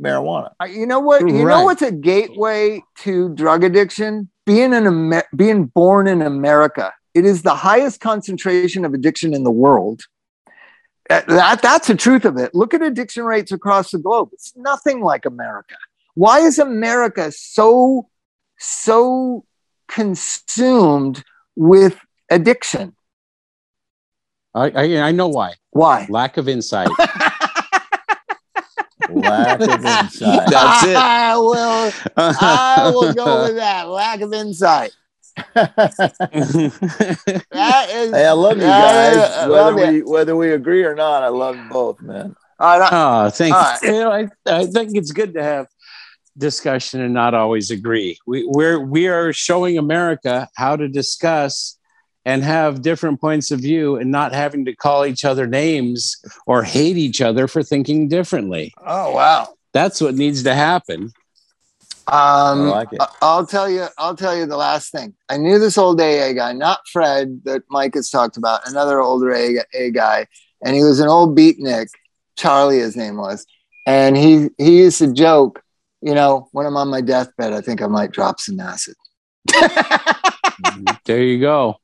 marijuana. 0.00 0.50
You 0.68 0.86
know 0.86 1.00
what? 1.00 1.20
You 1.20 1.44
Right. 1.44 1.54
know 1.58 1.64
what's 1.64 1.82
a 1.82 1.92
gateway 1.92 2.82
to 3.00 3.28
drug 3.34 3.64
addiction? 3.64 4.28
Being 4.46 4.72
an 4.74 4.86
Amer- 4.86 5.28
being 5.36 5.66
born 5.66 6.06
in 6.08 6.22
America. 6.22 6.92
It 7.14 7.24
is 7.24 7.42
the 7.42 7.54
highest 7.54 8.00
concentration 8.00 8.84
of 8.84 8.94
addiction 8.94 9.34
in 9.34 9.44
the 9.44 9.50
world. 9.50 10.02
That 11.08 11.60
that's 11.60 11.88
the 11.88 11.96
truth 11.96 12.24
of 12.24 12.36
it. 12.36 12.54
Look 12.54 12.72
at 12.72 12.82
addiction 12.82 13.24
rates 13.24 13.50
across 13.52 13.90
the 13.90 13.98
globe. 13.98 14.30
It's 14.32 14.52
nothing 14.56 15.00
like 15.02 15.26
America. 15.26 15.74
Why 16.14 16.40
is 16.40 16.58
America 16.58 17.32
so 17.32 18.08
so 18.58 19.44
consumed 19.88 21.24
with 21.56 21.98
addiction? 22.30 22.94
I, 24.54 24.70
I, 24.70 24.96
I 25.08 25.12
know 25.12 25.28
why. 25.28 25.54
Why? 25.70 26.06
Lack 26.10 26.36
of 26.36 26.48
insight. 26.48 26.88
Lack 29.14 29.60
of 29.60 29.84
insight. 29.84 30.46
That's 30.50 30.86
it. 30.86 30.96
I 30.96 31.36
will. 31.36 31.92
I 32.16 32.90
will 32.94 33.12
go 33.12 33.44
with 33.44 33.56
that. 33.56 33.88
Lack 33.88 34.20
of 34.20 34.32
insight. 34.32 34.92
That 35.54 35.80
is. 37.90 38.12
Hey, 38.12 38.26
I 38.26 38.32
love 38.32 38.56
you 38.56 38.62
guys. 38.64 39.16
I 39.16 39.48
whether 39.48 39.70
love 39.72 39.78
it. 39.78 39.92
we 39.92 40.02
whether 40.02 40.36
we 40.36 40.52
agree 40.52 40.84
or 40.84 40.94
not, 40.94 41.22
I 41.22 41.28
love 41.28 41.56
both, 41.70 42.00
man. 42.00 42.36
All 42.58 42.78
right, 42.78 42.92
oh, 42.92 43.30
thank 43.30 43.54
All 43.54 43.60
right. 43.60 43.82
you. 43.82 43.88
You 43.88 44.00
know, 44.00 44.10
I, 44.10 44.28
I 44.46 44.66
think 44.66 44.90
it's 44.94 45.12
good 45.12 45.34
to 45.34 45.42
have 45.42 45.66
discussion 46.36 47.00
and 47.00 47.14
not 47.14 47.34
always 47.34 47.70
agree. 47.70 48.18
We, 48.26 48.44
we're 48.44 48.80
we 48.80 49.08
are 49.08 49.32
showing 49.32 49.78
America 49.78 50.48
how 50.56 50.76
to 50.76 50.88
discuss 50.88 51.78
and 52.24 52.42
have 52.44 52.82
different 52.82 53.20
points 53.20 53.50
of 53.50 53.60
view 53.60 53.96
and 53.96 54.10
not 54.10 54.32
having 54.34 54.64
to 54.66 54.74
call 54.76 55.06
each 55.06 55.24
other 55.24 55.46
names 55.46 56.16
or 56.46 56.62
hate 56.62 56.96
each 56.96 57.20
other 57.20 57.48
for 57.48 57.62
thinking 57.62 58.08
differently. 58.08 58.72
Oh 58.84 59.12
wow. 59.12 59.48
That's 59.72 60.00
what 60.00 60.14
needs 60.14 60.42
to 60.42 60.54
happen. 60.54 61.12
Um, 62.06 62.12
I 62.12 62.54
like 62.70 62.92
it. 62.92 63.00
I- 63.00 63.08
I'll 63.22 63.46
tell 63.46 63.70
you. 63.70 63.86
I'll 63.96 64.16
tell 64.16 64.36
you 64.36 64.44
the 64.46 64.56
last 64.56 64.90
thing. 64.90 65.14
I 65.28 65.36
knew 65.36 65.58
this 65.60 65.78
old 65.78 66.00
AA 66.00 66.32
guy, 66.32 66.52
not 66.52 66.80
Fred 66.92 67.42
that 67.44 67.62
Mike 67.70 67.94
has 67.94 68.10
talked 68.10 68.36
about, 68.36 68.68
another 68.68 69.00
older 69.00 69.32
AA 69.32 69.90
guy, 69.92 70.26
and 70.64 70.74
he 70.74 70.82
was 70.82 70.98
an 70.98 71.08
old 71.08 71.38
beatnik. 71.38 71.86
Charlie, 72.36 72.78
his 72.80 72.96
name 72.96 73.16
was, 73.16 73.46
and 73.86 74.16
he 74.16 74.48
he 74.58 74.78
used 74.78 74.98
to 74.98 75.12
joke. 75.12 75.62
You 76.02 76.14
know, 76.14 76.48
when 76.52 76.66
I'm 76.66 76.76
on 76.76 76.88
my 76.88 77.00
deathbed, 77.02 77.52
I 77.52 77.60
think 77.60 77.80
I 77.82 77.86
might 77.86 78.10
drop 78.10 78.40
some 78.40 78.58
acid. 78.58 78.94
There 81.04 81.22
you 81.22 81.40
go. 81.40 81.76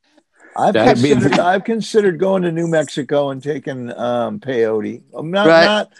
I've 0.58 0.74
That'd 0.74 1.02
be- 1.02 1.10
considered, 1.10 1.38
I've 1.40 1.64
considered 1.64 2.18
going 2.18 2.42
to 2.42 2.52
New 2.52 2.66
Mexico 2.66 3.30
and 3.30 3.42
taking 3.42 3.90
um, 3.92 4.40
peyote. 4.40 5.02
Um, 5.14 5.30
not 5.30 5.46
Right. 5.46 5.64
not 5.64 5.92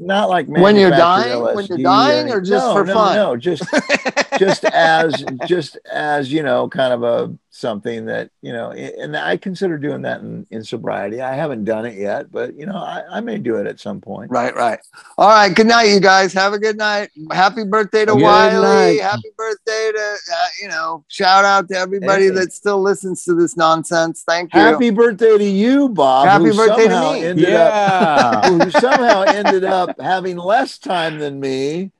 not 0.00 0.28
like 0.28 0.46
When 0.46 0.76
you're 0.76 0.90
dying? 0.90 1.42
When 1.42 1.66
you're 1.66 1.78
dying 1.78 2.26
any- 2.26 2.32
or 2.32 2.40
just 2.40 2.64
no, 2.66 2.72
for 2.72 2.84
no, 2.84 2.94
fun? 2.94 3.16
No, 3.16 3.36
just 3.36 3.64
just 4.38 4.64
as 4.64 5.24
just 5.46 5.76
as 5.92 6.32
you 6.32 6.42
know, 6.42 6.68
kind 6.68 6.92
of 6.92 7.02
a 7.02 7.36
something 7.58 8.06
that 8.06 8.30
you 8.42 8.52
know. 8.52 8.70
And 8.70 9.16
I 9.16 9.36
consider 9.36 9.76
doing 9.78 10.02
that 10.02 10.20
in, 10.20 10.46
in 10.50 10.62
sobriety. 10.64 11.20
I 11.20 11.34
haven't 11.34 11.64
done 11.64 11.84
it 11.86 11.96
yet, 11.98 12.30
but 12.30 12.54
you 12.56 12.66
know, 12.66 12.76
I, 12.76 13.02
I 13.10 13.20
may 13.20 13.38
do 13.38 13.56
it 13.56 13.66
at 13.66 13.80
some 13.80 14.00
point. 14.00 14.30
Right, 14.30 14.54
right. 14.54 14.78
All 15.18 15.28
right. 15.28 15.54
Good 15.54 15.66
night, 15.66 15.84
you 15.90 16.00
guys. 16.00 16.32
Have 16.32 16.52
a 16.52 16.58
good 16.58 16.76
night. 16.78 17.10
Happy 17.32 17.64
birthday 17.64 18.04
to 18.04 18.12
Good 18.14 18.22
Wiley. 18.22 18.62
night. 18.96 19.00
Happy 19.02 19.30
birthday 19.36 19.90
to, 19.94 20.16
uh, 20.32 20.46
you 20.62 20.68
know, 20.68 21.04
shout 21.08 21.44
out 21.44 21.68
to 21.68 21.76
everybody 21.76 22.24
Hey. 22.24 22.30
that 22.30 22.52
still 22.52 22.80
listens 22.80 23.24
to 23.24 23.34
this 23.34 23.56
nonsense. 23.56 24.22
Thank 24.26 24.54
you. 24.54 24.60
Happy 24.60 24.90
birthday 24.90 25.36
to 25.38 25.44
you, 25.44 25.88
Bob. 25.88 26.26
Happy 26.28 26.56
birthday 26.56 26.88
to 26.88 27.00
me. 27.12 27.24
Ended 27.24 27.44
up 27.54 27.72
Yeah. 27.72 28.48
who 28.64 28.70
somehow 28.70 29.22
ended 29.22 29.64
up 29.64 30.00
having 30.00 30.36
less 30.36 30.78
time 30.78 31.18
than 31.18 31.40
me. 31.40 31.90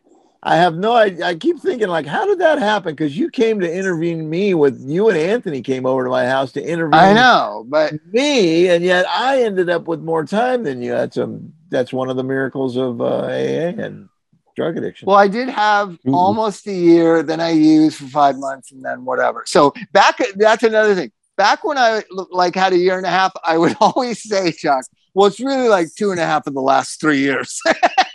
I 0.42 0.56
have 0.56 0.76
no 0.76 0.94
idea. 0.94 1.26
I 1.26 1.34
keep 1.34 1.58
thinking, 1.60 1.88
like, 1.88 2.06
how 2.06 2.24
did 2.24 2.38
that 2.38 2.58
happen? 2.60 2.92
Because 2.94 3.16
you 3.18 3.28
came 3.28 3.58
to 3.60 3.72
interview 3.76 4.16
me 4.16 4.54
with 4.54 4.80
you 4.88 5.08
and 5.08 5.18
Anthony 5.18 5.62
came 5.62 5.84
over 5.84 6.04
to 6.04 6.10
my 6.10 6.26
house 6.26 6.52
to 6.52 6.62
interview 6.64 6.96
I 6.98 7.12
know, 7.12 7.64
but 7.68 7.94
me, 8.12 8.68
and 8.68 8.84
yet 8.84 9.04
I 9.08 9.42
ended 9.42 9.68
up 9.68 9.88
with 9.88 10.00
more 10.00 10.24
time 10.24 10.62
than 10.62 10.80
you. 10.80 10.92
That's 10.92 11.16
a 11.16 11.40
that's 11.70 11.92
one 11.92 12.08
of 12.08 12.16
the 12.16 12.22
miracles 12.22 12.76
of 12.76 13.00
uh, 13.00 13.26
AA 13.26 13.74
and 13.76 14.08
drug 14.56 14.76
addiction. 14.78 15.06
well, 15.06 15.16
I 15.16 15.28
did 15.28 15.48
have 15.48 15.98
Mhm. 16.06 16.14
almost 16.14 16.66
a 16.66 16.72
year, 16.72 17.22
then 17.22 17.40
I 17.40 17.50
used 17.50 17.98
for 17.98 18.06
five 18.06 18.38
months 18.38 18.70
and 18.72 18.84
then 18.84 19.04
whatever. 19.04 19.42
So 19.46 19.74
back, 19.92 20.18
that's 20.36 20.62
another 20.62 20.94
thing. 20.94 21.10
Back 21.36 21.62
when 21.64 21.78
I 21.78 22.02
like 22.30 22.54
had 22.54 22.72
a 22.72 22.78
year 22.78 22.96
and 22.96 23.06
a 23.06 23.10
half, 23.10 23.32
I 23.44 23.58
would 23.58 23.76
always 23.80 24.22
say, 24.22 24.52
Chuck, 24.52 24.84
well, 25.14 25.26
it's 25.26 25.40
really 25.40 25.68
like 25.68 25.88
two 25.96 26.10
and 26.12 26.20
a 26.20 26.26
half 26.26 26.46
of 26.46 26.54
the 26.54 26.60
last 26.62 27.00
three 27.00 27.18
years. 27.18 27.60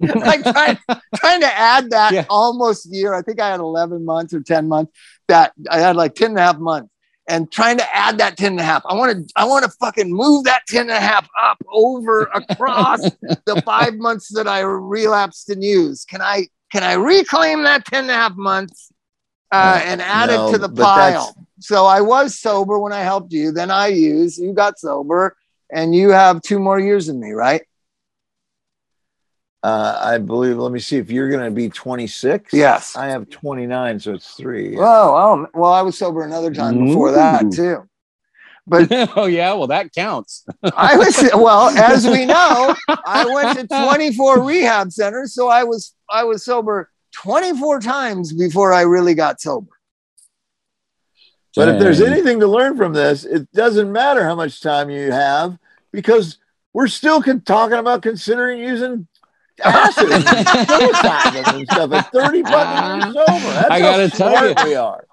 like 0.14 0.42
trying, 0.44 0.78
trying 1.16 1.40
to 1.40 1.52
add 1.52 1.90
that 1.90 2.12
Yeah. 2.12 2.24
almost 2.30 2.86
year. 2.92 3.14
I 3.14 3.22
think 3.22 3.40
I 3.40 3.50
had 3.50 3.60
11 3.60 4.04
months 4.04 4.32
or 4.32 4.40
10 4.40 4.68
months 4.68 4.92
that 5.28 5.52
I 5.70 5.78
had 5.80 5.96
like 5.96 6.14
10 6.14 6.30
and 6.30 6.38
a 6.38 6.42
half 6.42 6.58
months 6.58 6.90
and 7.28 7.50
trying 7.52 7.76
to 7.78 7.96
add 7.96 8.18
that 8.18 8.36
10 8.36 8.52
and 8.52 8.60
a 8.60 8.62
half. 8.62 8.82
I 8.86 8.94
want 8.94 9.28
to, 9.28 9.32
I 9.36 9.44
want 9.44 9.64
to 9.64 9.70
fucking 9.80 10.10
move 10.10 10.44
that 10.44 10.62
10 10.68 10.82
and 10.82 10.90
a 10.90 11.00
half 11.00 11.28
up 11.42 11.58
over 11.70 12.24
across 12.34 13.00
the 13.46 13.60
five 13.64 13.94
months 13.94 14.32
that 14.34 14.46
I 14.48 14.60
relapsed 14.60 15.50
and 15.50 15.62
used. 15.62 16.08
Can 16.08 16.22
I, 16.22 16.46
can 16.72 16.82
I 16.82 16.94
reclaim 16.94 17.64
that 17.64 17.84
10 17.84 18.04
and 18.04 18.10
a 18.10 18.14
half 18.14 18.36
months 18.36 18.92
uh, 19.52 19.80
and 19.82 20.00
add 20.00 20.28
No, 20.28 20.48
it 20.48 20.52
to 20.52 20.58
the 20.58 20.68
pile? 20.68 21.34
So 21.60 21.86
I 21.86 22.00
was 22.00 22.38
sober 22.38 22.78
when 22.78 22.92
I 22.92 23.00
helped 23.00 23.32
you. 23.32 23.50
Then 23.52 23.70
I 23.70 23.88
used, 23.88 24.38
you 24.38 24.52
got 24.52 24.78
sober 24.78 25.36
and 25.70 25.94
you 25.94 26.10
have 26.10 26.40
two 26.40 26.58
more 26.58 26.78
years 26.78 27.08
than 27.08 27.20
me, 27.20 27.32
right? 27.32 27.62
Uh, 29.62 29.98
I 30.00 30.18
believe. 30.18 30.56
Let 30.56 30.72
me 30.72 30.80
see 30.80 30.96
if 30.96 31.10
you're 31.10 31.30
going 31.30 31.44
to 31.44 31.50
be 31.50 31.68
26. 31.68 32.52
Yes. 32.52 32.96
I 32.96 33.06
have 33.06 33.28
29, 33.28 34.00
so 34.00 34.14
it's 34.14 34.34
three. 34.34 34.76
Oh, 34.78 34.82
oh, 34.82 35.46
well, 35.54 35.72
I 35.72 35.82
was 35.82 35.98
sober 35.98 36.22
another 36.22 36.52
time 36.52 36.86
before 36.86 37.12
that 37.12 37.50
too. 37.52 37.84
But 38.70 38.92
oh 39.16 39.24
yeah, 39.24 39.54
well 39.54 39.68
that 39.68 39.94
counts. 39.94 40.44
I 40.62 40.94
was 40.98 41.18
well, 41.34 41.70
as 41.70 42.06
we 42.06 42.26
know, 42.26 42.74
I 43.06 43.24
went 43.24 43.58
to 43.58 43.66
24 43.66 44.42
rehab 44.42 44.92
centers, 44.92 45.32
so 45.32 45.48
I 45.48 45.64
was 45.64 45.94
I 46.10 46.24
was 46.24 46.44
sober 46.44 46.90
24 47.12 47.80
times 47.80 48.34
before 48.34 48.74
I 48.74 48.82
really 48.82 49.14
got 49.14 49.40
sober. 49.40 49.70
But 51.56 51.70
if 51.70 51.80
there's 51.80 52.02
anything 52.02 52.40
to 52.40 52.46
learn 52.46 52.76
from 52.76 52.92
this, 52.92 53.24
it 53.24 53.50
doesn't 53.52 53.90
matter 53.90 54.22
how 54.22 54.34
much 54.34 54.60
time 54.60 54.90
you 54.90 55.12
have 55.12 55.58
because 55.90 56.36
we're 56.74 56.88
still 56.88 57.22
con- 57.22 57.40
talking 57.40 57.78
about 57.78 58.02
considering 58.02 58.60
using 58.60 59.08
acid 59.64 60.10
and 60.12 60.24
psilocybin 60.24 61.96
and 61.96 62.06
30 62.06 62.42
fucking 62.42 62.52
uh-huh. 62.52 62.94
years 62.94 63.14
sober. 63.14 63.54
That's 63.54 63.70
I 63.70 63.80
gotta 63.80 64.10
tell 64.10 64.48
you. 64.48 64.54
we 64.64 64.74
are. 64.74 65.04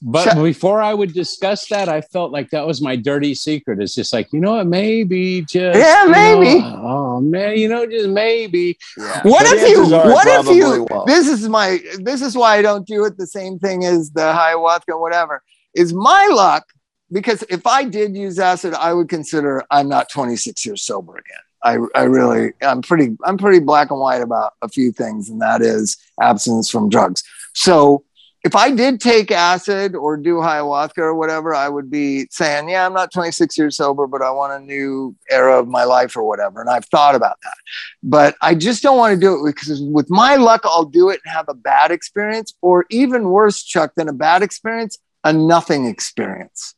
But 0.00 0.42
before 0.42 0.80
I 0.80 0.94
would 0.94 1.12
discuss 1.12 1.68
that, 1.68 1.88
I 1.88 2.00
felt 2.00 2.32
like 2.32 2.50
that 2.50 2.66
was 2.66 2.80
my 2.80 2.96
dirty 2.96 3.34
secret. 3.34 3.80
It's 3.80 3.94
just 3.94 4.12
like, 4.12 4.32
you 4.32 4.40
know 4.40 4.56
what, 4.56 4.66
maybe 4.66 5.42
just 5.42 5.78
Yeah, 5.78 6.04
you 6.04 6.10
know, 6.10 6.40
maybe. 6.40 6.64
oh 6.64 7.20
man, 7.20 7.58
you 7.58 7.68
know, 7.68 7.86
just 7.86 8.08
maybe. 8.08 8.78
Yeah. 8.96 9.20
What 9.24 9.44
But 9.44 9.58
if 9.58 9.68
you 9.68 9.90
what 9.90 10.26
if 10.26 10.56
you 10.56 10.86
won't. 10.90 11.06
this 11.06 11.28
is 11.28 11.48
my 11.48 11.78
this 12.00 12.22
is 12.22 12.36
why 12.36 12.56
I 12.56 12.62
don't 12.62 12.86
do 12.86 13.04
it 13.04 13.18
the 13.18 13.26
same 13.26 13.58
thing 13.58 13.84
as 13.84 14.10
the 14.12 14.22
ayahuasca, 14.22 14.98
whatever. 14.98 15.42
Is 15.74 15.92
my 15.92 16.28
luck 16.32 16.64
because 17.12 17.44
if 17.48 17.66
I 17.66 17.84
did 17.84 18.16
use 18.16 18.38
acid, 18.38 18.74
I 18.74 18.94
would 18.94 19.08
consider 19.08 19.64
I'm 19.70 19.88
not 19.88 20.10
26 20.10 20.64
years 20.64 20.82
sober 20.82 21.12
again. 21.12 21.42
I, 21.62 21.78
I 21.94 22.04
really 22.04 22.52
I'm 22.62 22.82
pretty 22.82 23.16
I'm 23.24 23.38
pretty 23.38 23.60
black 23.60 23.90
and 23.90 24.00
white 24.00 24.22
about 24.22 24.54
a 24.62 24.68
few 24.68 24.92
things, 24.92 25.28
and 25.28 25.40
that 25.40 25.60
is 25.60 25.96
abstinence 26.20 26.70
from 26.70 26.88
drugs. 26.88 27.22
So 27.54 28.04
if 28.44 28.54
I 28.54 28.70
did 28.70 29.00
take 29.00 29.30
acid 29.30 29.96
or 29.96 30.16
do 30.16 30.36
ayahuasca 30.36 30.98
or 30.98 31.14
whatever, 31.14 31.54
I 31.54 31.68
would 31.68 31.90
be 31.90 32.28
saying, 32.30 32.68
yeah, 32.68 32.86
I'm 32.86 32.94
not 32.94 33.12
26 33.12 33.58
years 33.58 33.76
sober, 33.76 34.06
but 34.06 34.22
I 34.22 34.30
want 34.30 34.52
a 34.62 34.64
new 34.64 35.16
era 35.28 35.58
of 35.58 35.66
my 35.66 35.84
life 35.84 36.16
or 36.16 36.22
whatever. 36.22 36.60
And 36.60 36.70
I've 36.70 36.84
thought 36.86 37.16
about 37.16 37.38
that. 37.42 37.56
But 38.02 38.36
I 38.40 38.54
just 38.54 38.82
don't 38.82 38.96
want 38.96 39.14
to 39.14 39.20
do 39.20 39.34
it 39.34 39.52
because 39.52 39.82
with 39.82 40.08
my 40.08 40.36
luck, 40.36 40.60
I'll 40.64 40.84
do 40.84 41.08
it 41.10 41.20
and 41.24 41.34
have 41.34 41.48
a 41.48 41.54
bad 41.54 41.90
experience, 41.90 42.54
or 42.62 42.86
even 42.90 43.30
worse, 43.30 43.62
Chuck, 43.62 43.92
than 43.96 44.08
a 44.08 44.12
bad 44.12 44.42
experience, 44.42 44.98
a 45.24 45.32
nothing 45.32 45.86
experience. 45.86 46.74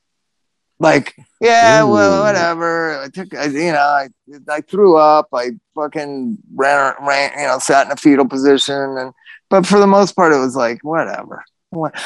Like, 0.80 1.14
yeah, 1.42 1.82
well, 1.84 2.24
whatever. 2.24 3.00
I 3.02 3.08
took, 3.08 3.34
I, 3.34 3.44
you 3.44 3.72
know, 3.72 3.78
I, 3.78 4.08
I 4.48 4.60
threw 4.62 4.96
up. 4.96 5.28
I 5.34 5.50
fucking 5.74 6.38
ran, 6.54 6.94
ran, 7.06 7.32
you 7.38 7.46
know, 7.46 7.58
sat 7.58 7.86
in 7.86 7.92
a 7.92 7.96
fetal 7.96 8.26
position, 8.26 8.74
and 8.74 9.12
but 9.50 9.66
for 9.66 9.78
the 9.78 9.86
most 9.86 10.16
part, 10.16 10.32
it 10.32 10.38
was 10.38 10.56
like 10.56 10.82
whatever. 10.82 11.44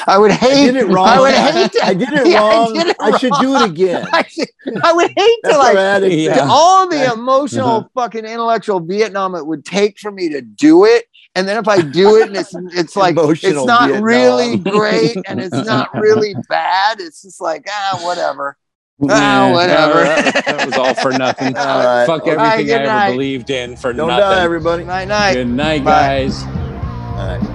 I 0.05 0.17
would 0.19 0.29
hate. 0.31 0.69
I 0.69 0.71
did 0.71 0.75
it 0.75 0.87
wrong. 0.89 1.07
I 1.07 1.19
would 1.21 1.33
hate 1.33 1.71
to. 1.71 1.85
I 1.85 1.93
did 1.95 2.09
it 2.13 2.27
Yeah, 2.27 2.43
I 2.43 2.49
wrong. 2.51 2.73
did 2.73 2.87
it 2.87 2.97
I 2.99 3.17
should 3.17 3.33
do 3.41 3.55
it 3.55 3.71
again. 3.71 4.05
I, 4.13 4.23
should- 4.27 4.49
I 4.83 4.93
would 4.93 5.11
hate 5.17 5.39
to 5.45 5.57
like 5.57 6.01
to 6.01 6.13
Yeah. 6.13 6.47
all 6.49 6.87
the 6.89 7.11
emotional, 7.13 7.67
Uh-huh. 7.69 7.87
fucking 7.95 8.25
intellectual 8.25 8.79
Vietnam 8.81 9.33
it 9.35 9.47
would 9.47 9.65
take 9.65 9.97
for 9.99 10.11
me 10.11 10.29
to 10.29 10.41
do 10.41 10.85
it. 10.85 11.05
And 11.33 11.47
then 11.47 11.57
if 11.57 11.67
I 11.67 11.81
do 11.81 12.15
it 12.17 12.27
and 12.27 12.37
it's 12.37 12.53
it's 12.73 12.95
like 12.95 13.15
it's 13.17 13.43
not 13.65 13.89
Vietnam. 13.89 14.03
really 14.03 14.57
great 14.57 15.17
and 15.27 15.41
it's 15.41 15.51
not 15.65 15.93
really 15.95 16.35
bad, 16.47 16.99
it's 17.01 17.23
just 17.23 17.41
like 17.41 17.65
ah 17.69 17.99
whatever. 18.03 18.57
Yeah, 18.99 19.07
Ah, 19.11 19.51
whatever. 19.51 20.03
that, 20.05 20.45
that 20.45 20.65
was 20.65 20.75
all 20.77 20.93
for 20.93 21.11
nothing. 21.11 21.55
All 21.57 21.83
right. 21.83 22.05
Fuck 22.05 22.25
Well, 22.25 22.39
everything 22.39 22.67
good 22.67 22.85
I 22.87 23.07
ever 23.07 23.13
believed 23.13 23.49
in 23.49 23.75
for 23.75 23.91
Don't 23.91 24.07
nothing. 24.07 24.21
die, 24.37 24.43
everybody. 24.43 24.85
Night 24.85 25.09
night. 25.09 25.33
Good 25.33 25.47
night, 25.49 25.83
Bye. 25.83 25.91
guys. 26.29 26.43
All 26.43 27.27
right. 27.37 27.54